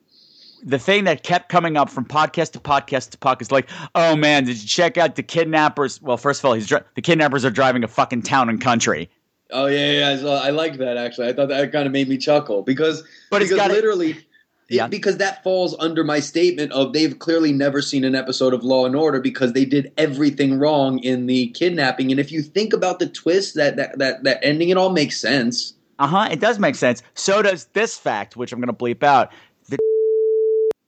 The 0.61 0.77
thing 0.77 1.05
that 1.05 1.23
kept 1.23 1.49
coming 1.49 1.77
up 1.77 1.89
from 1.89 2.05
podcast 2.05 2.51
to 2.51 2.59
podcast 2.59 3.09
to 3.09 3.17
podcast, 3.17 3.51
like, 3.51 3.69
oh 3.95 4.15
man, 4.15 4.45
did 4.45 4.61
you 4.61 4.67
check 4.67 4.99
out 4.99 5.15
the 5.15 5.23
kidnappers? 5.23 5.99
Well, 5.99 6.15
first 6.15 6.41
of 6.41 6.45
all, 6.45 6.53
he's 6.53 6.67
dri- 6.67 6.81
the 6.93 7.01
kidnappers 7.01 7.43
are 7.43 7.49
driving 7.49 7.83
a 7.83 7.87
fucking 7.87 8.21
town 8.21 8.47
and 8.47 8.61
country. 8.61 9.09
Oh 9.49 9.65
yeah, 9.65 9.91
yeah. 9.91 10.09
I, 10.09 10.17
saw, 10.17 10.41
I 10.41 10.51
liked 10.51 10.77
that 10.77 10.97
actually. 10.97 11.27
I 11.27 11.33
thought 11.33 11.49
that 11.49 11.71
kind 11.71 11.87
of 11.87 11.91
made 11.91 12.07
me 12.07 12.17
chuckle 12.17 12.61
because 12.61 13.03
But 13.31 13.41
it's 13.41 13.51
because 13.51 13.71
literally. 13.71 14.23
Yeah. 14.69 14.87
because 14.87 15.17
that 15.17 15.43
falls 15.43 15.75
under 15.79 16.03
my 16.03 16.19
statement 16.19 16.71
of 16.71 16.93
they've 16.93 17.17
clearly 17.19 17.51
never 17.51 17.81
seen 17.81 18.03
an 18.03 18.15
episode 18.15 18.53
of 18.53 18.63
Law 18.63 18.85
and 18.85 18.95
Order 18.95 19.19
because 19.19 19.53
they 19.53 19.65
did 19.65 19.91
everything 19.97 20.57
wrong 20.59 20.99
in 20.99 21.25
the 21.27 21.47
kidnapping. 21.49 22.09
And 22.11 22.19
if 22.19 22.31
you 22.31 22.41
think 22.41 22.73
about 22.73 22.99
the 22.99 23.07
twist, 23.07 23.55
that 23.55 23.75
that 23.75 23.97
that, 23.99 24.23
that 24.23 24.39
ending, 24.41 24.69
it 24.69 24.77
all 24.77 24.89
makes 24.91 25.19
sense. 25.19 25.73
Uh 25.99 26.07
huh. 26.07 26.27
It 26.31 26.39
does 26.39 26.57
make 26.59 26.75
sense. 26.75 27.03
So 27.13 27.41
does 27.41 27.65
this 27.73 27.97
fact, 27.97 28.35
which 28.35 28.51
I'm 28.51 28.59
going 28.59 28.67
to 28.67 28.73
bleep 28.73 29.03
out. 29.03 29.31
The 29.69 29.77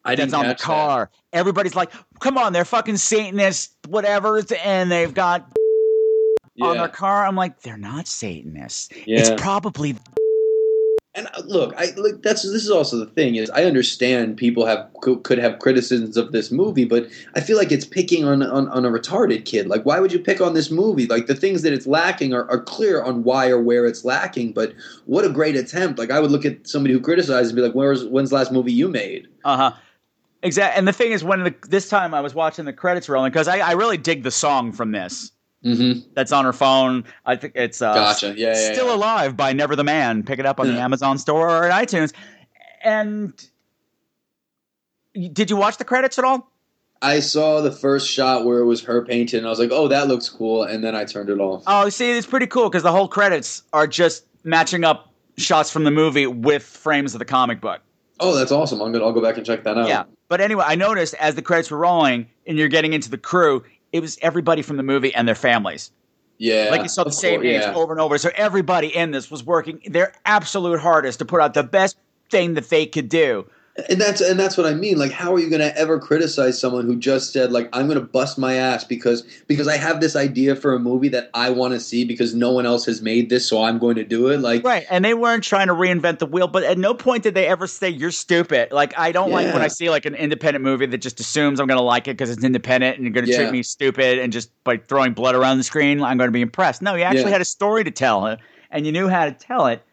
I 0.04 0.16
didn't 0.16 0.34
on 0.34 0.46
the 0.46 0.52
catch 0.54 0.60
that. 0.62 0.66
car. 0.66 1.12
Everybody's 1.34 1.76
like, 1.76 1.92
"Come 2.20 2.38
on, 2.38 2.54
they're 2.54 2.66
fucking 2.66 2.98
Satanists, 2.98 3.76
whatever," 3.88 4.42
and 4.64 4.92
they've 4.92 5.14
got 5.14 5.42
on 6.62 6.76
Yeah. 6.76 6.82
their 6.82 6.88
car. 6.90 7.26
I'm 7.26 7.36
like, 7.36 7.62
they're 7.62 7.78
not 7.78 8.08
Satanists. 8.08 8.90
Yeah. 9.06 9.20
It's 9.20 9.42
probably 9.42 9.96
And 11.16 11.28
uh, 11.34 11.42
look, 11.46 11.74
I 11.78 11.94
look. 11.96 12.22
That's 12.22 12.44
this 12.44 12.66
is 12.66 12.70
also 12.70 12.98
the 12.98 13.06
thing 13.06 13.36
is 13.36 13.50
I 13.52 13.64
understand 13.64 14.36
people 14.36 14.66
have 14.66 14.90
could, 15.02 15.38
have 15.38 15.60
criticisms 15.60 16.18
of 16.18 16.34
this 16.34 16.52
movie, 16.52 16.84
but 16.84 17.08
I 17.36 17.40
feel 17.42 17.58
like 17.58 17.72
it's 17.72 17.86
picking 17.86 18.26
on, 18.26 18.44
on 18.44 18.68
on 18.68 18.84
a 18.84 18.90
retarded 18.90 19.46
kid. 19.46 19.68
Like, 19.68 19.86
why 19.86 20.00
would 20.02 20.12
you 20.12 20.20
pick 20.20 20.42
on 20.42 20.54
this 20.54 20.70
movie? 20.70 21.06
Like 21.06 21.28
the 21.28 21.36
things 21.36 21.62
that 21.62 21.72
it's 21.72 21.88
lacking 21.88 22.34
are, 22.34 22.50
are 22.52 22.62
clear 22.62 23.02
on 23.02 23.24
why 23.24 23.50
or 23.50 23.62
where 23.62 23.86
it's 23.86 24.04
lacking. 24.04 24.52
But 24.52 24.74
what 25.06 25.24
a 25.24 25.30
great 25.30 25.56
attempt! 25.56 25.98
Like 25.98 26.12
I 26.12 26.20
would 26.20 26.32
look 26.32 26.44
at 26.44 26.68
somebody 26.68 26.94
who 26.94 27.00
criticizes 27.00 27.52
and 27.52 27.56
be 27.56 27.62
like, 27.62 27.74
"Where's 27.74 28.04
when's 28.06 28.32
the 28.32 28.36
last 28.36 28.52
movie 28.52 28.74
you 28.74 28.90
made?" 28.90 29.28
uh 29.46 29.58
huh. 29.58 29.72
Exactly. 30.44 30.78
And 30.78 30.88
the 30.88 30.94
thing 30.94 31.12
is, 31.12 31.24
when 31.24 31.44
the, 31.44 31.56
this 31.70 31.90
time 31.90 32.14
I 32.14 32.22
was 32.22 32.36
watching 32.36 32.66
the 32.66 32.74
credits 32.74 33.10
rolling 33.10 33.32
because 33.32 33.48
I, 33.48 33.60
I 33.60 33.72
really 33.72 33.98
dig 33.98 34.22
the 34.22 34.32
song 34.32 34.72
from 34.74 34.92
this. 34.92 35.32
Mm-hmm. 35.64 36.12
That's 36.14 36.32
on 36.32 36.46
her 36.46 36.54
phone. 36.54 37.06
I 37.26 37.36
think 37.36 37.54
it's 37.56 37.82
uh, 37.82 37.94
Gotcha. 37.94 38.34
Yeah, 38.38 38.50
yeah, 38.50 38.74
Still 38.74 38.88
yeah. 38.88 38.96
Alive 38.96 39.38
by 39.38 39.54
Never 39.54 39.76
the 39.76 39.84
Man. 39.84 40.24
Pick 40.24 40.40
it 40.40 40.46
up 40.46 40.60
on 40.60 40.68
the 40.68 40.80
Amazon 40.80 41.18
store 41.18 41.50
or 41.50 41.66
at 41.66 41.88
iTunes. 41.88 42.14
And 42.84 43.34
did 45.14 45.50
you 45.50 45.56
watch 45.56 45.78
the 45.78 45.86
credits 45.86 46.20
at 46.20 46.26
all? 46.26 46.52
I 47.02 47.20
saw 47.20 47.62
the 47.62 47.72
first 47.72 48.10
shot 48.10 48.46
where 48.46 48.60
it 48.60 48.66
was 48.66 48.82
her 48.84 49.04
painted, 49.06 49.38
and 49.38 49.48
I 49.48 49.50
was 49.50 49.60
like, 49.60 49.72
"Oh, 49.72 49.88
that 49.90 50.08
looks 50.08 50.30
cool," 50.30 50.64
and 50.64 50.84
then 50.84 50.96
I 50.96 51.04
turned 51.04 51.30
it 51.30 51.40
off. 51.40 51.64
Oh, 51.68 51.90
see, 51.90 52.12
it's 52.12 52.26
pretty 52.26 52.48
cool 52.48 52.70
because 52.70 52.84
the 52.84 52.92
whole 52.92 53.08
credits 53.08 53.64
are 53.74 53.86
just 53.86 54.26
matching 54.44 54.84
up 54.84 55.12
shots 55.38 55.70
from 55.70 55.84
the 55.84 55.92
movie 55.92 56.26
with 56.26 56.64
frames 56.64 57.14
of 57.14 57.20
the 57.20 57.26
comic 57.26 57.60
book. 57.60 57.82
Oh, 58.20 58.34
that's 58.34 58.52
awesome! 58.52 58.82
I'm 58.82 58.92
gonna 58.92 59.06
I'll 59.06 59.12
go 59.12 59.22
back 59.22 59.38
and 59.38 59.46
check 59.46 59.64
that 59.66 59.78
out. 59.78 59.88
Yeah. 59.88 60.06
But 60.30 60.42
anyway, 60.42 60.64
I 60.66 60.76
noticed 60.76 61.14
as 61.16 61.36
the 61.36 61.42
credits 61.42 61.70
were 61.70 61.78
rolling 61.78 62.28
and 62.48 62.58
you're 62.58 62.70
getting 62.70 62.94
into 62.94 63.12
the 63.12 63.18
crew, 63.18 63.64
it 63.96 64.02
was 64.02 64.18
everybody 64.22 64.62
from 64.62 64.76
the 64.76 64.84
movie 64.84 65.16
and 65.16 65.26
their 65.26 65.36
families. 65.36 65.90
yeah. 66.38 66.68
Like 66.70 66.82
you 66.82 66.90
saw 66.90 67.06
the 67.06 67.12
same 67.12 67.40
course, 67.40 67.46
names 67.46 67.64
yeah. 67.64 67.74
over 67.74 67.94
and 67.94 68.02
over. 68.02 68.18
So 68.18 68.30
everybody 68.36 68.94
in 68.94 69.12
this 69.12 69.32
was 69.32 69.42
working 69.42 69.80
their 69.88 70.14
absolute 70.26 70.82
hardest 70.82 71.20
to 71.20 71.26
put 71.26 71.40
out 71.40 71.54
the 71.54 71.64
best 71.64 71.96
thing 72.30 72.56
that 72.56 72.70
they 72.70 72.86
could 72.86 73.08
do. 73.08 73.50
And 73.90 74.00
that's 74.00 74.22
and 74.22 74.40
that's 74.40 74.56
what 74.56 74.66
I 74.66 74.74
mean. 74.74 74.98
Like, 74.98 75.12
how 75.12 75.34
are 75.36 75.40
you 75.40 75.50
going 75.50 75.60
to 75.62 75.78
ever 75.78 76.00
criticize 76.00 76.58
someone 76.58 76.86
who 76.86 76.96
just 76.96 77.34
said, 77.34 77.52
like, 77.52 77.68
I'm 77.74 77.88
going 77.88 78.00
to 78.00 78.06
bust 78.06 78.38
my 78.38 78.54
ass 78.54 78.86
because 78.86 79.24
because 79.48 79.68
I 79.68 79.76
have 79.76 80.00
this 80.00 80.16
idea 80.16 80.56
for 80.56 80.74
a 80.74 80.80
movie 80.80 81.10
that 81.10 81.30
I 81.34 81.50
want 81.50 81.74
to 81.74 81.82
see 81.82 82.06
because 82.06 82.34
no 82.34 82.52
one 82.52 82.66
else 82.66 82.86
has 82.86 83.02
made 83.02 83.30
this, 83.30 83.46
so 83.50 83.62
I'm 83.62 83.78
going 83.78 83.98
to 83.98 84.06
do 84.06 84.30
it. 84.30 84.40
Like, 84.40 84.64
Right. 84.64 84.86
And 84.90 85.04
they 85.04 85.14
weren't 85.14 85.44
trying 85.44 85.68
to 85.68 85.74
reinvent 85.74 86.20
the 86.20 86.26
wheel, 86.26 86.48
but 86.48 86.64
at 86.64 86.78
no 86.78 86.94
point 86.94 87.24
did 87.24 87.34
they 87.34 87.48
ever 87.48 87.68
say 87.68 87.90
you're 87.90 88.12
stupid. 88.12 88.72
Like 88.72 88.98
I 88.98 89.12
don't 89.12 89.30
like 89.32 89.54
when 89.54 89.62
I 89.62 89.68
see 89.68 89.90
like 89.90 90.06
an 90.06 90.16
independent 90.16 90.64
movie 90.64 90.86
that 90.86 91.00
just 91.00 91.20
assumes 91.20 91.60
I'm 91.60 91.68
going 91.68 91.78
to 91.78 91.84
like 91.84 92.08
it 92.08 92.12
because 92.12 92.30
it's 92.30 92.46
independent 92.46 92.96
and 92.96 93.04
you're 93.06 93.14
going 93.14 93.26
to 93.26 93.32
Yeah. 93.32 93.40
treat 93.40 93.52
me 93.52 93.62
stupid 93.62 94.20
and 94.20 94.32
just 94.32 94.52
by 94.64 94.78
throwing 94.78 95.12
blood 95.12 95.36
around 95.36 95.58
the 95.58 95.66
screen 95.66 96.02
I'm 96.02 96.18
going 96.18 96.30
to 96.30 96.32
be 96.34 96.42
impressed. 96.42 96.82
No, 96.82 96.96
you 96.96 97.04
actually 97.04 97.24
Yeah. 97.24 97.30
had 97.32 97.42
a 97.42 97.46
story 97.46 97.84
to 97.84 97.92
tell 97.92 98.38
and 98.72 98.86
you 98.86 98.94
knew 98.94 99.10
how 99.10 99.26
to 99.26 99.32
tell 99.34 99.68
it. 99.68 99.84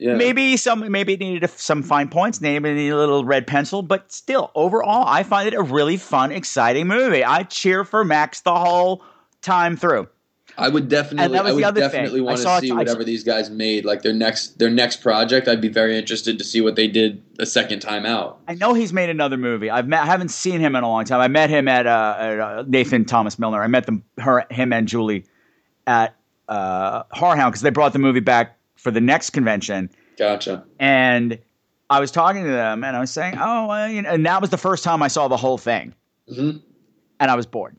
Yeah. 0.00 0.14
Maybe 0.14 0.56
some 0.56 0.90
maybe 0.90 1.12
it 1.12 1.20
needed 1.20 1.50
some 1.50 1.82
fine 1.82 2.08
points, 2.08 2.40
maybe 2.40 2.70
it 2.70 2.74
needed 2.74 2.92
a 2.92 2.96
little 2.96 3.22
red 3.22 3.46
pencil, 3.46 3.82
but 3.82 4.10
still 4.10 4.50
overall 4.54 5.04
I 5.06 5.22
find 5.22 5.46
it 5.46 5.52
a 5.52 5.62
really 5.62 5.98
fun, 5.98 6.32
exciting 6.32 6.86
movie. 6.86 7.22
I 7.22 7.42
cheer 7.42 7.84
for 7.84 8.02
Max 8.02 8.40
the 8.40 8.54
whole 8.54 9.04
time 9.42 9.76
through. 9.76 10.08
I 10.56 10.68
would 10.68 10.88
definitely, 10.88 11.38
I 11.38 11.52
would 11.52 11.64
other 11.64 11.80
thing. 11.80 11.90
definitely 11.90 12.20
want 12.22 12.38
to 12.38 12.60
see 12.60 12.70
I 12.70 12.74
whatever 12.74 13.04
these 13.04 13.24
guys 13.24 13.50
made, 13.50 13.84
like 13.84 14.02
their 14.02 14.14
next 14.14 14.58
their 14.58 14.70
next 14.70 14.96
project. 15.02 15.48
I'd 15.48 15.60
be 15.60 15.68
very 15.68 15.98
interested 15.98 16.38
to 16.38 16.44
see 16.44 16.60
what 16.60 16.76
they 16.76 16.88
did 16.88 17.22
a 17.38 17.46
second 17.46 17.80
time 17.80 18.06
out. 18.06 18.40
I 18.48 18.54
know 18.54 18.74
he's 18.74 18.92
made 18.92 19.10
another 19.10 19.36
movie. 19.36 19.70
I've 19.70 19.86
met, 19.86 20.02
I 20.02 20.06
haven't 20.06 20.30
seen 20.30 20.60
him 20.60 20.74
in 20.76 20.82
a 20.82 20.88
long 20.88 21.04
time. 21.04 21.20
I 21.20 21.28
met 21.28 21.50
him 21.50 21.68
at, 21.68 21.86
uh, 21.86 22.16
at 22.18 22.40
uh, 22.40 22.64
Nathan 22.66 23.04
Thomas 23.04 23.38
Milliner. 23.38 23.62
I 23.62 23.68
met 23.68 23.86
them, 23.86 24.02
her, 24.18 24.46
him, 24.50 24.72
and 24.72 24.88
Julie 24.88 25.24
at 25.86 26.14
uh, 26.48 27.04
Horror 27.10 27.36
because 27.46 27.60
they 27.60 27.70
brought 27.70 27.92
the 27.92 27.98
movie 27.98 28.20
back 28.20 28.58
for 28.80 28.90
the 28.90 29.00
next 29.00 29.30
convention. 29.30 29.90
Gotcha. 30.16 30.64
And 30.78 31.38
I 31.90 32.00
was 32.00 32.10
talking 32.10 32.44
to 32.44 32.50
them, 32.50 32.84
and 32.84 32.96
I 32.96 33.00
was 33.00 33.10
saying, 33.10 33.36
"Oh, 33.38 33.66
well, 33.66 33.88
you 33.88 34.02
know," 34.02 34.10
and 34.10 34.24
that 34.26 34.40
was 34.40 34.50
the 34.50 34.58
first 34.58 34.84
time 34.84 35.02
I 35.02 35.08
saw 35.08 35.28
the 35.28 35.36
whole 35.36 35.58
thing, 35.58 35.94
hmm 36.32 36.52
and 37.18 37.30
I 37.30 37.34
was 37.34 37.44
bored 37.46 37.76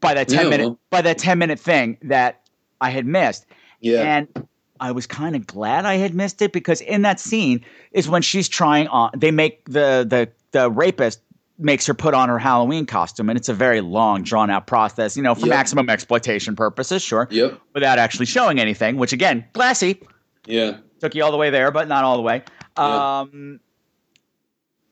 by 0.00 0.14
that 0.14 0.28
ten 0.28 0.44
Yeah, 0.44 0.50
minute 0.50 0.64
well- 0.66 0.78
by 0.90 1.02
that 1.02 1.18
ten 1.18 1.38
minute 1.38 1.60
thing 1.60 1.98
that 2.02 2.40
I 2.80 2.90
had 2.90 3.06
missed. 3.06 3.46
Yeah. 3.80 4.02
And 4.16 4.46
I 4.80 4.92
was 4.92 5.06
kind 5.06 5.36
of 5.36 5.46
glad 5.46 5.84
I 5.84 5.96
had 5.96 6.14
missed 6.14 6.40
it 6.42 6.52
because 6.52 6.80
in 6.80 7.02
that 7.02 7.20
scene 7.20 7.64
is 7.92 8.08
when 8.08 8.22
she's 8.22 8.48
trying 8.48 8.88
on. 8.88 9.10
They 9.16 9.30
make 9.30 9.64
the 9.68 10.06
the 10.08 10.28
the 10.52 10.70
rapist 10.70 11.20
makes 11.62 11.86
her 11.86 11.94
put 11.94 12.14
on 12.14 12.28
her 12.28 12.38
Halloween 12.38 12.86
costume, 12.86 13.28
and 13.30 13.36
it's 13.38 13.48
a 13.48 13.54
very 13.54 13.80
long, 13.80 14.22
drawn 14.22 14.50
out 14.50 14.66
process. 14.66 15.16
You 15.16 15.22
know, 15.22 15.34
for 15.34 15.46
Yep. 15.46 15.48
maximum 15.56 15.88
exploitation 15.90 16.56
purposes, 16.56 17.02
sure, 17.02 17.28
Yep. 17.30 17.58
without 17.74 17.98
actually 17.98 18.26
showing 18.26 18.58
anything. 18.60 18.96
Which 18.96 19.12
again, 19.12 19.44
classy. 19.54 20.00
Yeah. 20.46 20.78
Took 21.00 21.14
you 21.14 21.24
all 21.24 21.30
the 21.32 21.36
way 21.36 21.50
there, 21.50 21.70
but 21.70 21.88
not 21.88 22.04
all 22.04 22.16
the 22.16 22.22
way. 22.22 22.42
Yeah. 22.76 23.20
Um, 23.20 23.60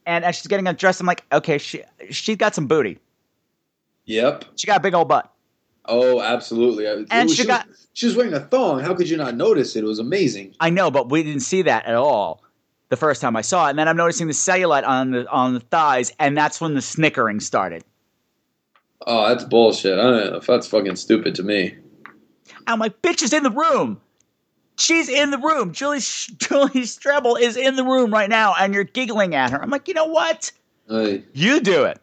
and 0.06 0.24
as 0.24 0.36
she's 0.36 0.46
getting 0.46 0.66
undressed, 0.66 1.00
I'm 1.00 1.06
like, 1.06 1.24
okay, 1.32 1.58
she 1.58 1.82
she's 2.10 2.36
got 2.36 2.54
some 2.54 2.66
booty. 2.66 2.98
Yep. 4.06 4.44
She 4.56 4.66
got 4.66 4.78
a 4.78 4.80
big 4.80 4.94
old 4.94 5.08
butt. 5.08 5.30
Oh, 5.86 6.20
absolutely. 6.20 6.86
And 6.86 7.06
was- 7.28 7.34
she 7.36 7.44
got- 7.46 7.68
was, 7.68 7.86
she 7.92 8.06
was 8.06 8.16
wearing 8.16 8.32
a 8.34 8.40
thong. 8.40 8.80
How 8.80 8.94
could 8.94 9.08
you 9.08 9.16
not 9.16 9.34
notice 9.36 9.76
it? 9.76 9.84
It 9.84 9.86
was 9.86 9.98
amazing. 9.98 10.54
I 10.60 10.70
know, 10.70 10.90
but 10.90 11.10
we 11.10 11.22
didn't 11.22 11.40
see 11.42 11.62
that 11.62 11.86
at 11.86 11.94
all 11.94 12.42
the 12.90 12.96
first 12.96 13.20
time 13.22 13.34
I 13.36 13.40
saw 13.40 13.66
it. 13.66 13.70
And 13.70 13.78
then 13.78 13.88
I'm 13.88 13.96
noticing 13.96 14.26
the 14.26 14.32
cellulite 14.34 14.86
on 14.86 15.10
the 15.12 15.28
on 15.30 15.54
the 15.54 15.60
thighs, 15.60 16.12
and 16.18 16.36
that's 16.36 16.60
when 16.60 16.74
the 16.74 16.82
snickering 16.82 17.40
started. 17.40 17.82
Oh, 19.06 19.28
that's 19.28 19.44
bullshit. 19.44 19.98
I 19.98 20.02
don't 20.02 20.30
know. 20.32 20.40
That's 20.40 20.66
fucking 20.66 20.96
stupid 20.96 21.34
to 21.36 21.42
me. 21.42 21.76
I'm 22.66 22.78
like, 22.78 23.00
bitch 23.00 23.22
is 23.22 23.32
in 23.32 23.42
the 23.42 23.50
room. 23.50 24.00
She's 24.78 25.08
in 25.08 25.30
the 25.30 25.38
room. 25.38 25.72
Julie 25.72 25.98
Julie 26.36 26.84
Strebel 26.84 27.40
is 27.40 27.56
in 27.56 27.76
the 27.76 27.84
room 27.84 28.12
right 28.12 28.28
now, 28.28 28.54
and 28.58 28.74
you're 28.74 28.84
giggling 28.84 29.34
at 29.34 29.50
her. 29.52 29.62
I'm 29.62 29.70
like, 29.70 29.88
you 29.88 29.94
know 29.94 30.06
what? 30.06 30.52
Hey, 30.88 31.24
You 31.32 31.60
do 31.60 31.84
it. 31.84 31.98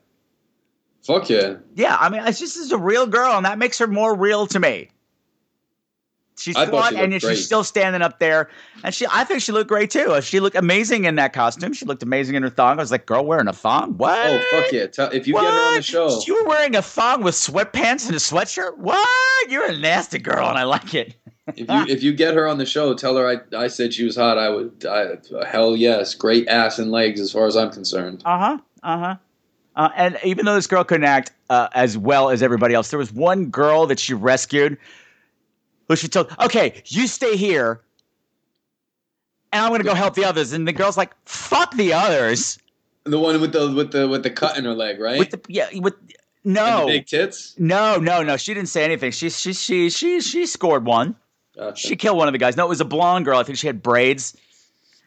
fuck 1.05 1.29
yeah. 1.29 1.55
Yeah, 1.75 1.97
I 1.99 2.09
mean, 2.09 2.21
it's 2.25 2.39
just 2.39 2.57
is 2.57 2.71
a 2.71 2.77
real 2.77 3.05
girl, 3.05 3.33
and 3.33 3.45
that 3.45 3.57
makes 3.59 3.77
her 3.79 3.87
more 3.87 4.15
real 4.15 4.47
to 4.47 4.59
me. 4.59 4.89
She's 6.39 6.55
I 6.55 6.65
thought 6.67 6.93
she 6.93 6.99
and 6.99 7.13
she's 7.13 7.23
great. 7.23 7.37
still 7.37 7.63
standing 7.63 8.01
up 8.01 8.19
there. 8.19 8.49
And 8.83 8.93
she, 8.93 9.05
I 9.11 9.23
think 9.23 9.41
she 9.41 9.51
looked 9.51 9.67
great 9.67 9.89
too. 9.89 10.21
She 10.21 10.39
looked 10.39 10.55
amazing 10.55 11.05
in 11.05 11.15
that 11.15 11.33
costume. 11.33 11.73
She 11.73 11.85
looked 11.85 12.03
amazing 12.03 12.35
in 12.35 12.43
her 12.43 12.49
thong. 12.49 12.77
I 12.77 12.81
was 12.81 12.91
like, 12.91 13.05
girl 13.05 13.25
wearing 13.25 13.47
a 13.47 13.53
thong? 13.53 13.97
What? 13.97 14.19
Oh, 14.19 14.41
fuck 14.51 14.71
yeah. 14.71 14.87
Tell, 14.87 15.09
if 15.11 15.27
you 15.27 15.33
get 15.33 15.43
her 15.43 15.69
on 15.69 15.75
the 15.75 15.81
show. 15.81 16.21
You 16.27 16.35
were 16.35 16.47
wearing 16.47 16.75
a 16.75 16.81
thong 16.81 17.23
with 17.23 17.35
sweatpants 17.35 18.05
and 18.05 18.15
a 18.15 18.19
sweatshirt? 18.19 18.77
What? 18.77 19.49
You're 19.49 19.65
a 19.65 19.77
nasty 19.77 20.19
girl, 20.19 20.47
and 20.47 20.57
I 20.57 20.63
like 20.63 20.93
it. 20.93 21.15
If 21.55 21.69
you 21.69 21.95
if 21.95 22.03
you 22.03 22.13
get 22.13 22.33
her 22.33 22.45
on 22.47 22.57
the 22.57 22.65
show, 22.65 22.93
tell 22.93 23.15
her 23.15 23.27
I, 23.27 23.57
I 23.57 23.67
said 23.67 23.93
she 23.93 24.03
was 24.03 24.17
hot. 24.17 24.37
I 24.37 24.49
would. 24.49 24.85
I, 24.85 25.17
hell 25.47 25.77
yes, 25.77 26.13
great 26.13 26.47
ass 26.49 26.77
and 26.77 26.91
legs 26.91 27.21
as 27.21 27.31
far 27.31 27.47
as 27.47 27.55
I'm 27.55 27.71
concerned. 27.71 28.21
Uh 28.25 28.37
huh. 28.37 28.57
Uh 28.83 28.97
huh. 28.97 29.15
Uh, 29.77 29.89
and 29.95 30.17
even 30.23 30.45
though 30.45 30.55
this 30.55 30.67
girl 30.67 30.83
couldn't 30.83 31.05
act 31.05 31.31
uh, 31.49 31.69
as 31.73 31.97
well 31.97 32.29
as 32.29 32.41
everybody 32.41 32.73
else, 32.73 32.89
there 32.89 32.99
was 32.99 33.13
one 33.13 33.45
girl 33.45 33.85
that 33.85 33.99
she 33.99 34.13
rescued 34.13 34.77
who 35.87 35.95
she 35.95 36.07
told, 36.07 36.33
okay, 36.39 36.81
you 36.85 37.07
stay 37.07 37.35
here 37.35 37.81
and 39.51 39.65
I'm 39.65 39.77
to 39.77 39.83
go 39.83 39.93
help 39.93 40.15
the 40.15 40.25
others. 40.25 40.53
And 40.53 40.67
the 40.67 40.73
girl's 40.73 40.97
like, 40.97 41.15
fuck 41.25 41.75
the 41.75 41.93
others. 41.93 42.59
The 43.05 43.19
one 43.19 43.39
with 43.39 43.53
the 43.53 43.71
with 43.71 43.91
the 43.91 44.07
with 44.07 44.23
the 44.23 44.29
cut 44.29 44.57
in 44.57 44.65
her 44.65 44.73
leg, 44.73 44.99
right? 44.99 45.17
With 45.17 45.31
the, 45.31 45.41
yeah, 45.47 45.69
with, 45.75 45.95
no, 46.43 46.85
big 46.87 47.05
tits. 47.05 47.55
no, 47.57 47.97
no, 47.97 48.21
no. 48.21 48.35
She 48.35 48.53
didn't 48.53 48.69
say 48.69 48.83
anything. 48.83 49.11
She, 49.11 49.29
she, 49.29 49.53
she, 49.53 49.89
she, 49.89 50.19
she 50.21 50.45
scored 50.45 50.85
one. 50.85 51.15
Gotcha. 51.55 51.87
She 51.87 51.95
killed 51.95 52.17
one 52.17 52.27
of 52.27 52.33
the 52.33 52.37
guys. 52.37 52.57
No, 52.57 52.65
it 52.65 52.69
was 52.69 52.81
a 52.81 52.85
blonde 52.85 53.25
girl. 53.25 53.39
I 53.39 53.43
think 53.43 53.57
she 53.57 53.67
had 53.67 53.81
braids. 53.81 54.35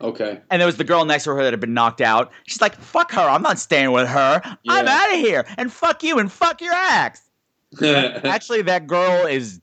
okay. 0.00 0.40
And 0.50 0.60
there 0.60 0.66
was 0.66 0.76
the 0.76 0.84
girl 0.84 1.04
next 1.04 1.24
to 1.24 1.30
her 1.30 1.42
that 1.42 1.52
had 1.52 1.60
been 1.60 1.74
knocked 1.74 2.00
out. 2.00 2.32
She's 2.46 2.60
like, 2.60 2.74
fuck 2.74 3.12
her. 3.12 3.20
I'm 3.20 3.42
not 3.42 3.58
staying 3.58 3.92
with 3.92 4.08
her. 4.08 4.40
I'm 4.68 4.88
out 4.88 5.12
of 5.12 5.18
here. 5.18 5.44
And 5.58 5.72
fuck 5.72 6.02
you 6.02 6.18
and 6.18 6.32
fuck 6.32 6.60
your 6.60 6.72
axe. 6.72 7.22
Actually, 7.82 8.62
that 8.62 8.86
girl 8.86 9.26
is 9.26 9.60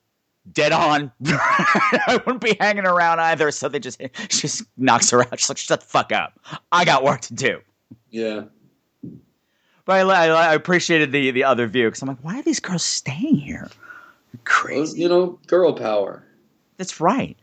dead 0.54 0.72
on. 0.72 1.12
I 1.26 2.20
wouldn't 2.26 2.42
be 2.42 2.56
hanging 2.60 2.86
around 2.86 3.20
either. 3.20 3.52
So 3.52 3.70
they 3.70 3.80
just 3.80 4.02
she 4.30 4.42
just 4.42 4.64
knocks 4.78 5.10
her 5.12 5.22
out. 5.22 5.40
She's 5.40 5.50
like, 5.50 5.58
shut 5.58 5.82
the 5.82 5.86
fuck 5.86 6.12
up. 6.12 6.40
I 6.72 6.86
got 6.86 7.04
work 7.04 7.22
to 7.22 7.34
do. 7.34 7.60
yeah. 8.10 8.44
But 9.86 10.06
I, 10.06 10.28
I, 10.28 10.50
I 10.52 10.54
appreciated 10.54 11.12
the 11.14 11.32
the 11.32 11.44
other 11.46 11.66
view 11.68 11.88
because 11.88 12.02
I'm 12.02 12.10
like, 12.10 12.18
why 12.22 12.40
are 12.40 12.44
these 12.44 12.60
girls 12.60 12.84
staying 12.84 13.38
here? 13.38 13.70
Crazy. 14.44 15.00
you 15.02 15.08
know, 15.10 15.40
girl 15.48 15.74
power. 15.74 16.24
That's 16.78 17.00
right. 17.00 17.38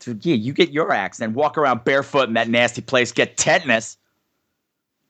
So, 0.00 0.14
yeah, 0.20 0.34
you 0.34 0.52
get 0.52 0.70
your 0.70 0.92
axe 0.92 1.20
and 1.20 1.34
walk 1.34 1.58
around 1.58 1.84
barefoot 1.84 2.28
in 2.28 2.34
that 2.34 2.48
nasty 2.48 2.80
place, 2.82 3.12
get 3.12 3.36
tetanus. 3.36 3.96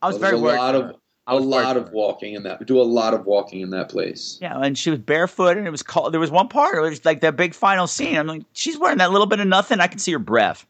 I 0.03 0.07
was 0.09 0.18
Well, 0.18 0.31
very 0.31 0.41
worried. 0.43 0.57
a 0.57 0.59
lot 0.59 0.74
of 0.74 0.97
a 1.31 1.37
lot 1.37 1.76
of 1.76 1.91
walking 1.93 2.35
in 2.35 2.43
that. 2.45 2.66
Do 2.66 2.81
a 2.81 2.83
lot 2.83 3.14
of 3.14 3.26
walking 3.26 3.61
in 3.61 3.70
that 3.70 3.89
place. 3.89 4.39
Yeah, 4.41 4.59
and 4.61 4.76
she 4.76 4.91
was 4.91 4.99
barefoot, 4.99 5.57
and 5.57 5.66
it 5.66 5.70
was 5.70 5.83
cold. 5.83 6.12
There 6.12 6.20
was 6.20 6.31
one 6.31 6.49
part, 6.49 6.76
it 6.76 6.81
was 6.81 7.05
like 7.05 7.20
that 7.20 7.37
big 7.37 7.55
final 7.55 7.87
scene. 7.87 8.16
I'm 8.16 8.26
like, 8.26 8.43
she's 8.53 8.78
wearing 8.78 8.99
that 8.99 9.11
little 9.12 9.26
bit 9.26 9.41
of 9.41 9.47
nothing. 9.47 9.81
I 9.81 9.87
can 9.87 9.99
see 9.99 10.12
her 10.12 10.18
breath. 10.18 10.66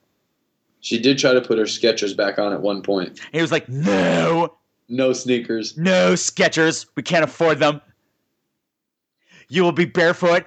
She 0.80 0.98
did 0.98 1.18
try 1.18 1.34
to 1.34 1.40
put 1.40 1.58
her 1.58 1.64
Skechers 1.64 2.16
back 2.16 2.38
on 2.38 2.52
at 2.52 2.61
one 2.62 2.82
point. 2.82 3.08
And 3.11 3.18
he 3.32 3.42
was 3.42 3.52
like, 3.52 3.68
no, 3.68 4.56
No 4.88 5.12
sneakers. 5.12 5.76
no, 5.76 6.14
Skechers, 6.14 6.86
we 6.96 7.02
can't 7.02 7.24
afford 7.24 7.58
them. 7.58 7.80
You 9.48 9.62
will 9.62 9.72
be 9.72 9.84
barefoot 9.84 10.44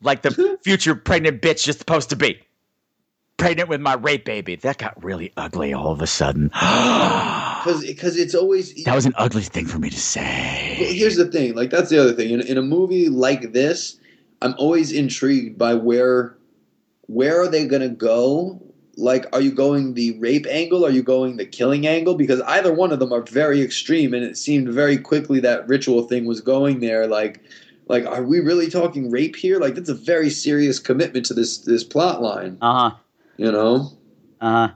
like 0.00 0.22
the 0.22 0.58
future 0.64 0.94
pregnant 0.94 1.42
bitch 1.42 1.66
you're 1.66 1.74
supposed 1.74 2.08
to 2.10 2.16
be. 2.16 2.40
Pregnant 3.36 3.68
with 3.68 3.80
my 3.80 3.94
rape 3.94 4.24
baby. 4.24 4.56
That 4.56 4.78
got 4.78 5.02
really 5.02 5.32
ugly 5.36 5.72
all 5.74 5.90
of 5.90 6.00
a 6.00 6.06
sudden. 6.06 6.50
Because 7.64 7.82
because 7.86 8.18
it's 8.18 8.34
always 8.34 8.74
that 8.84 8.94
was 8.94 9.06
an 9.06 9.14
ugly 9.16 9.40
thing 9.40 9.64
for 9.64 9.78
me 9.78 9.88
to 9.88 9.94
Well, 9.96 10.00
say. 10.02 10.74
here's 10.92 11.16
the 11.16 11.24
thing 11.24 11.54
like 11.54 11.70
that's 11.70 11.88
the 11.88 11.98
other 11.98 12.12
thing 12.12 12.28
in, 12.30 12.42
in 12.42 12.58
a 12.58 12.62
movie 12.62 13.08
like 13.08 13.52
this 13.54 13.98
i'm 14.42 14.54
always 14.58 14.92
intrigued 14.92 15.56
by 15.56 15.72
where 15.72 16.36
where 17.06 17.40
are 17.40 17.48
they 17.48 17.66
going 17.66 17.80
to 17.80 17.88
go 17.88 18.60
like 18.98 19.24
are 19.32 19.40
you 19.40 19.50
going 19.50 19.94
the 19.94 20.18
rape 20.18 20.46
angle 20.50 20.84
are 20.84 20.90
you 20.90 21.02
going 21.02 21.38
the 21.38 21.46
killing 21.46 21.86
angle 21.86 22.14
because 22.16 22.42
either 22.42 22.70
one 22.70 22.92
of 22.92 22.98
them 22.98 23.14
are 23.14 23.22
very 23.22 23.62
extreme 23.62 24.12
and 24.12 24.22
it 24.24 24.36
seemed 24.36 24.68
very 24.68 24.98
quickly 24.98 25.40
that 25.40 25.66
ritual 25.66 26.02
thing 26.02 26.26
was 26.26 26.42
going 26.42 26.80
there 26.80 27.06
like 27.06 27.40
like 27.88 28.04
are 28.04 28.22
we 28.24 28.40
really 28.40 28.68
talking 28.68 29.10
rape 29.10 29.36
here 29.36 29.58
like 29.58 29.74
that's 29.74 29.88
a 29.88 29.94
very 29.94 30.28
serious 30.28 30.78
commitment 30.78 31.24
to 31.24 31.32
this 31.32 31.56
this 31.58 31.82
plot 31.82 32.20
line 32.20 32.58
Uh 32.60 32.90
huh. 32.90 32.96
You 33.36 33.50
know 33.50 33.90
Uh 34.40 34.68
huh. 34.68 34.74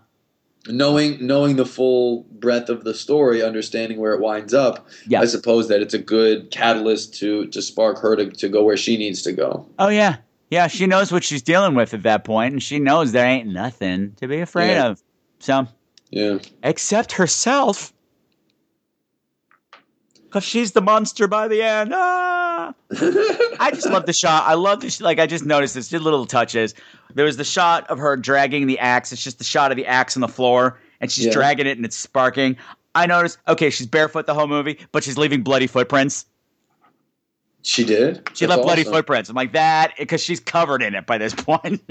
knowing 0.69 1.25
knowing 1.27 1.57
the 1.57 1.65
full 1.67 2.25
breadth 2.33 2.69
of 2.69 2.85
the 2.85 2.95
story 2.95 3.43
understanding 3.43 3.99
where 3.99 4.13
it 4.15 4.21
winds 4.21 4.53
up 4.55 4.87
Yeah. 5.07 5.21
I 5.21 5.27
suppose 5.27 5.69
that 5.69 5.81
it's 5.81 5.95
a 5.95 5.99
good 5.99 6.51
catalyst 6.51 7.15
to 7.21 7.47
to 7.49 7.63
spark 7.63 7.99
her 8.01 8.17
to, 8.17 8.31
to 8.31 8.49
go 8.49 8.63
where 8.65 8.77
she 8.77 8.97
needs 8.97 9.23
to 9.23 9.33
go. 9.33 9.67
Oh 9.79 9.89
yeah, 9.89 10.17
yeah. 10.51 10.67
She 10.67 10.87
knows 10.87 11.11
what 11.13 11.25
she's 11.25 11.43
dealing 11.43 11.75
with 11.75 11.95
at 11.95 12.03
that 12.03 12.25
point, 12.25 12.53
and 12.53 12.63
she 12.63 12.79
knows 12.79 13.13
there 13.13 13.27
ain't 13.27 13.49
nothing 13.49 14.13
to 14.17 14.27
be 14.29 14.41
afraid 14.41 14.73
Yeah. 14.73 14.87
of. 14.89 15.03
So, 15.41 15.67
Yeah. 16.11 16.39
except 16.63 17.13
herself, 17.13 17.93
because 20.25 20.43
she's 20.45 20.73
the 20.73 20.81
monster 20.83 21.29
by 21.29 21.49
the 21.49 21.63
end. 21.63 21.93
Ah! 21.95 22.38
I 23.61 23.71
just 23.73 23.89
love 23.89 24.07
the 24.07 24.13
shot. 24.13 24.45
I 24.47 24.55
love 24.55 24.81
this. 24.81 25.01
Like 25.01 25.19
I 25.19 25.27
just 25.27 25.45
noticed 25.45 25.75
this. 25.75 25.89
Did 25.89 26.03
little 26.03 26.27
touches. 26.27 26.75
There 27.15 27.25
was 27.25 27.37
the 27.37 27.45
shot 27.45 27.89
of 27.91 27.99
her 27.99 28.17
dragging 28.17 28.67
the 28.67 28.79
axe. 28.79 29.13
It's 29.13 29.23
just 29.23 29.39
the 29.39 29.45
shot 29.45 29.71
of 29.71 29.77
the 29.77 29.87
axe 29.87 30.17
on 30.17 30.21
the 30.21 30.29
floor, 30.29 30.79
and 31.01 31.11
she's 31.11 31.27
Yeah. 31.27 31.33
dragging 31.33 31.67
it, 31.67 31.77
and 31.77 31.85
it's 31.85 31.97
sparking. 31.97 32.57
I 32.95 33.07
noticed. 33.07 33.39
Okay, 33.49 33.71
she's 33.71 33.87
barefoot 33.87 34.27
the 34.27 34.35
whole 34.35 34.47
movie, 34.49 34.79
but 34.93 35.05
she's 35.05 35.19
leaving 35.19 35.43
bloody 35.43 35.67
footprints. 35.67 36.27
She 37.63 37.85
did. 37.85 38.29
She 38.35 38.47
That's 38.47 38.57
left 38.57 38.63
bloody 38.63 38.83
awesome. 38.83 38.93
footprints. 38.95 39.29
I'm 39.29 39.37
like 39.37 39.53
that 39.53 39.93
because 39.99 40.23
she's 40.23 40.41
covered 40.41 40.83
in 40.83 40.95
it 40.95 41.07
by 41.07 41.19
this 41.19 41.35
point. 41.37 41.83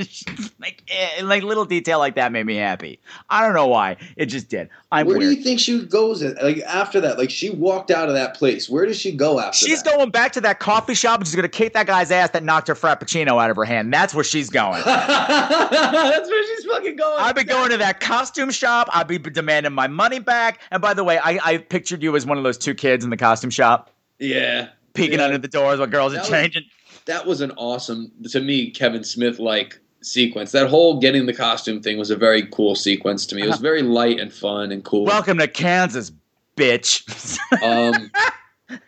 like, 0.59 0.81
eh, 0.87 1.21
like 1.23 1.43
little 1.43 1.65
detail 1.65 1.99
like 1.99 2.15
that 2.15 2.31
made 2.31 2.45
me 2.45 2.55
happy. 2.55 2.99
I 3.29 3.43
don't 3.43 3.53
know 3.53 3.67
why. 3.67 3.97
It 4.15 4.27
just 4.27 4.49
did. 4.49 4.69
I'm 4.91 5.05
Where 5.07 5.19
do 5.19 5.29
you 5.29 5.43
think 5.43 5.59
she 5.59 5.83
goes? 5.85 6.23
At, 6.23 6.41
like 6.41 6.59
after 6.59 7.01
that, 7.01 7.17
like 7.17 7.29
she 7.29 7.49
walked 7.49 7.91
out 7.91 8.07
of 8.07 8.15
that 8.15 8.35
place. 8.35 8.69
Where 8.69 8.85
does 8.85 8.97
she 8.99 9.11
go 9.11 9.39
after? 9.39 9.57
She's 9.57 9.83
that? 9.83 9.95
going 9.95 10.09
back 10.09 10.31
to 10.33 10.41
that 10.41 10.59
coffee 10.59 10.93
shop 10.95 11.19
and 11.19 11.27
she's 11.27 11.35
gonna 11.35 11.49
kick 11.49 11.73
that 11.73 11.85
guy's 11.85 12.11
ass 12.11 12.29
that 12.31 12.43
knocked 12.43 12.69
her 12.69 12.75
frappuccino 12.75 13.41
out 13.41 13.49
of 13.49 13.55
her 13.57 13.65
hand. 13.65 13.93
That's 13.93 14.13
where 14.15 14.23
she's 14.23 14.49
going. 14.49 14.81
That's 14.85 16.29
where 16.29 16.47
she's 16.55 16.65
fucking 16.65 16.95
going. 16.95 17.19
I've 17.19 17.35
been 17.35 17.47
going 17.47 17.69
to 17.71 17.77
that 17.77 17.99
costume 17.99 18.51
shop. 18.51 18.87
I'll 18.91 19.03
be 19.03 19.17
demanding 19.19 19.73
my 19.73 19.87
money 19.87 20.19
back. 20.19 20.61
And 20.71 20.81
by 20.81 20.93
the 20.93 21.03
way, 21.03 21.19
I, 21.19 21.39
I 21.43 21.57
pictured 21.57 22.01
you 22.01 22.15
as 22.15 22.25
one 22.25 22.37
of 22.37 22.43
those 22.43 22.57
two 22.57 22.73
kids 22.73 23.03
in 23.03 23.09
the 23.09 23.17
costume 23.17 23.49
shop, 23.49 23.91
Yeah. 24.19 24.69
Peeking 24.97 25.19
Yeah. 25.19 25.25
under 25.25 25.37
the 25.37 25.47
doors 25.47 25.79
while 25.79 25.87
girls 25.87 26.13
are 26.13 26.17
That 26.17 26.21
was- 26.23 26.29
changing. 26.29 26.63
that 27.05 27.25
was 27.25 27.41
an 27.41 27.51
awesome 27.57 28.11
to 28.31 28.39
me 28.41 28.69
Kevin 28.71 29.03
Smith 29.03 29.39
like 29.39 29.79
sequence. 30.01 30.51
That 30.51 30.67
whole 30.67 30.99
getting 30.99 31.25
the 31.25 31.33
costume 31.33 31.81
thing 31.81 31.97
was 31.97 32.09
a 32.11 32.15
very 32.15 32.43
cool 32.51 32.75
sequence 32.75 33.25
to 33.27 33.35
me. 33.35 33.41
It 33.43 33.47
was 33.47 33.59
very 33.59 33.81
light 33.81 34.19
and 34.19 34.31
fun 34.33 34.71
and 34.71 34.83
cool. 34.83 35.05
Welcome 35.05 35.37
to 35.39 35.47
Kansas, 35.47 36.11
bitch. 36.55 37.37
Um, 37.63 38.11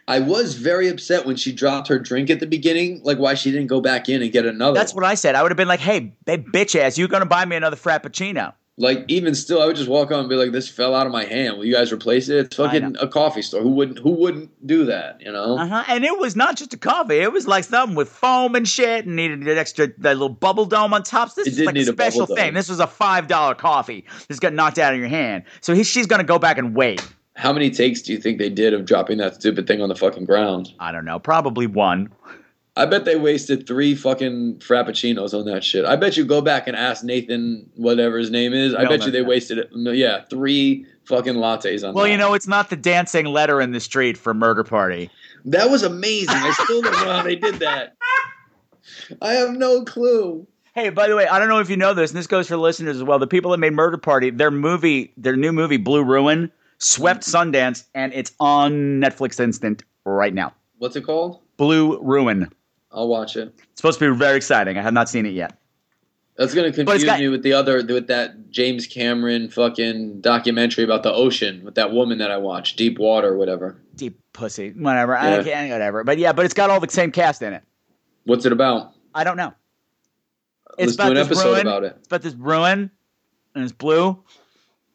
I 0.10 0.20
was 0.20 0.56
very 0.56 0.90
upset 0.90 1.26
when 1.26 1.36
she 1.38 1.52
dropped 1.54 1.88
her 1.88 1.98
drink 2.00 2.30
at 2.30 2.40
the 2.42 2.46
beginning. 2.48 3.00
Like 3.04 3.18
why 3.18 3.34
she 3.36 3.50
didn't 3.52 3.68
go 3.68 3.80
back 3.80 4.10
in 4.10 4.22
and 4.22 4.32
get 4.32 4.46
another. 4.46 4.74
That's 4.74 4.94
one. 4.94 5.04
what 5.04 5.10
I 5.10 5.16
said. 5.16 5.36
I 5.36 5.42
would 5.42 5.52
have 5.52 5.58
been 5.58 5.70
like, 5.70 5.80
"Hey, 5.80 6.14
hey, 6.26 6.38
bitch 6.38 6.78
ass, 6.78 6.98
you 6.98 7.08
gonna 7.08 7.26
buy 7.26 7.46
me 7.46 7.56
another 7.56 7.78
frappuccino?" 7.78 8.54
Like 8.80 9.04
even 9.10 9.36
still, 9.36 9.62
I 9.62 9.66
would 9.66 9.76
just 9.76 9.90
walk 9.90 10.10
up 10.10 10.22
and 10.22 10.30
be 10.30 10.36
like, 10.36 10.54
"This 10.54 10.70
fell 10.70 10.96
out 10.96 11.06
of 11.06 11.12
my 11.12 11.26
hand. 11.26 11.58
Will 11.58 11.66
you 11.66 11.74
guys 11.74 11.92
replace 11.92 12.30
it?" 12.30 12.46
It's 12.46 12.56
fucking 12.56 12.96
a 13.02 13.10
coffee 13.10 13.42
store. 13.42 13.62
Who 13.62 13.72
wouldn't? 13.72 14.00
Who 14.00 14.12
wouldn't 14.12 14.66
do 14.66 14.86
that? 14.86 15.20
You 15.20 15.34
know? 15.34 15.58
Uh 15.58 15.68
huh. 15.68 15.84
And 15.90 16.06
it 16.06 16.18
was 16.18 16.38
not 16.38 16.56
just 16.56 16.74
a 16.74 16.78
coffee; 16.78 17.18
it 17.18 17.34
was 17.34 17.46
like 17.46 17.66
something 17.66 17.98
with 17.98 18.08
foam 18.08 18.56
and 18.56 18.66
shit, 18.66 19.06
and 19.06 19.18
needed 19.18 19.42
an 19.42 19.58
extra 19.58 19.88
that 19.98 20.14
little 20.14 20.30
bubble 20.30 20.66
dome 20.66 20.94
on 20.94 21.04
top. 21.04 21.36
This 21.36 21.48
It 21.48 21.60
is 21.60 21.60
like 21.60 21.76
a 21.76 21.80
a 21.80 21.84
special 21.84 22.26
dome. 22.26 22.38
thing. 22.38 22.54
This 22.54 22.70
was 22.70 22.80
a 22.80 22.88
five 22.88 23.28
dollar 23.28 23.54
coffee. 23.54 24.06
This 24.30 24.40
got 24.40 24.54
knocked 24.54 24.80
out 24.80 24.94
of 24.94 25.00
your 25.00 25.10
hand, 25.10 25.44
so 25.60 25.74
he, 25.76 25.84
she's 25.84 26.08
gonna 26.08 26.24
go 26.24 26.40
back 26.40 26.58
and 26.58 26.74
wait. 26.74 27.06
How 27.36 27.52
many 27.52 27.70
takes 27.72 28.02
do 28.02 28.14
you 28.14 28.18
think 28.18 28.38
they 28.38 28.50
did 28.50 28.74
of 28.74 28.86
dropping 28.86 29.18
that 29.18 29.36
stupid 29.36 29.68
thing 29.68 29.82
on 29.82 29.90
the 29.90 29.96
fucking 29.96 30.24
ground? 30.24 30.74
I 30.80 30.94
don't 30.94 31.06
know, 31.06 31.20
probably 31.20 31.68
one. 31.68 32.12
I 32.80 32.86
bet 32.86 33.04
they 33.04 33.18
wasted 33.18 33.68
three 33.68 33.94
fucking 33.94 34.60
frappuccinos 34.60 35.38
on 35.38 35.44
that 35.46 35.66
shit. 35.66 35.84
I 35.84 35.98
bet 35.98 36.16
you 36.16 36.24
go 36.24 36.40
back 36.40 36.66
and 36.66 36.78
ask 36.78 37.04
Nathan, 37.04 37.70
whatever 37.76 38.18
his 38.18 38.32
name 38.32 38.54
is. 38.54 38.74
I 38.74 38.84
bet 38.84 38.92
Milliner, 38.92 39.06
you 39.06 39.12
they 39.12 39.20
yeah. 39.20 39.28
wasted 39.28 39.58
it. 39.58 39.70
Yeah, 39.74 40.24
three 40.30 40.86
fucking 41.04 41.34
lattes 41.34 41.84
on 41.84 41.90
that. 41.90 41.94
Well, 41.94 42.06
that. 42.06 42.12
you 42.12 42.18
know, 42.18 42.34
it's 42.34 42.48
not 42.48 42.70
the 42.70 42.78
dancing 42.78 43.26
letter 43.26 43.60
in 43.60 43.74
the 43.74 43.82
street 43.82 44.18
for 44.18 44.34
Murder 44.34 44.64
Party. 44.64 45.12
that 45.44 45.70
was 45.70 45.84
amazing. 45.84 46.30
I 46.30 46.52
still 46.52 46.82
don't 46.82 46.94
know 46.94 47.12
how 47.12 47.24
they 47.24 47.36
did 47.36 47.56
that. 47.56 47.98
I 49.22 49.34
have 49.34 49.58
no 49.58 49.84
clue. 49.84 50.48
Hey, 50.74 50.90
by 50.90 51.10
the 51.10 51.18
way, 51.18 51.28
I 51.28 51.38
don't 51.38 51.50
know 51.50 51.60
if 51.60 51.70
you 51.70 51.76
know 51.76 51.94
this, 51.94 52.12
and 52.12 52.18
this 52.18 52.28
goes 52.28 52.48
for 52.48 52.56
listeners 52.56 52.96
as 52.96 53.04
well. 53.04 53.20
The 53.20 53.28
people 53.28 53.52
that 53.52 53.58
made 53.58 53.74
Murder 53.74 53.98
Party, 53.98 54.30
their 54.30 54.52
movie, 54.52 55.12
their 55.18 55.36
new 55.36 55.52
movie, 55.52 55.76
Blue 55.76 56.02
Ruin, 56.06 56.50
swept 56.78 57.24
Sundance, 57.24 57.84
and 57.94 58.14
it's 58.14 58.32
on 58.40 59.02
Netflix 59.02 59.38
Instant 59.38 59.84
right 60.06 60.34
now. 60.34 60.54
What's 60.78 60.96
it 60.96 61.02
called? 61.02 61.42
Blue 61.58 62.02
Ruin. 62.02 62.50
I'll 62.92 63.08
watch 63.08 63.36
it. 63.36 63.54
It's 63.58 63.82
supposed 63.82 64.00
to 64.00 64.12
be 64.12 64.18
very 64.18 64.38
exciting. 64.38 64.78
I 64.78 64.82
have 64.82 64.94
not 64.94 65.10
seen 65.10 65.26
it 65.26 65.34
yet. 65.34 65.56
That's 66.38 66.54
gonna 66.54 66.72
confuse 66.72 67.04
got- 67.04 67.20
me 67.20 67.28
with 67.28 67.44
the 67.44 67.52
other 67.54 67.84
with 67.86 68.08
that 68.08 68.50
James 68.50 68.88
Cameron 68.88 69.50
fucking 69.50 70.22
documentary 70.22 70.86
about 70.86 71.04
the 71.04 71.12
ocean 71.14 71.62
with 71.66 71.76
that 71.76 71.92
woman 71.92 72.18
that 72.20 72.32
I 72.32 72.38
watched, 72.38 72.78
Deep 72.78 72.98
Water, 72.98 73.36
whatever. 73.38 73.76
Deep 73.96 74.18
pussy, 74.32 74.70
whatever. 74.72 75.18
I 75.18 75.36
Yeah. 75.38 75.44
can't, 75.44 75.72
whatever. 75.72 76.04
But 76.06 76.18
yeah, 76.18 76.32
but 76.32 76.46
it's 76.46 76.54
got 76.54 76.70
all 76.70 76.80
the 76.80 76.90
same 76.90 77.12
cast 77.12 77.42
in 77.42 77.52
it. 77.54 77.64
What's 78.24 78.46
it 78.46 78.54
about? 78.54 78.94
I 79.14 79.24
don't 79.26 79.36
know. 79.38 79.54
Let's 80.78 80.96
about 80.96 81.06
do 81.08 81.12
an 81.12 81.18
episode 81.18 81.52
ruin. 81.54 81.62
about 81.68 81.84
it. 81.84 81.96
It's 81.98 82.08
about 82.08 82.22
this 82.22 82.36
ruin, 82.36 82.90
and 83.54 83.64
it's 83.64 83.74
blue, 83.74 84.24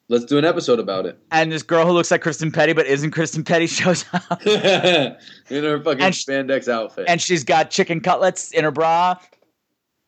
Let's 0.09 0.27
do 0.27 0.37
an 0.37 0.45
episode 0.45 0.79
about 0.81 1.07
it. 1.07 1.19
and 1.31 1.51
this 1.51 1.63
girl 1.63 1.87
who 1.87 1.93
looks 1.93 2.11
like 2.11 2.21
Kristen 2.21 2.53
Petty 2.53 2.73
but 2.75 2.87
isn't 2.87 3.13
Kristen 3.13 3.43
Petty 3.43 3.67
shows 3.79 4.05
up, 4.13 4.47
in 4.47 5.17
her 5.65 5.81
fucking 5.83 6.03
And 6.03 6.15
sh- 6.15 6.25
spandex 6.27 6.69
outfit. 6.69 7.07
and 7.09 7.21
she's 7.23 7.43
got 7.45 7.71
chicken 7.71 8.01
cutlets 8.01 8.51
in 8.53 8.65
her 8.65 8.71
bra. 8.71 9.17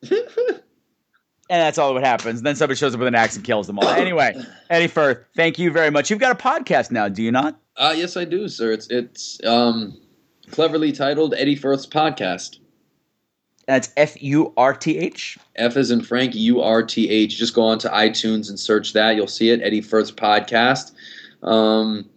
And 1.49 1.61
that's 1.61 1.77
all 1.77 1.93
that 1.93 2.03
happens. 2.03 2.41
Then 2.41 2.57
somebody 2.57 2.77
shows 2.77 2.93
up 2.93 2.99
with 2.99 3.07
an 3.07 3.15
axe 3.15 3.37
and 3.37 3.45
kills 3.45 3.67
them 3.67 3.79
all. 3.79 3.87
Anyway, 3.87 4.35
Eddie 4.69 4.87
Furth, 4.87 5.19
thank 5.33 5.57
you 5.57 5.71
very 5.71 5.89
much. 5.89 6.09
You've 6.09 6.19
got 6.19 6.33
a 6.37 6.43
podcast 6.43 6.91
now, 6.91 7.07
do 7.07 7.23
you 7.23 7.31
not? 7.31 7.57
uh, 7.77 7.93
yes, 7.95 8.17
I 8.17 8.25
do, 8.25 8.49
sir. 8.49 8.73
It's 8.73 8.87
it's 8.89 9.39
um, 9.45 9.97
cleverly 10.51 10.91
titled 10.91 11.33
Eddie 11.37 11.55
Furth's 11.55 11.85
podcast. 11.87 12.57
That's 13.67 13.91
F 13.97 14.21
U 14.23 14.53
R 14.57 14.73
T 14.73 14.97
H. 14.97 15.37
F 15.57 15.75
is 15.77 15.91
in 15.91 16.01
Frank, 16.01 16.33
U 16.33 16.61
R 16.61 16.81
T 16.81 17.09
H. 17.09 17.37
Just 17.37 17.53
go 17.53 17.61
on 17.61 17.77
to 17.79 17.89
iTunes 17.89 18.49
and 18.49 18.59
search 18.59 18.93
that. 18.93 19.15
You'll 19.15 19.27
see 19.27 19.49
it, 19.49 19.61
Eddie 19.61 19.81
Furth's 19.81 20.11
podcast. 20.11 20.93
Um, 21.43 22.09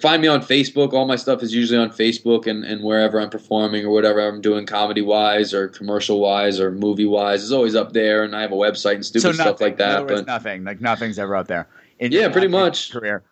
find 0.00 0.22
me 0.22 0.28
on 0.28 0.40
Facebook. 0.40 0.92
All 0.92 1.06
my 1.06 1.16
stuff 1.16 1.42
is 1.42 1.52
usually 1.52 1.78
on 1.78 1.90
Facebook 1.90 2.46
and, 2.46 2.64
and 2.64 2.84
wherever 2.84 3.20
I'm 3.20 3.30
performing 3.30 3.84
or 3.84 3.90
whatever 3.90 4.26
I'm 4.26 4.40
doing 4.40 4.64
comedy 4.64 5.02
wise 5.02 5.52
or 5.52 5.66
commercial 5.66 6.20
wise 6.20 6.60
or 6.60 6.70
movie 6.70 7.04
wise 7.04 7.42
is 7.42 7.50
always 7.50 7.74
up 7.74 7.92
there. 7.92 8.22
And 8.22 8.36
I 8.36 8.40
have 8.42 8.52
a 8.52 8.56
website 8.56 8.94
and 8.94 9.04
stupid 9.04 9.34
stuff 9.34 9.46
nothing. 9.46 9.66
like 9.66 9.76
that. 9.78 10.02
words, 10.02 10.20
But 10.20 10.26
nothing. 10.28 10.62
Like 10.62 10.80
nothing's 10.80 11.18
ever 11.18 11.34
up 11.34 11.48
there. 11.48 11.66
In 11.98 12.12
Yeah, 12.12 12.28
pretty 12.28 12.48
much. 12.48 12.92
Career. 12.92 13.24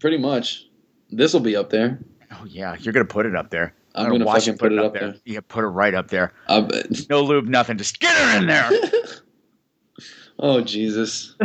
pretty 0.00 0.16
much, 0.16 0.66
this 1.10 1.34
will 1.34 1.40
be 1.40 1.56
up 1.56 1.68
there. 1.68 1.98
Oh 2.32 2.46
yeah, 2.46 2.74
you're 2.80 2.94
gonna 2.94 3.04
put 3.04 3.26
it 3.26 3.36
up 3.36 3.50
there. 3.50 3.74
I'm 3.94 4.10
gonna 4.10 4.24
watch 4.24 4.46
fucking 4.46 4.54
you 4.54 4.58
put 4.58 4.72
it 4.72 4.78
up 4.78 4.92
there. 4.94 5.14
Yeah, 5.24 5.40
put 5.46 5.64
it 5.64 5.68
right 5.68 5.94
up 5.94 6.08
there. 6.08 6.32
Uh, 6.48 6.66
I. 6.72 7.06
No 7.08 7.22
lube, 7.22 7.46
nothing. 7.46 7.78
Just 7.78 8.00
get 8.00 8.16
her 8.16 8.38
in 8.38 8.46
there. 8.46 8.70
Oh 10.36 10.60
Jesus! 10.62 11.36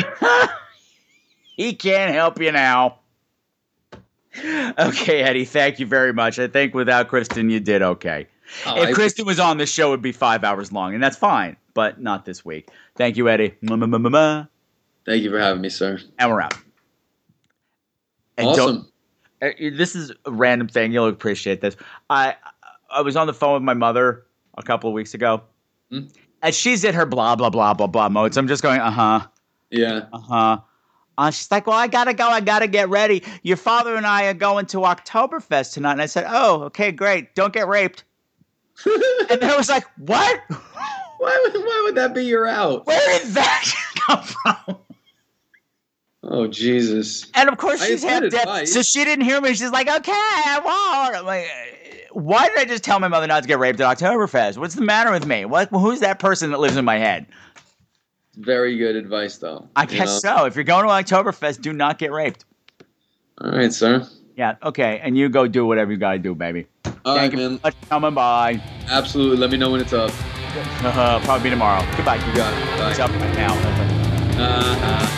he 1.55 1.73
can't 1.75 2.11
help 2.11 2.41
you 2.41 2.51
now. 2.51 2.97
Okay, 4.43 5.21
Eddie, 5.21 5.45
thank 5.45 5.79
you 5.79 5.85
very 5.85 6.11
much. 6.11 6.39
I 6.39 6.47
think 6.47 6.73
without 6.73 7.07
Kristen, 7.07 7.51
you 7.51 7.59
did 7.59 7.83
okay. 7.83 8.27
Oh, 8.65 8.81
if 8.81 8.89
I- 8.89 8.91
Kristen 8.93 9.27
was 9.27 9.39
on, 9.39 9.57
this 9.57 9.71
show 9.71 9.89
it 9.89 9.91
would 9.91 10.01
be 10.01 10.11
five 10.11 10.43
hours 10.43 10.71
long, 10.71 10.95
and 10.95 11.03
that's 11.03 11.17
fine, 11.17 11.55
but 11.75 12.01
not 12.01 12.25
this 12.25 12.43
week. 12.43 12.69
Thank 12.95 13.15
you, 13.15 13.29
Eddie. 13.29 13.53
Thank 15.05 15.21
you 15.23 15.29
for 15.29 15.39
having 15.39 15.61
me, 15.61 15.69
sir. 15.69 15.99
And 16.17 16.31
we're 16.31 16.41
out. 16.41 16.55
And 18.37 18.55
don't- 18.55 18.69
awesome. 18.69 18.88
This 19.41 19.95
is 19.95 20.11
a 20.25 20.31
random 20.31 20.67
thing. 20.67 20.91
You'll 20.91 21.07
appreciate 21.07 21.61
this. 21.61 21.75
I 22.09 22.35
I 22.91 23.01
was 23.01 23.15
on 23.15 23.27
the 23.27 23.33
phone 23.33 23.53
with 23.53 23.63
my 23.63 23.73
mother 23.73 24.25
a 24.57 24.63
couple 24.63 24.89
of 24.89 24.93
weeks 24.93 25.13
ago, 25.13 25.41
Hmm. 25.91 26.07
and 26.41 26.53
she's 26.53 26.83
in 26.83 26.93
her 26.93 27.05
blah 27.05 27.35
blah 27.35 27.49
blah 27.49 27.73
blah 27.73 27.87
blah 27.87 28.09
mode. 28.09 28.33
So 28.33 28.41
I'm 28.41 28.47
just 28.47 28.63
going, 28.63 28.79
uh 28.81 28.91
huh, 28.91 29.27
Yeah. 29.69 30.05
uh 30.13 30.19
huh. 30.19 30.57
Uh, 31.17 31.29
she's 31.31 31.51
like, 31.51 31.67
well, 31.67 31.77
I 31.77 31.87
gotta 31.87 32.13
go. 32.13 32.27
I 32.29 32.39
gotta 32.39 32.67
get 32.67 32.87
ready. 32.89 33.23
Your 33.43 33.57
father 33.57 33.95
and 33.95 34.05
I 34.05 34.25
are 34.27 34.33
going 34.33 34.65
to 34.67 34.77
Oktoberfest 34.77 35.73
tonight. 35.73 35.91
And 35.93 36.01
I 36.01 36.05
said, 36.05 36.25
oh, 36.29 36.61
okay, 36.63 36.93
great. 36.93 37.35
Don't 37.35 37.51
get 37.51 37.67
raped. 37.67 38.05
and 39.29 39.43
I 39.43 39.57
was 39.57 39.67
like, 39.67 39.83
what? 39.97 40.39
Why 41.17 41.37
would, 41.43 41.61
why 41.61 41.81
would 41.83 41.95
that 41.95 42.15
be 42.15 42.23
your 42.23 42.47
out? 42.47 42.87
Where 42.87 43.19
did 43.19 43.33
that 43.33 43.73
come 43.95 44.23
from? 44.23 44.77
Oh 46.31 46.45
Jesus! 46.47 47.25
And 47.33 47.49
of 47.49 47.57
course, 47.57 47.83
she's 47.83 48.03
half 48.03 48.21
deaf, 48.29 48.43
advice. 48.43 48.71
so 48.73 48.83
she 48.83 49.03
didn't 49.03 49.25
hear 49.25 49.41
me. 49.41 49.49
She's 49.55 49.71
like, 49.71 49.89
"Okay, 49.89 50.11
I 50.13 50.61
won't." 50.63 51.15
I'm 51.17 51.25
like, 51.25 52.07
"Why 52.11 52.47
did 52.47 52.59
I 52.59 52.65
just 52.65 52.83
tell 52.83 52.99
my 52.99 53.07
mother 53.07 53.25
not 53.25 53.41
to 53.41 53.47
get 53.47 53.57
raped 53.57 53.79
at 53.81 53.97
Oktoberfest? 53.97 54.57
What's 54.57 54.75
the 54.75 54.83
matter 54.83 55.11
with 55.11 55.25
me? 55.25 55.45
What? 55.45 55.69
Who's 55.69 56.01
that 56.01 56.19
person 56.19 56.51
that 56.51 56.59
lives 56.59 56.77
in 56.77 56.85
my 56.85 56.97
head?" 56.97 57.25
Very 58.35 58.77
good 58.77 58.95
advice, 58.95 59.37
though. 59.37 59.67
I 59.75 59.85
guess 59.85 60.23
know? 60.23 60.37
so. 60.37 60.45
If 60.45 60.55
you're 60.55 60.63
going 60.63 60.85
to 60.85 60.91
Oktoberfest, 61.13 61.61
do 61.61 61.73
not 61.73 61.97
get 61.97 62.11
raped. 62.11 62.45
All 63.41 63.51
right, 63.51 63.73
sir. 63.73 64.07
Yeah, 64.37 64.55
okay, 64.63 65.01
and 65.03 65.17
you 65.17 65.29
go 65.29 65.47
do 65.47 65.65
whatever 65.65 65.91
you 65.91 65.97
gotta 65.97 66.19
do, 66.19 66.35
baby. 66.35 66.67
All 66.85 67.15
Thank 67.15 67.33
right, 67.33 67.41
you 67.41 67.49
man. 67.49 67.59
much 67.63 67.75
coming 67.89 68.13
by. 68.13 68.61
Absolutely. 68.87 69.37
Let 69.37 69.49
me 69.51 69.57
know 69.57 69.71
when 69.71 69.81
it's 69.81 69.93
up. 69.93 70.11
Uh, 70.11 70.91
huh. 70.91 71.19
probably 71.23 71.43
be 71.45 71.49
tomorrow. 71.49 71.85
Goodbye. 71.97 72.15
You 72.15 72.35
got 72.35 72.53
it. 72.53 72.79
Bye. 72.79 72.91
It's 72.91 72.99
up 72.99 73.09
right 73.11 73.35
now. 73.35 73.53
Uh-huh. 74.41 75.15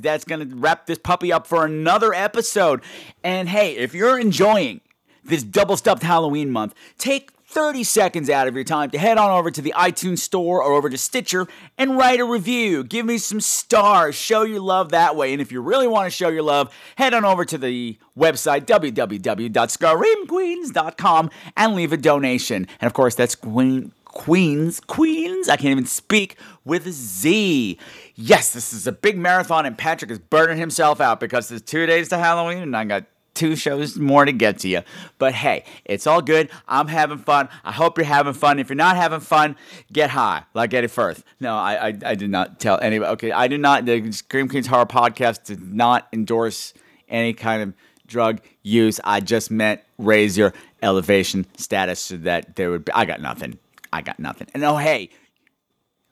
That's 0.00 0.24
going 0.24 0.48
to 0.48 0.56
wrap 0.56 0.86
this 0.86 0.98
puppy 0.98 1.32
up 1.32 1.46
for 1.46 1.64
another 1.64 2.12
episode. 2.12 2.82
And 3.22 3.48
hey, 3.48 3.76
if 3.76 3.94
you're 3.94 4.18
enjoying 4.18 4.80
this 5.24 5.42
double 5.42 5.76
stuffed 5.76 6.02
Halloween 6.02 6.50
month, 6.50 6.74
take 6.98 7.30
30 7.50 7.82
seconds 7.82 8.30
out 8.30 8.46
of 8.46 8.54
your 8.54 8.62
time 8.62 8.90
to 8.90 8.98
head 8.98 9.18
on 9.18 9.28
over 9.28 9.50
to 9.50 9.60
the 9.60 9.74
iTunes 9.76 10.20
store 10.20 10.62
or 10.62 10.72
over 10.72 10.88
to 10.88 10.96
Stitcher 10.96 11.48
and 11.76 11.98
write 11.98 12.20
a 12.20 12.24
review. 12.24 12.84
Give 12.84 13.04
me 13.04 13.18
some 13.18 13.40
stars. 13.40 14.14
Show 14.14 14.42
your 14.42 14.60
love 14.60 14.90
that 14.90 15.16
way. 15.16 15.32
And 15.32 15.42
if 15.42 15.50
you 15.50 15.60
really 15.60 15.88
want 15.88 16.06
to 16.06 16.10
show 16.10 16.28
your 16.28 16.44
love, 16.44 16.72
head 16.94 17.12
on 17.12 17.24
over 17.24 17.44
to 17.44 17.58
the 17.58 17.98
website 18.16 18.66
www.screamqueens.com 18.66 21.30
and 21.56 21.74
leave 21.74 21.92
a 21.92 21.96
donation. 21.96 22.68
And 22.80 22.86
of 22.86 22.92
course, 22.92 23.16
that's 23.16 23.34
Queen. 23.34 23.90
Queens, 24.12 24.80
Queens, 24.80 25.48
I 25.48 25.56
can't 25.56 25.70
even 25.70 25.86
speak 25.86 26.36
with 26.64 26.86
a 26.86 26.92
Z. 26.92 27.78
Yes, 28.16 28.52
this 28.52 28.72
is 28.72 28.86
a 28.86 28.92
big 28.92 29.16
marathon, 29.16 29.66
and 29.66 29.78
Patrick 29.78 30.10
is 30.10 30.18
burning 30.18 30.58
himself 30.58 31.00
out 31.00 31.20
because 31.20 31.48
there's 31.48 31.62
two 31.62 31.86
days 31.86 32.08
to 32.08 32.18
Halloween, 32.18 32.58
and 32.58 32.76
I 32.76 32.84
got 32.84 33.04
two 33.34 33.54
shows 33.54 33.96
more 33.96 34.24
to 34.24 34.32
get 34.32 34.58
to 34.58 34.68
you. 34.68 34.82
But 35.18 35.34
hey, 35.34 35.64
it's 35.84 36.06
all 36.06 36.20
good. 36.22 36.50
I'm 36.66 36.88
having 36.88 37.18
fun. 37.18 37.48
I 37.64 37.70
hope 37.70 37.98
you're 37.98 38.04
having 38.04 38.32
fun. 38.32 38.58
If 38.58 38.68
you're 38.68 38.76
not 38.76 38.96
having 38.96 39.20
fun, 39.20 39.56
get 39.92 40.10
high, 40.10 40.42
like 40.54 40.74
Eddie 40.74 40.88
Furth. 40.88 41.22
No, 41.38 41.56
I, 41.56 41.88
I, 41.88 41.98
I 42.04 42.14
did 42.16 42.30
not 42.30 42.58
tell 42.58 42.80
anybody. 42.80 43.12
Okay, 43.12 43.32
I 43.32 43.46
did 43.46 43.60
not. 43.60 43.84
The 43.84 44.10
Scream 44.10 44.48
Queens 44.48 44.66
Horror 44.66 44.86
Podcast 44.86 45.44
did 45.44 45.72
not 45.72 46.08
endorse 46.12 46.74
any 47.08 47.32
kind 47.32 47.62
of 47.62 47.74
drug 48.06 48.40
use. 48.62 48.98
I 49.04 49.20
just 49.20 49.52
meant 49.52 49.80
raise 49.98 50.36
your 50.36 50.52
elevation 50.82 51.46
status 51.56 52.00
so 52.00 52.16
that 52.18 52.56
there 52.56 52.70
would 52.70 52.84
be. 52.84 52.92
I 52.92 53.04
got 53.04 53.20
nothing. 53.20 53.58
I 53.92 54.02
got 54.02 54.18
nothing. 54.18 54.48
And 54.54 54.64
oh, 54.64 54.76
hey, 54.76 55.10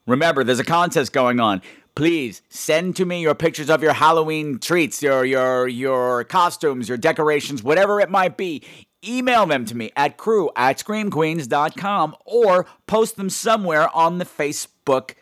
remember, 0.06 0.44
there's 0.44 0.58
a 0.58 0.64
contest 0.64 1.12
going 1.12 1.40
on. 1.40 1.62
Please 1.94 2.42
send 2.48 2.94
to 2.96 3.04
me 3.04 3.22
your 3.22 3.34
pictures 3.34 3.68
of 3.68 3.82
your 3.82 3.92
Halloween 3.92 4.58
treats, 4.58 5.02
your 5.02 5.24
your 5.24 5.66
your 5.66 6.24
costumes, 6.24 6.88
your 6.88 6.98
decorations, 6.98 7.62
whatever 7.62 8.00
it 8.00 8.08
might 8.08 8.36
be. 8.36 8.62
Email 9.04 9.46
them 9.46 9.64
to 9.64 9.76
me 9.76 9.90
at 9.96 10.16
crew 10.16 10.50
at 10.56 10.78
screamqueens.com 10.78 12.16
or 12.24 12.66
post 12.86 13.16
them 13.16 13.30
somewhere 13.30 13.94
on 13.96 14.18
the 14.18 14.24
Facebook 14.24 15.14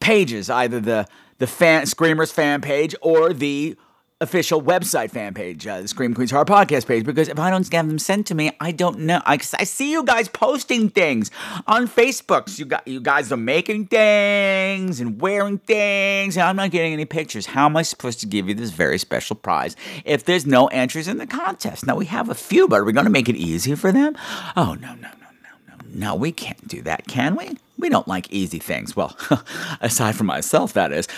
pages, 0.00 0.48
either 0.48 0.80
the 0.80 1.06
the 1.38 1.46
fan 1.46 1.86
Screamers 1.86 2.32
fan 2.32 2.60
page 2.60 2.94
or 3.02 3.32
the 3.32 3.76
official 4.22 4.62
website 4.62 5.10
fan 5.10 5.34
page, 5.34 5.66
uh, 5.66 5.82
the 5.82 5.88
Scream 5.88 6.14
Queens 6.14 6.30
Horror 6.30 6.44
Podcast 6.44 6.86
page, 6.86 7.04
because 7.04 7.28
if 7.28 7.38
I 7.38 7.50
don't 7.50 7.70
have 7.72 7.88
them 7.88 7.98
sent 7.98 8.26
to 8.28 8.34
me, 8.34 8.52
I 8.60 8.70
don't 8.70 9.00
know. 9.00 9.20
I, 9.26 9.34
I 9.34 9.64
see 9.64 9.90
you 9.90 10.04
guys 10.04 10.28
posting 10.28 10.88
things 10.88 11.30
on 11.66 11.88
Facebook. 11.88 12.58
You 12.58 12.64
got 12.64 12.86
you 12.86 13.00
guys 13.00 13.32
are 13.32 13.36
making 13.36 13.86
things 13.86 15.00
and 15.00 15.20
wearing 15.20 15.58
things, 15.58 16.36
and 16.36 16.44
I'm 16.44 16.56
not 16.56 16.70
getting 16.70 16.92
any 16.92 17.04
pictures. 17.04 17.46
How 17.46 17.66
am 17.66 17.76
I 17.76 17.82
supposed 17.82 18.20
to 18.20 18.26
give 18.26 18.48
you 18.48 18.54
this 18.54 18.70
very 18.70 18.98
special 18.98 19.36
prize 19.36 19.76
if 20.04 20.24
there's 20.24 20.46
no 20.46 20.68
entries 20.68 21.08
in 21.08 21.18
the 21.18 21.26
contest? 21.26 21.86
Now 21.86 21.96
we 21.96 22.06
have 22.06 22.28
a 22.28 22.34
few, 22.34 22.68
but 22.68 22.80
are 22.80 22.84
we 22.84 22.92
going 22.92 23.06
to 23.06 23.10
make 23.10 23.28
it 23.28 23.36
easy 23.36 23.74
for 23.74 23.92
them? 23.92 24.16
Oh 24.56 24.76
no, 24.80 24.94
no, 24.94 24.94
no, 24.94 25.28
no, 25.42 25.50
no, 25.68 25.74
no. 25.92 26.14
We 26.14 26.30
can't 26.32 26.66
do 26.68 26.80
that, 26.82 27.08
can 27.08 27.34
we? 27.34 27.56
We 27.76 27.88
don't 27.88 28.06
like 28.06 28.30
easy 28.32 28.60
things. 28.60 28.94
Well, 28.94 29.16
aside 29.80 30.14
from 30.14 30.28
myself, 30.28 30.72
that 30.74 30.92
is. 30.92 31.08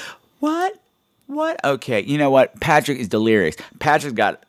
What? 0.40 0.78
What? 1.26 1.62
Okay, 1.64 2.02
you 2.02 2.18
know 2.18 2.30
what? 2.30 2.58
Patrick 2.60 2.98
is 2.98 3.08
delirious. 3.08 3.56
Patrick's 3.78 4.14
got 4.14 4.44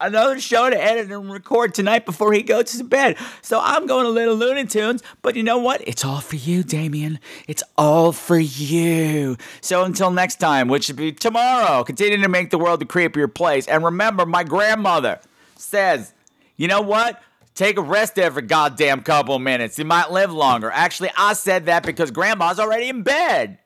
another 0.00 0.40
show 0.40 0.68
to 0.68 0.82
edit 0.82 1.10
and 1.10 1.30
record 1.30 1.74
tonight 1.74 2.04
before 2.04 2.32
he 2.32 2.42
goes 2.42 2.76
to 2.76 2.84
bed. 2.84 3.16
So 3.42 3.60
I'm 3.62 3.86
going 3.86 4.04
to 4.04 4.10
Little 4.10 4.34
Looney 4.34 4.66
Tunes, 4.66 5.02
but 5.22 5.36
you 5.36 5.42
know 5.42 5.58
what? 5.58 5.86
It's 5.86 6.04
all 6.04 6.20
for 6.20 6.36
you, 6.36 6.62
Damien. 6.62 7.18
It's 7.48 7.62
all 7.76 8.12
for 8.12 8.38
you. 8.38 9.36
So 9.60 9.84
until 9.84 10.10
next 10.10 10.36
time, 10.36 10.68
which 10.68 10.84
should 10.84 10.96
be 10.96 11.12
tomorrow, 11.12 11.84
continue 11.84 12.20
to 12.20 12.28
make 12.28 12.50
the 12.50 12.58
world 12.58 12.82
a 12.82 12.86
creepier 12.86 13.32
place. 13.32 13.66
And 13.66 13.84
remember, 13.84 14.26
my 14.26 14.44
grandmother 14.44 15.20
says, 15.56 16.12
you 16.56 16.68
know 16.68 16.80
what? 16.80 17.22
Take 17.54 17.78
a 17.78 17.82
rest 17.82 18.18
every 18.18 18.42
goddamn 18.42 19.02
couple 19.02 19.38
minutes. 19.38 19.78
You 19.78 19.86
might 19.86 20.10
live 20.10 20.30
longer. 20.30 20.70
Actually, 20.70 21.10
I 21.16 21.32
said 21.32 21.66
that 21.66 21.84
because 21.84 22.10
grandma's 22.10 22.60
already 22.60 22.88
in 22.88 23.02
bed. 23.02 23.58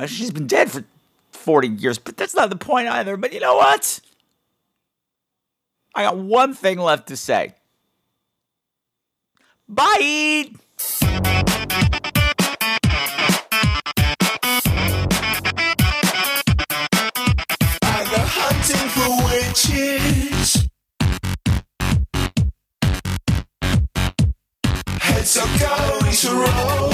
Uh, 0.00 0.06
she's 0.06 0.32
been 0.32 0.48
dead 0.48 0.70
for 0.70 0.82
40 1.34 1.68
years, 1.68 1.98
but 1.98 2.16
that's 2.16 2.34
not 2.34 2.50
the 2.50 2.56
point 2.56 2.88
either. 2.88 3.16
But 3.16 3.32
you 3.32 3.40
know 3.40 3.56
what? 3.56 4.00
I 5.94 6.02
got 6.02 6.16
one 6.16 6.54
thing 6.54 6.78
left 6.78 7.08
to 7.08 7.16
say. 7.16 7.54
Bye! 9.68 10.50
Hunting 18.36 18.88
for 18.90 19.10
witches. 19.24 20.68
Heads 25.00 25.34
to 26.20 26.30
roll. 26.30 26.93